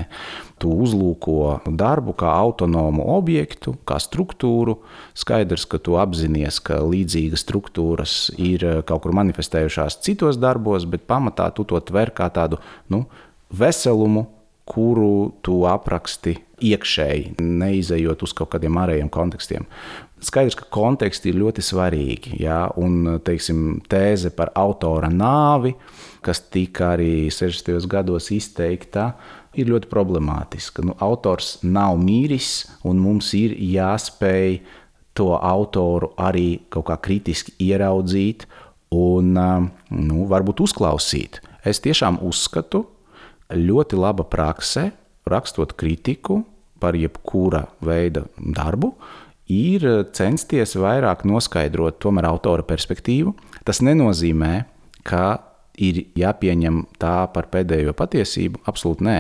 tu 0.64 0.72
uzlūko 0.72 1.60
darbu 1.68 2.14
kā 2.16 2.30
autonomu 2.40 3.04
objektu, 3.18 3.76
kā 3.84 3.98
struktūru. 4.00 4.78
Skaidrs, 5.14 5.66
ka 5.68 5.78
tu 5.78 5.98
apzinājies, 6.00 6.62
ka 6.64 6.80
līdzīgas 6.80 7.44
struktūras 7.44 8.14
ir 8.40 8.64
kaut 8.88 9.04
kur 9.04 9.12
manifestējušās 9.12 10.00
citos 10.06 10.40
darbos, 10.40 10.86
bet 10.88 11.04
pamatā 11.04 11.50
tu 11.52 11.68
to 11.68 11.80
tver 11.84 12.14
kā 12.16 12.30
tādu 12.32 12.62
nu, 12.88 13.04
veselumu, 13.54 14.28
kuru 14.64 15.34
tu 15.44 15.64
apraksti 15.68 16.38
iekšēji, 16.64 17.36
neizejot 17.44 18.24
uz 18.24 18.32
kaut 18.38 18.54
kādiem 18.54 18.78
ārējiem 18.80 19.10
kontekstiem. 19.12 19.66
Skaidrs, 20.24 20.56
ka 20.56 20.70
konteksti 20.72 21.34
ir 21.34 21.42
ļoti 21.42 21.64
svarīgi. 21.66 22.38
Ja? 22.46 22.70
Un 22.80 23.20
teiksim, 23.28 23.82
tēze 23.92 24.32
par 24.32 24.54
autora 24.56 25.10
nāvi, 25.12 25.74
kas 26.24 26.40
tika 26.48 26.94
arī 26.94 27.28
60. 27.28 27.84
gados 27.92 28.30
izteikta, 28.32 29.12
ir 29.60 29.68
ļoti 29.68 29.90
problemātiska. 29.92 30.86
Nu, 30.88 30.96
autors 31.04 31.58
nav 31.68 32.00
mīris, 32.00 32.64
un 32.88 33.04
mums 33.04 33.34
ir 33.38 33.58
jāspēj 33.60 34.62
to 35.14 35.34
autoru 35.36 36.14
arī 36.18 36.64
kaut 36.74 36.88
kā 36.88 36.98
kritiski 37.04 37.54
ieraudzīt 37.68 38.48
un 38.96 39.36
nu, 39.36 40.24
varbūt 40.32 40.64
uzklausīt. 40.64 41.42
Es 41.68 41.84
tiešām 41.84 42.20
uzskatu, 42.26 42.86
ļoti 43.52 44.00
laba 44.00 44.26
prakse, 44.28 44.92
rakstot 45.30 45.76
kritiku 45.80 46.44
par 46.80 46.98
jebkura 47.00 47.66
veida 47.84 48.26
darbu, 48.38 48.94
ir 49.52 49.86
censties 50.16 50.76
vairāk 50.80 51.24
noskaidrot 51.28 52.00
tomēr 52.04 52.28
autora 52.32 52.66
perspektīvu. 52.68 53.34
Tas 53.64 53.82
nenozīmē, 53.84 54.64
ka 55.08 55.40
ir 55.80 56.04
jāpieņem 56.20 56.84
tā 57.02 57.16
par 57.34 57.50
pēdējo 57.52 57.96
patiesību. 57.98 58.64
Absolūti 58.70 59.08
nē, 59.08 59.20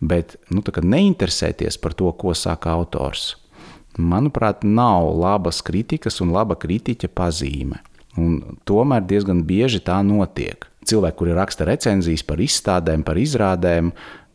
bet 0.00 0.36
nu, 0.52 0.62
neinteresēties 0.62 1.78
par 1.82 1.96
to, 1.98 2.12
ko 2.12 2.34
saka 2.34 2.74
autors. 2.76 3.34
Manuprāt, 3.98 4.62
nav 4.62 5.10
labas 5.18 5.60
kritikas 5.66 6.20
un 6.22 6.30
laba 6.32 6.54
kritiķa 6.54 7.10
pazīme. 7.10 7.80
Un 8.18 8.58
tomēr 8.66 9.02
diezgan 9.06 9.42
bieži 9.46 9.82
tā 9.82 10.00
notiek 10.06 10.69
cilvēki, 10.90 11.18
kuri 11.20 11.36
raksta 11.36 11.66
recenzijas 11.68 12.24
par 12.26 12.42
izstādēm, 12.42 13.04
par 13.06 13.20
izrādēm, 13.20 13.92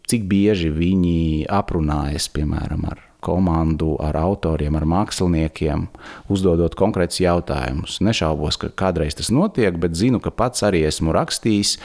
cik 0.09 0.25
bieži 0.29 0.71
viņi 0.73 1.17
aprunājas, 1.51 2.29
piemēram, 2.33 2.85
ar 2.91 3.01
komandu, 3.25 3.95
ar 4.05 4.17
autoriem, 4.21 4.75
ar 4.77 4.85
māksliniekiem, 4.89 5.87
uzdodot 6.31 6.77
konkrētus 6.77 7.23
jautājumus. 7.23 7.97
Nešaubos, 8.05 8.59
ka 8.61 8.69
kādreiz 8.69 9.17
tas 9.17 9.31
notiek, 9.33 9.77
bet 9.81 9.97
zinu, 9.97 10.21
ka 10.21 10.33
pats 10.33 10.65
arī 10.67 10.83
esmu 10.85 11.15
rakstījis, 11.15 11.77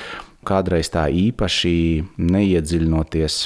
kādreiz 0.46 0.92
tā 0.92 1.06
īpaši 1.08 1.74
neiedziļinoties 2.20 3.40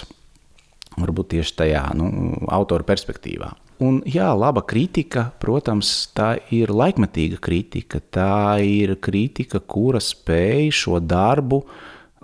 varbūt 0.99 1.35
tieši 1.35 1.57
tajā 1.59 1.85
nu, 1.99 2.09
autora 2.55 2.87
perspektīvā. 2.87 3.53
Un, 3.83 4.03
jā, 4.07 4.29
laba 4.39 4.63
kritika, 4.63 5.33
protams, 5.43 5.89
tā 6.15 6.37
ir 6.55 6.71
laikmetīga 6.71 7.41
kritika. 7.43 7.99
Tā 7.99 8.63
ir 8.63 8.95
kritika, 9.03 9.59
kura 9.59 9.99
spēj 10.03 10.71
šo 10.79 11.01
darbu 11.03 11.65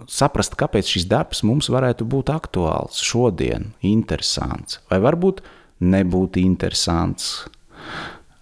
saprast, 0.09 0.55
kāpēc 0.57 0.93
šis 0.95 1.09
darbs 1.11 1.43
mums 1.45 1.69
varētu 1.73 2.07
būt 2.09 2.31
aktuāls 2.33 3.03
šodien, 3.05 3.73
interesants, 3.85 4.79
vai 4.89 5.01
varbūt 5.03 5.43
nebūt 5.83 6.39
interesants. 6.41 7.49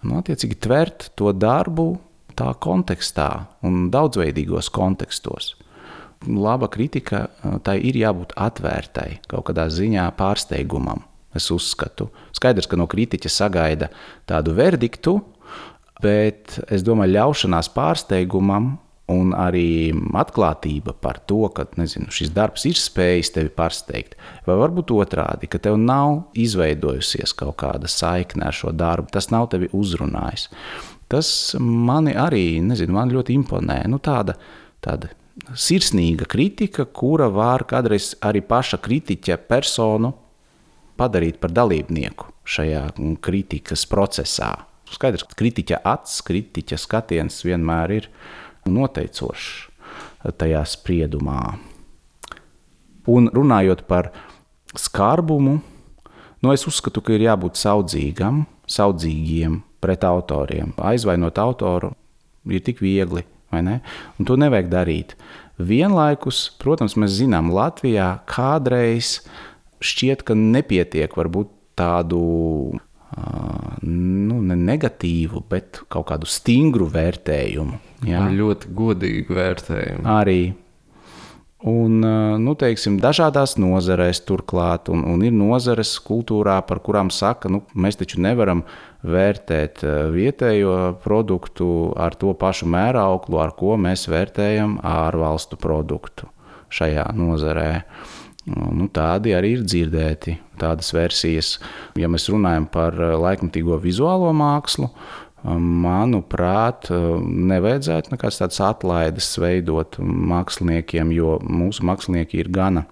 Nu, 0.05 0.19
attiecīgi, 0.21 0.59
tvert 0.61 1.09
to 1.19 1.33
darbu 1.35 1.89
tā 2.39 2.53
kontekstā 2.63 3.31
un 3.65 3.89
daudzveidīgos 3.91 4.69
kontekstos. 4.71 5.55
Laba 6.27 6.67
kritika, 6.71 7.27
tai 7.63 7.79
ir 7.89 7.97
jābūt 7.99 8.35
atvērtai, 8.39 9.21
kaut 9.31 9.49
kādā 9.49 9.69
ziņā 9.71 10.07
pārsteigumam. 10.19 11.08
Es 11.37 11.51
uzskatu, 11.53 12.09
skaidrs, 12.33 12.67
ka 12.69 12.77
no 12.79 12.87
kritiķa 12.89 13.29
sagaida 13.29 13.91
tādu 14.29 14.55
verdiktu, 14.57 15.19
bet 16.01 16.57
es 16.71 16.85
domāju, 16.85 17.13
ļaušanās 17.17 17.69
pārsteigumam 17.75 18.77
un 19.09 19.33
arī 19.33 19.91
atklātība 20.17 20.93
par 21.01 21.19
to, 21.29 21.41
ka 21.53 21.65
nezinu, 21.79 22.11
šis 22.13 22.31
darbs 22.33 22.65
ir 22.69 22.77
spējis 22.77 23.33
tevi 23.35 23.51
pārsteigt. 23.53 24.15
Vai 24.45 24.57
varbūt 24.59 24.93
otrādi, 24.93 25.49
ka 25.49 25.61
tev 25.61 25.79
nav 25.81 26.29
izveidojusies 26.37 27.33
kaut 27.37 27.57
kāda 27.63 27.89
saikne 27.89 28.45
ar 28.49 28.55
šo 28.55 28.73
darbu, 28.75 29.09
tas 29.13 29.31
nav 29.33 29.49
tevi 29.53 29.71
uzrunājis. 29.73 30.49
Tas 31.09 31.29
mani 31.59 32.13
arī 32.13 32.59
nezinu, 32.61 32.93
man 32.99 33.13
ļoti 33.13 33.33
imponē. 33.39 33.81
Nu, 33.89 33.97
tāda, 33.97 34.37
tāda 34.85 35.09
sirsnīga 35.57 36.27
kritika, 36.29 36.85
kura 36.85 37.31
var 37.33 37.65
kādreiz 37.69 38.11
arī 38.25 38.43
paša 38.45 38.77
kritiķa 38.85 39.39
personu 39.49 40.13
padarīt 40.99 41.39
par 41.41 41.53
dalībnieku 41.55 42.33
šajā 42.49 42.83
kritikas 43.23 43.85
procesā. 43.89 44.51
Skaidrs, 44.89 45.25
ka 45.29 45.37
kritiķa 45.37 45.81
acis, 45.85 46.21
kritiķa 46.25 46.79
skatiens 46.81 47.43
vienmēr 47.45 47.93
ir 47.99 48.07
noteicošs 48.69 49.69
tajā 50.39 50.63
spriedumā. 50.67 51.43
Un 53.09 53.29
runājot 53.33 53.85
par 53.89 54.11
skarbumu, 54.77 55.59
nu 56.43 56.53
es 56.53 56.65
uzskatu, 56.69 57.01
ka 57.01 57.15
ir 57.15 57.25
jābūt 57.29 57.57
saudzīgam, 57.57 58.43
saudzīgiem 58.69 59.61
pret 59.81 60.03
autoriem. 60.05 60.73
Aizvainot 60.77 61.39
autoru 61.41 61.93
ir 62.49 62.65
tik 62.65 62.81
viegli, 62.83 63.23
vai 63.53 63.63
ne? 63.65 63.79
Un 64.19 64.27
to 64.29 64.37
nevajag 64.37 64.69
darīt. 64.73 65.15
Vienlaikus, 65.59 66.47
protams, 66.61 66.95
mēs 66.99 67.17
zinām, 67.19 67.49
Latvijā 67.51 68.11
kādreiz 68.29 69.17
uh, 69.19 69.48
šķiet, 69.83 70.23
ka 70.27 70.35
nepietiek 70.37 71.15
varbūt 71.17 71.51
tādu 71.79 72.21
nu, 73.81 74.39
ne 74.45 74.55
negatīvu, 74.55 75.43
bet 75.49 75.81
kaut 75.91 76.09
kādu 76.11 76.29
stingru 76.29 76.89
vērtējumu. 76.91 77.79
Jā. 78.07 78.25
Ļoti 78.31 78.73
godīgu 78.75 79.37
vērtējumu. 79.37 80.05
Arī. 80.09 80.41
Un, 81.67 81.97
nu, 82.39 82.53
teiksim, 82.55 83.01
dažādās 83.03 83.57
nozarēs 83.59 84.21
turklāt, 84.23 84.87
un, 84.93 85.01
un 85.11 85.25
ir 85.27 85.33
nozares 85.35 85.91
kultūrā, 86.05 86.55
par 86.63 86.79
kurām 86.85 87.09
saka, 87.11 87.51
nu, 87.51 87.65
mēs 87.75 87.99
taču 87.99 88.21
nevaram 88.23 88.61
vērtēt 89.03 89.83
vietējo 90.13 90.77
produktu 91.03 91.89
ar 91.99 92.15
to 92.15 92.31
pašu 92.39 92.69
mērauklu, 92.71 93.41
ar 93.43 93.51
ko 93.59 93.75
mēs 93.75 94.07
vērtējam 94.07 94.77
ārvalstu 94.87 95.59
produktu 95.59 96.31
šajā 96.71 97.09
nozarē. 97.17 97.69
Uh, 97.81 98.18
Nu, 98.49 98.87
tādi 98.93 99.33
arī 99.37 99.53
ir 99.57 99.63
dzirdēti, 99.67 100.35
tādas 100.59 100.89
versijas. 100.95 101.57
Ja 101.99 102.09
mēs 102.11 102.29
runājam 102.31 102.65
par 102.71 102.95
eh, 102.97 103.15
laikmatīgo 103.19 103.77
vizuālo 103.83 104.31
mākslu, 104.35 104.89
eh, 104.89 105.57
manuprāt, 105.85 106.89
eh, 106.93 107.09
nevajadzētu 107.51 108.15
nekādas 108.15 108.41
tādas 108.41 108.61
atlaides 108.65 109.31
veidot 109.41 109.99
māksliniekiem, 110.01 111.13
jo 111.13 111.37
mūsu 111.45 111.85
mākslinieki 111.89 112.41
ir 112.41 112.53
gana 112.55 112.87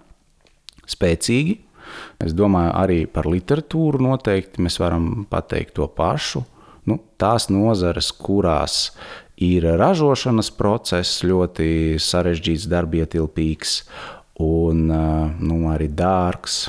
spēcīgi. 0.88 1.58
Es 2.22 2.34
domāju, 2.36 2.74
arī 2.76 3.00
par 3.10 3.26
literatūru 3.30 4.02
noteikti 4.04 4.62
mēs 4.62 4.78
varam 4.82 5.24
pateikt 5.30 5.78
to 5.78 5.88
pašu. 5.88 6.44
Nu, 6.88 6.98
tās 7.20 7.48
nozares, 7.52 8.12
kurās 8.12 8.92
ir 9.44 9.64
ražošanas 9.78 10.50
process 10.56 11.22
ļoti 11.26 11.98
sarežģīts, 12.02 12.68
darbietilpīgs, 12.70 13.82
un 14.42 14.86
nu, 14.88 15.56
arī 15.72 15.88
dārgs. 15.92 16.68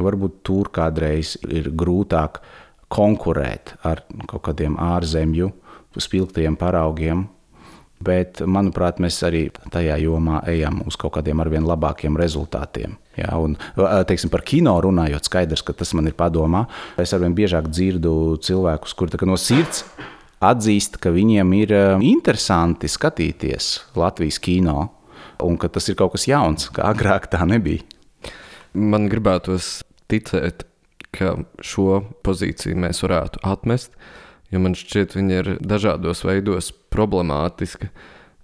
Varbūt 0.00 0.40
tur 0.46 0.70
kādreiz 0.72 1.34
ir 1.44 1.68
grūtāk 1.76 2.40
konkurēt 2.90 3.74
ar 3.86 4.02
kaut 4.30 4.46
kādiem 4.48 4.78
ārzemju 4.80 5.50
spilgtiem 6.00 6.56
paraugiem. 6.58 7.26
Bet, 8.00 8.38
manuprāt, 8.48 8.96
mēs 8.96 9.18
arī 9.28 9.50
tajā 9.68 9.98
jomā 10.00 10.38
ejam 10.48 10.78
uz 10.88 10.96
kaut 10.96 11.18
kādiem 11.18 11.42
arvien 11.42 11.66
labākiem 11.68 12.14
rezultātiem. 12.16 12.94
Ja, 13.18 13.34
un, 13.36 13.58
teiksim, 13.76 14.30
par 14.32 14.40
kino 14.48 14.78
runājot, 14.80 15.28
skaidrs, 15.28 15.60
ka 15.66 15.74
tas 15.76 15.92
man 15.92 16.08
ir 16.08 16.16
padomā. 16.16 16.64
Es 16.96 17.12
arvien 17.12 17.36
biežāk 17.36 17.68
dzirdu 17.68 18.38
cilvēkus, 18.40 18.96
kuriem 18.96 19.28
no 19.28 19.36
sirds 19.36 19.84
atzīst, 20.40 20.96
ka 20.96 21.12
viņiem 21.12 21.52
ir 21.58 21.74
interesanti 22.00 22.88
skatīties 22.88 23.74
Latvijas 24.00 24.40
kino 24.40 24.88
un 25.44 25.58
ka 25.60 25.70
tas 25.72 25.88
ir 25.90 25.98
kaut 25.98 26.14
kas 26.16 26.26
jauns, 26.30 26.68
kā 26.74 26.84
agrāk 26.90 27.30
tā 27.32 27.42
nebija. 27.48 27.84
Man 28.74 29.08
gribētos 29.10 29.80
ticēt, 30.10 30.64
ka 31.14 31.34
šo 31.64 32.02
pozīciju 32.26 32.78
mēs 32.78 33.02
varētu 33.02 33.42
atmest, 33.46 33.94
jo 34.50 34.62
man 34.62 34.76
šķiet, 34.78 35.16
viņa 35.18 35.42
ir 35.42 35.52
dažādos 35.58 36.24
veidos 36.26 36.70
problemātiska. 36.92 37.90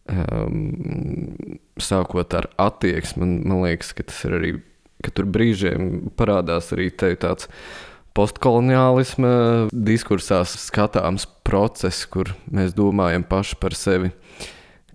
Um, 0.06 1.48
sākot 1.82 2.34
ar 2.38 2.46
attieksmi, 2.62 3.24
man, 3.24 3.32
man 3.50 3.64
liekas, 3.64 3.90
ka 3.96 4.06
tas 4.06 4.20
ir 4.28 4.36
arī, 4.38 4.52
ka 5.02 5.10
tur 5.14 5.26
brīžiem 5.34 6.12
parādās 6.18 6.70
arī 6.74 6.92
tāds 6.94 7.48
postkoloniālisma 8.16 9.32
diskursā 9.72 10.40
skatāms 10.48 11.26
process, 11.46 12.06
kur 12.06 12.30
mēs 12.46 12.74
domājam 12.78 13.26
paši 13.26 13.58
par 13.60 13.76
sevi 13.76 14.12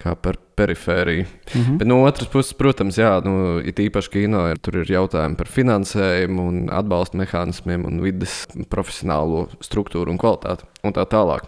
kā 0.01 0.15
par 0.15 0.37
perifēriju. 0.57 1.25
Mm 1.25 1.61
-hmm. 1.61 1.77
Bet 1.77 1.87
no 1.87 2.03
otras 2.03 2.29
puses, 2.29 2.53
protams, 2.53 2.97
jā, 2.97 3.21
nu, 3.25 3.59
it 3.59 3.79
īpaši 3.79 4.09
kino 4.11 4.47
ir, 4.49 4.57
tur 4.57 4.77
ir 4.77 4.91
jautājumi 4.91 5.35
par 5.35 5.47
finansējumu, 5.47 6.47
un 6.47 6.69
atbalsta 6.69 7.17
mehānismiem 7.17 7.85
un 7.85 8.01
vidas 8.01 8.47
profesionālo 8.69 9.47
struktūru 9.61 10.09
un 10.09 10.17
kvalitāti 10.17 10.63
un 10.83 10.93
tā 10.93 11.05
tālāk. 11.05 11.43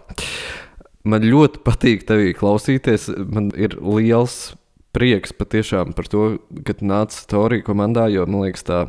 Man 1.04 1.22
ļoti 1.22 1.60
patīk 1.64 2.06
tevī 2.08 2.34
klausīties. 2.34 3.10
Man 3.34 3.52
ir 3.56 3.76
liels 3.82 4.56
prieks 4.94 5.34
patiešām 5.34 5.94
par 5.98 6.08
to, 6.08 6.38
ka 6.64 6.74
nāca 6.82 7.26
Torija 7.28 7.66
komandā, 7.66 8.08
jo 8.14 8.26
man 8.26 8.46
liekas, 8.46 8.64
tā 8.64 8.88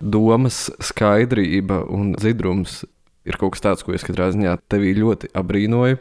domas 0.00 0.70
skaidrība 0.80 1.80
un 1.88 2.12
dzidrums 2.12 2.84
ir 3.26 3.38
kaut 3.40 3.56
kas 3.56 3.64
tāds, 3.64 3.82
ko 3.82 3.96
es 3.96 4.04
katrā 4.06 4.30
ziņā 4.34 4.58
tevī 4.70 4.94
ļoti 4.94 5.32
abrīnoju. 5.34 5.98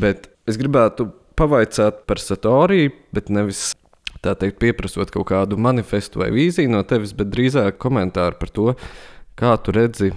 Bet 0.00 0.30
es 0.48 0.58
gribētu 0.60 1.10
pavaicāt 1.38 2.04
par 2.08 2.20
Satoriju, 2.22 2.92
bet 3.14 3.30
nevis 3.32 3.72
tā 4.24 4.36
teikt, 4.38 4.60
pieprasot 4.62 5.12
kaut 5.14 5.28
kādu 5.32 5.58
manifestu 5.60 6.22
vai 6.22 6.30
vīziju 6.34 6.72
no 6.72 6.82
tevis, 6.88 7.12
bet 7.16 7.32
drīzāk 7.34 7.78
komentāru 7.82 8.40
par 8.40 8.54
to, 8.54 8.70
kā 9.38 9.56
tu 9.60 9.74
redzi 9.76 10.12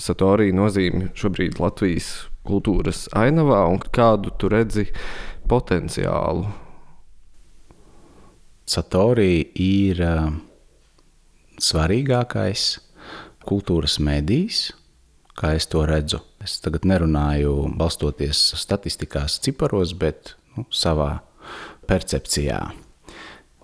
Satorija 0.00 0.56
nozīmi 0.56 1.10
šobrīd 1.18 1.60
Latvijas 1.60 2.12
kultūras 2.46 3.08
ainavā 3.16 3.64
un 3.68 3.82
kādu 3.92 4.32
tu 4.38 4.48
redzi 4.48 4.86
potenciālu 5.50 6.48
Satorija 8.70 9.46
ir 9.58 10.00
uh, 10.06 10.28
svarīgākais 11.58 12.66
kultūras 13.42 13.96
medijs, 13.98 14.68
kā 15.34 15.56
es 15.58 15.66
to 15.72 15.82
redzu. 15.88 16.20
Es 16.38 16.60
tagad 16.62 16.86
nerunāju 16.86 17.54
balstoties 17.80 18.38
statistikās, 18.60 19.40
ciparos, 19.42 19.96
bet 19.98 20.36
nu, 20.56 20.66
savā 20.70 21.20
percepcijā. 21.90 22.60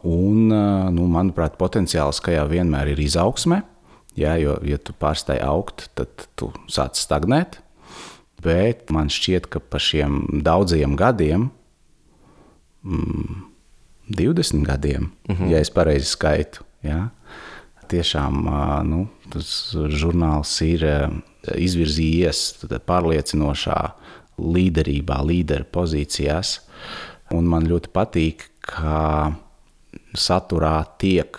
Un, 0.07 0.51
nu, 0.95 1.07
manuprāt, 1.11 1.57
potenciāls, 1.59 2.21
ka 2.23 2.35
jau 2.35 2.47
vienmēr 2.51 2.93
ir 2.93 3.01
izaugsme, 3.03 3.63
jā, 4.19 4.37
jo, 4.39 4.57
ja 4.67 4.79
tu 4.79 4.95
pārstāji 4.97 5.43
augt, 5.43 5.89
tad 5.99 6.29
tu 6.39 6.53
sāc 6.71 6.99
stagnēt. 7.01 7.61
Bet 8.45 8.93
man 8.95 9.11
šķiet, 9.11 9.49
ka 9.51 9.59
pa 9.59 9.81
šiem 9.83 10.43
daudziem 10.45 10.95
gadiem 10.99 11.49
mm, 12.85 13.47
20 14.09 14.63
gadiem, 14.63 15.11
mhm. 15.29 15.43
-huh. 15.43 15.51
ja 15.51 15.59
es 15.59 15.71
pareizi 15.71 16.07
skaitu. 16.07 16.63
Ja? 16.83 17.09
Tiešām 17.89 18.47
nu, 18.85 19.07
tas 19.31 19.75
žurnāls 19.75 20.61
ir 20.63 20.83
izvirzījies 21.55 22.67
pārliecinošā 22.87 23.81
līderībā, 24.39 25.23
līderu 25.23 25.65
pozīcijās. 25.73 26.61
Un 27.35 27.49
man 27.51 27.67
ļoti 27.67 27.91
patīk, 27.95 28.47
ka 28.63 29.35
saturā 30.17 30.79
tiek 31.01 31.39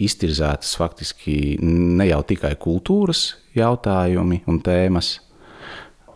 iztirzētas 0.00 0.74
faktiski 0.80 1.58
ne 1.62 2.06
jau 2.08 2.22
tikai 2.26 2.54
kultūras 2.60 3.34
jautājumi 3.56 4.42
un 4.50 4.60
tēmas. 4.64 5.18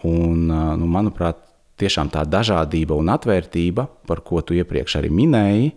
Un, 0.04 0.48
nu, 0.48 0.88
manuprāt, 0.90 1.38
tiešām 1.80 2.10
tā 2.12 2.24
dažādība 2.28 2.96
un 2.98 3.10
atvērtība, 3.12 3.86
par 4.08 4.22
ko 4.26 4.42
tu 4.44 4.56
iepriekš 4.56 4.98
arī 5.00 5.10
minēji, 5.12 5.72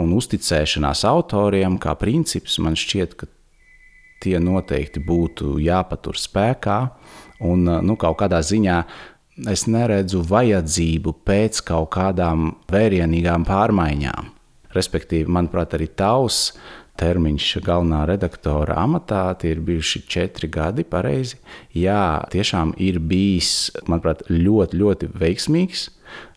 un 0.00 0.12
uzticēšanās 0.16 1.04
autoriem, 1.08 1.78
kā 1.82 1.94
princips, 1.98 2.58
man 2.62 2.76
šķiet, 2.78 3.16
ka 3.18 3.28
tie 4.24 4.38
noteikti 4.42 5.02
būtu 5.04 5.58
jāpatur 5.62 6.18
spēkā. 6.18 6.78
Un 7.44 7.66
nu, 7.84 7.96
kaut 8.00 8.16
kādā 8.22 8.40
ziņā 8.46 8.78
es 9.50 9.66
neredzu 9.66 10.22
vajadzību 10.28 11.16
pēc 11.26 11.60
kaut 11.66 11.90
kādām 11.96 12.52
vērienīgām 12.70 13.46
pārmaiņām. 13.48 14.30
Respektīvi, 14.74 15.30
manuprāt, 15.30 15.74
arī 15.76 15.88
tavs 15.90 16.52
termiņš 16.98 17.48
galvenā 17.66 18.04
redaktora 18.10 18.78
amatā. 18.84 19.26
Ir 19.46 19.62
bijuši 19.66 20.04
četri 20.10 20.50
gadi, 20.50 20.86
pareizi. 20.86 21.38
Jā, 21.74 22.22
tiešām 22.30 22.74
ir 22.82 23.00
bijis, 23.02 23.72
manuprāt, 23.90 24.24
ļoti, 24.30 24.80
ļoti 24.80 25.10
veiksmīgs 25.18 25.88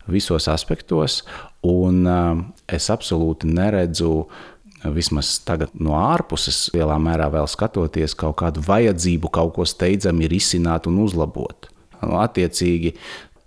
visos 0.08 0.48
aspektos. 0.50 1.22
Un 1.66 2.06
uh, 2.06 2.38
es 2.66 2.90
absolūti 2.94 3.50
neredzu. 3.50 4.28
Vismaz 4.78 5.40
tagad 5.42 5.72
no 5.74 5.96
ārpuses, 5.98 6.68
lielā 6.70 6.94
mērā 7.02 7.26
vēl 7.34 7.48
skatoties, 7.50 8.14
kaut 8.14 8.36
kādu 8.44 8.62
vajadzību 8.62 9.30
kaut 9.34 9.56
ko 9.56 9.66
steidzami 9.66 10.30
risināt 10.30 10.86
un 10.86 11.00
uzlabot. 11.02 11.66
Attiecīgi, 12.02 12.94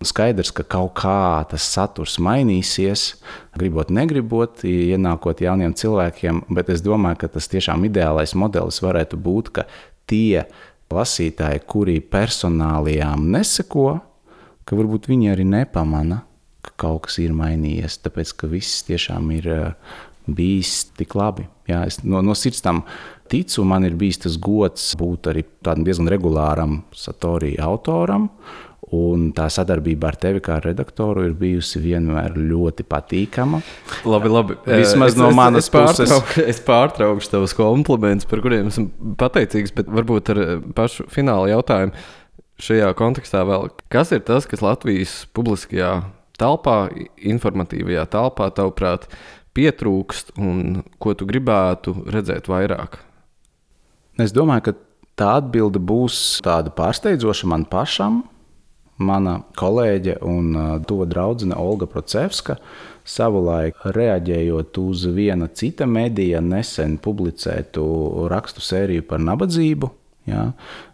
Skaidrs, 0.02 0.50
ka 0.50 0.64
kaut 0.66 0.96
kā 0.98 1.46
tas 1.52 1.62
saturs 1.76 2.16
mainīsies, 2.18 3.20
gribot, 3.54 3.92
negribot, 3.94 4.64
ienākot 4.66 5.44
jauniem 5.46 5.76
cilvēkiem, 5.78 6.42
bet 6.58 6.72
es 6.74 6.82
domāju, 6.82 7.20
ka 7.22 7.30
tas 7.36 7.50
tiešām 7.52 7.86
ideālais 7.86 8.34
modelis 8.34 8.82
varētu 8.82 9.20
būt, 9.22 9.52
ka 9.60 9.68
tie 10.10 10.48
lasītāji, 10.92 11.62
kuri 11.70 12.00
personālijām 12.02 13.30
neseko, 13.36 14.00
ka 14.66 14.80
varbūt 14.80 15.12
viņi 15.12 15.36
arī 15.36 15.46
nepamana, 15.54 16.24
ka 16.66 16.74
kaut 16.82 17.06
kas 17.06 17.20
ir 17.22 17.38
mainījies, 17.38 18.02
tāpēc 18.02 18.34
ka 18.42 18.50
viss 18.50 18.82
tiešām 18.90 19.30
ir 19.38 19.52
bijis 20.28 20.92
tik 20.98 21.16
labi. 21.18 21.48
Jā, 21.70 21.86
es 21.88 22.02
no, 22.04 22.22
no 22.26 22.36
sirds 22.38 22.64
tam 22.64 22.84
ticu, 23.32 23.64
man 23.68 23.88
ir 23.88 23.96
bijis 24.00 24.26
tas 24.26 24.36
gods 24.42 24.92
būt 25.00 25.32
arī 25.32 25.46
tādam 25.64 25.88
diezgan 25.88 26.12
regulāram 26.12 26.82
Satorija 26.96 27.70
autoram. 27.70 28.30
Un 28.92 29.30
tā 29.32 29.46
sadarbība 29.48 30.10
ar 30.10 30.18
tevi 30.20 30.42
kā 30.44 30.58
redaktoru 30.60 31.24
ir 31.30 31.36
bijusi 31.40 31.80
vienmēr 31.80 32.34
ļoti 32.36 32.84
patīkama. 32.92 33.62
Labi, 34.04 34.32
labi. 34.34 34.58
Vismaz 34.68 35.14
es, 35.14 35.20
no 35.22 35.30
manas 35.32 35.70
es, 35.70 35.70
es 35.70 35.72
puses. 35.72 36.16
Es 36.52 36.60
pārtraukšu 36.66 37.32
tavus 37.32 37.56
komplimentus, 37.56 38.28
par 38.28 38.44
kuriem 38.44 38.68
esmu 38.68 39.16
pateicīgs, 39.22 39.72
bet 39.78 39.88
varbūt 39.88 40.34
ar 40.34 40.42
pašu 40.76 41.08
fināla 41.14 41.54
jautājumu 41.54 41.96
šajā 42.62 42.92
kontekstā 43.00 43.46
vēl. 43.48 43.70
Kas 43.92 44.12
ir 44.12 44.26
tas, 44.28 44.50
kas 44.50 44.64
Latvijas 44.66 45.22
publiskajā 45.36 45.94
telpā, 46.42 46.78
informatīvajā 47.32 48.06
telpā, 48.12 48.50
tavuprāt, 48.58 49.08
pietrūkst 49.58 50.36
un 50.40 50.82
ko 51.02 51.16
tu 51.18 51.28
gribētu 51.30 51.96
redzēt 52.12 52.50
vairāk? 52.52 53.00
Es 54.22 54.34
domāju, 54.36 54.70
ka 54.70 54.76
tā 55.20 55.32
atbilde 55.42 55.82
būs 55.82 56.42
tāda 56.46 56.74
pārsteidzoša 56.76 57.50
man 57.50 57.66
pašam 57.70 58.22
mana 59.02 59.40
kolēģe 59.58 60.20
un 60.28 60.54
to 60.86 61.00
draudzene 61.10 61.58
Olga 61.58 61.88
Procevska 61.90 62.60
savulaik 63.08 63.80
reaģējot 63.96 64.78
uz 64.78 65.08
viena 65.16 65.48
cita 65.50 65.88
medija 65.90 66.42
nesen 66.46 67.00
publicētu 67.02 67.84
rakstu 68.30 68.62
sēriju 68.62 69.08
par 69.10 69.24
nabadzību. 69.26 69.90
Ja, 70.30 70.52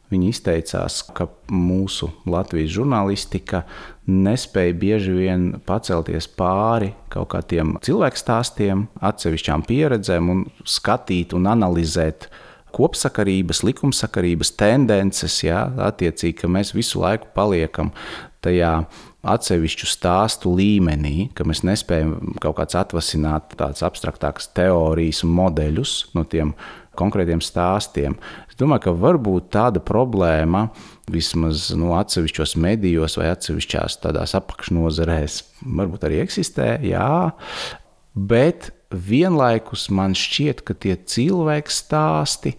Viņi 0.08 0.30
izteicās, 0.32 1.02
ka 1.12 1.26
mūsu 1.52 2.08
Latvijas 2.32 2.72
žurnālistika 2.78 3.66
nespēja 4.08 4.76
bieži 4.80 5.14
vien 5.14 5.48
pacelties 5.68 6.30
pāri 6.40 6.94
kaut 7.12 7.30
kādiem 7.36 7.76
cilvēku 7.84 8.20
stāstiem, 8.20 8.88
atsevišķām 9.04 9.66
pieredzēm 9.68 10.32
un 10.32 10.46
skatīt 10.64 11.36
un 11.38 11.50
analizēt 11.52 12.30
kopsakarības, 12.78 13.64
likumsakarības 13.66 14.54
tendences, 14.60 15.42
jā, 15.44 15.66
attiecīgi, 15.88 16.38
ka 16.42 16.50
mēs 16.52 16.74
visu 16.76 17.02
laiku 17.02 17.30
paliekam 17.36 17.92
tajā 18.46 18.74
atsevišķu 19.28 19.88
stāstu 19.90 20.52
līmenī, 20.56 21.30
ka 21.36 21.46
mēs 21.48 21.64
nespējam 21.68 22.36
kaut 22.44 22.60
kāds 22.60 22.78
atvasināt 22.80 23.56
tādas 23.60 23.84
abstraktākas 23.88 24.52
teorijas 24.56 25.24
un 25.26 25.34
modeļus 25.36 25.96
no 26.16 26.24
tiem 26.30 26.54
konkrētiem 26.98 27.42
stāstiem. 27.44 28.16
Es 28.48 28.58
domāju, 28.60 28.88
ka 28.88 28.96
varbūt 29.02 29.52
tāda 29.54 29.82
problēma 29.84 30.68
vismaz 31.12 31.70
nu, 31.78 31.94
atsevišķos 31.96 32.58
medijos 32.60 33.16
vai 33.20 33.30
atsevišķās 33.32 34.02
tādās 34.04 34.36
apakšnodarbēs 34.38 35.40
varbūt 35.64 36.04
arī 36.08 36.20
eksistē, 36.26 36.74
jā, 36.84 37.32
bet 38.14 38.72
vienlaikus 38.92 39.88
man 39.94 40.16
šķiet, 40.18 40.64
ka 40.68 40.76
tie 40.76 40.98
cilvēku 41.00 41.72
stāsti, 41.72 42.58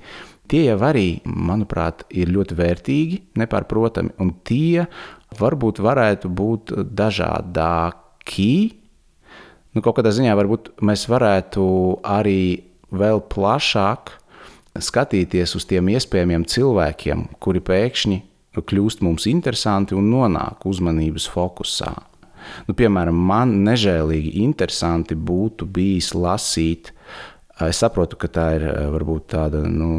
tie 0.49 0.65
jau 0.71 0.79
arī, 0.89 1.21
manuprāt, 1.25 2.07
ir 2.09 2.33
ļoti 2.33 2.57
vērtīgi, 2.57 3.21
nepārprotami, 3.41 4.15
un 4.21 4.33
tie 4.49 4.87
varbūt 5.39 5.83
varētu 5.85 6.31
būt 6.33 6.73
dažādāki. 6.97 8.53
Nu, 9.77 9.85
kaut 9.85 9.99
kādā 9.99 10.13
ziņā 10.17 10.33
varbūt 10.39 10.73
mēs 10.81 11.05
varētu 11.11 11.67
arī 12.09 12.65
vēl 12.97 13.21
plašāk 13.29 14.15
skatīties 14.79 15.53
uz 15.59 15.67
tiem 15.69 15.91
iespējamiem 15.93 16.47
cilvēkiem, 16.49 17.29
kuri 17.43 17.61
pēkšņi 17.65 18.19
kļūst 18.65 19.03
mums 19.07 19.27
interesanti 19.31 19.97
un 19.99 20.11
nonāk 20.13 20.67
uzmanības 20.69 21.29
fokusā. 21.33 21.93
Nu, 22.69 22.75
piemēram, 22.77 23.17
man 23.29 23.59
nežēlīgi 23.67 24.39
interesanti 24.45 25.17
būtu 25.17 25.69
bijis 25.69 26.15
lasīt. 26.17 26.93
Es 27.67 27.81
saprotu, 27.83 28.17
ka 28.21 28.31
tā 28.31 28.47
ir 28.57 28.65
varbūt 28.95 29.33
tāda 29.35 29.65
nu, 29.67 29.91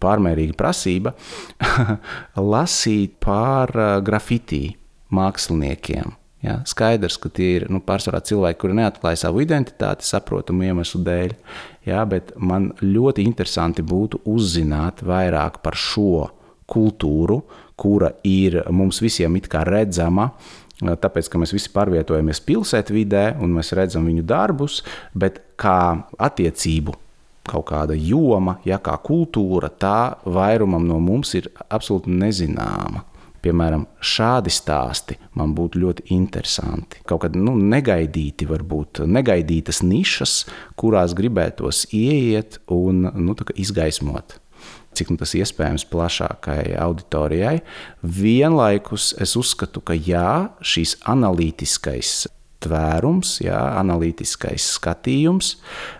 pārmērīga 0.00 0.56
prasība. 0.56 1.12
lasīt 2.54 3.18
par 3.22 3.72
grafitī 4.04 4.64
māksliniekiem. 5.14 6.16
Ja, 6.44 6.58
skaidrs, 6.68 7.16
ka 7.16 7.30
tie 7.32 7.54
ir 7.56 7.64
nu, 7.72 7.80
pārsvarā 7.80 8.18
cilvēki, 8.28 8.58
kuri 8.60 8.74
neatklāja 8.76 9.22
savu 9.22 9.40
identitāti, 9.40 10.04
saprotamu 10.04 10.66
iemeslu 10.66 11.00
dēļ. 11.06 11.32
Ja, 11.88 12.02
bet 12.08 12.34
man 12.36 12.72
ļoti 12.82 13.24
interesanti 13.24 13.84
būtu 13.84 14.20
uzzināt 14.28 15.00
vairāk 15.08 15.62
par 15.64 15.78
šo 15.80 16.26
kultūru, 16.70 17.42
kura 17.76 18.12
ir 18.24 18.60
mums 18.70 19.00
visiem 19.04 19.36
it 19.38 19.48
kā 19.52 19.64
redzama. 19.66 20.30
Tāpēc, 20.84 21.30
ka 21.30 21.38
mēs 21.38 21.54
visi 21.54 21.70
pārvietojamies 21.72 22.42
pilsētvidē 22.44 23.24
un 23.42 23.54
mēs 23.54 23.72
redzam 23.78 24.08
viņu 24.10 24.24
darbus, 24.26 24.82
bet 25.14 25.40
kā 25.60 25.94
attiecību 26.18 26.96
kaut 27.44 27.66
kāda 27.68 27.96
joma, 27.96 28.58
ja 28.64 28.80
kā 28.82 28.96
kultūra, 29.04 29.68
tā 29.68 30.16
vairumam 30.24 30.86
no 30.88 30.98
mums 31.02 31.34
ir 31.38 31.50
absolūti 31.68 32.12
nezināma. 32.12 33.04
Piemēram, 33.44 33.82
šādi 34.00 34.48
stāsti 34.48 35.18
man 35.36 35.52
būtu 35.56 35.82
ļoti 35.82 36.06
interesanti. 36.16 37.02
Kaut 37.04 37.26
kādi 37.26 37.42
nu, 37.44 37.52
negaidīti, 37.60 38.48
varbūt 38.48 39.02
negaidītas 39.04 39.82
nišas, 39.84 40.38
kurās 40.80 41.12
gribētos 41.16 41.84
ieiet 41.92 42.62
un 42.72 43.04
nu, 43.12 43.36
izgaismot 43.60 44.38
cik 44.96 45.12
nu, 45.12 45.18
tas 45.20 45.34
iespējams 45.38 45.86
plašākai 45.90 46.76
auditorijai. 46.80 47.58
Vienlaikus 48.02 49.12
es 49.22 49.34
uzskatu, 49.40 49.82
ka 49.84 49.96
jā, 49.98 50.54
šīs 50.64 50.98
analītiskais 51.10 52.24
tvērums, 52.64 53.38
jā, 53.44 53.58
analītiskais 53.80 54.66
skatījums, 54.78 55.54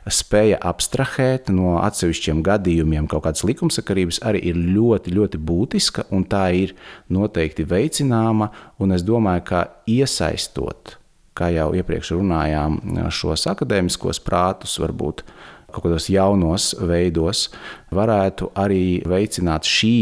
spēja 0.09 0.59
abstrahēt 0.65 1.51
no 1.53 1.79
atsevišķiem 1.83 2.43
gadījumiem 2.47 3.09
kaut 3.11 3.27
kādas 3.27 3.45
likumsakarības 3.47 4.23
arī 4.27 4.43
ir 4.51 4.61
ļoti, 4.77 5.15
ļoti 5.19 5.41
būtiska, 5.51 6.09
un 6.15 6.27
tā 6.31 6.47
ir 6.65 6.75
noteikti 7.13 7.67
veicināma, 7.69 8.51
un 8.81 8.97
es 8.97 9.05
domāju, 9.07 9.47
ka 9.51 9.65
iesaistot, 9.91 10.97
kā 11.37 11.51
jau 11.55 11.73
iepriekš 11.77 12.15
runājām, 12.17 12.79
šos 13.13 13.49
akadēmiskos 13.51 14.23
prātus, 14.25 14.79
varbūt 14.83 15.25
kaut 15.75 15.89
kādos 15.89 16.09
jaunos 16.13 16.73
veidos, 16.79 17.49
varētu 17.95 18.53
arī 18.59 19.03
veicināt 19.09 19.67
šī 19.69 19.97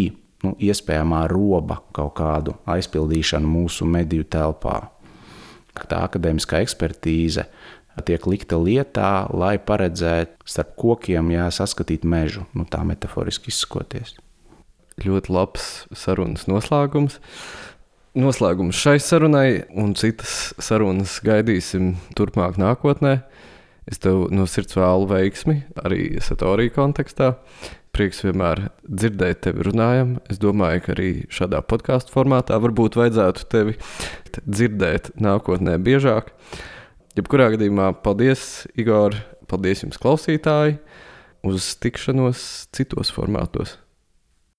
nu, 0.44 0.54
iespējamā 0.60 1.24
roba 1.32 1.80
kaut 1.96 2.16
kādu 2.18 2.56
aizpildīšanu 2.70 3.48
mūsu 3.48 3.88
mediju 3.88 4.26
telpā. 4.28 4.80
Tā 5.72 6.02
akadēmiskā 6.04 6.60
ekspertīze 6.62 7.46
tiek 8.06 8.26
likta 8.28 8.56
lietā, 8.60 9.26
lai 9.36 9.56
paredzētu 9.60 10.48
starp 10.48 10.76
kokiem 10.80 11.32
jā, 11.34 11.48
saskatīt 11.52 12.06
mežu, 12.08 12.46
nu, 12.56 12.64
tā 12.68 12.82
metaforiski 12.88 13.52
izsakoties. 13.52 14.16
Ļoti 15.02 15.32
labs 15.32 15.68
sarunas 15.96 16.46
noslēgums. 16.48 17.18
Noslēgums 18.12 18.76
šai 18.76 18.98
sarunai 19.00 19.62
un 19.78 19.94
citas 19.96 20.52
sarunas 20.60 21.16
gaidīsim 21.24 21.94
turpmāk 22.16 22.58
nākotnē. 22.60 23.22
Es 23.90 23.98
tev 24.02 24.28
no 24.30 24.46
sirds 24.46 24.76
vēlu 24.78 25.08
veiksmi 25.10 25.56
arī 25.82 26.04
satorija 26.22 26.74
kontekstā. 26.76 27.32
Prieks 27.92 28.22
vienmēr 28.24 28.68
dzirdēt 28.86 29.42
tevi 29.44 29.66
runājam. 29.66 30.14
Es 30.32 30.38
domāju, 30.40 30.84
ka 30.86 30.94
arī 30.94 31.10
šādā 31.32 31.60
podkāstu 31.66 32.14
formātā 32.14 32.56
varbūt 32.62 32.96
vajadzētu 33.00 33.48
tevi 33.52 33.76
dzirdēt 34.46 35.12
nākotnē 35.20 35.76
biežāk. 35.82 36.32
Jebkurā 37.18 37.50
gadījumā 37.52 37.90
paldies, 38.00 38.64
Igor, 38.80 39.18
paldies 39.50 39.84
jums 39.84 40.00
klausītāji, 40.00 40.78
uz 41.44 41.74
tikšanos 41.82 42.46
citos 42.72 43.12
formātos. 43.12 43.81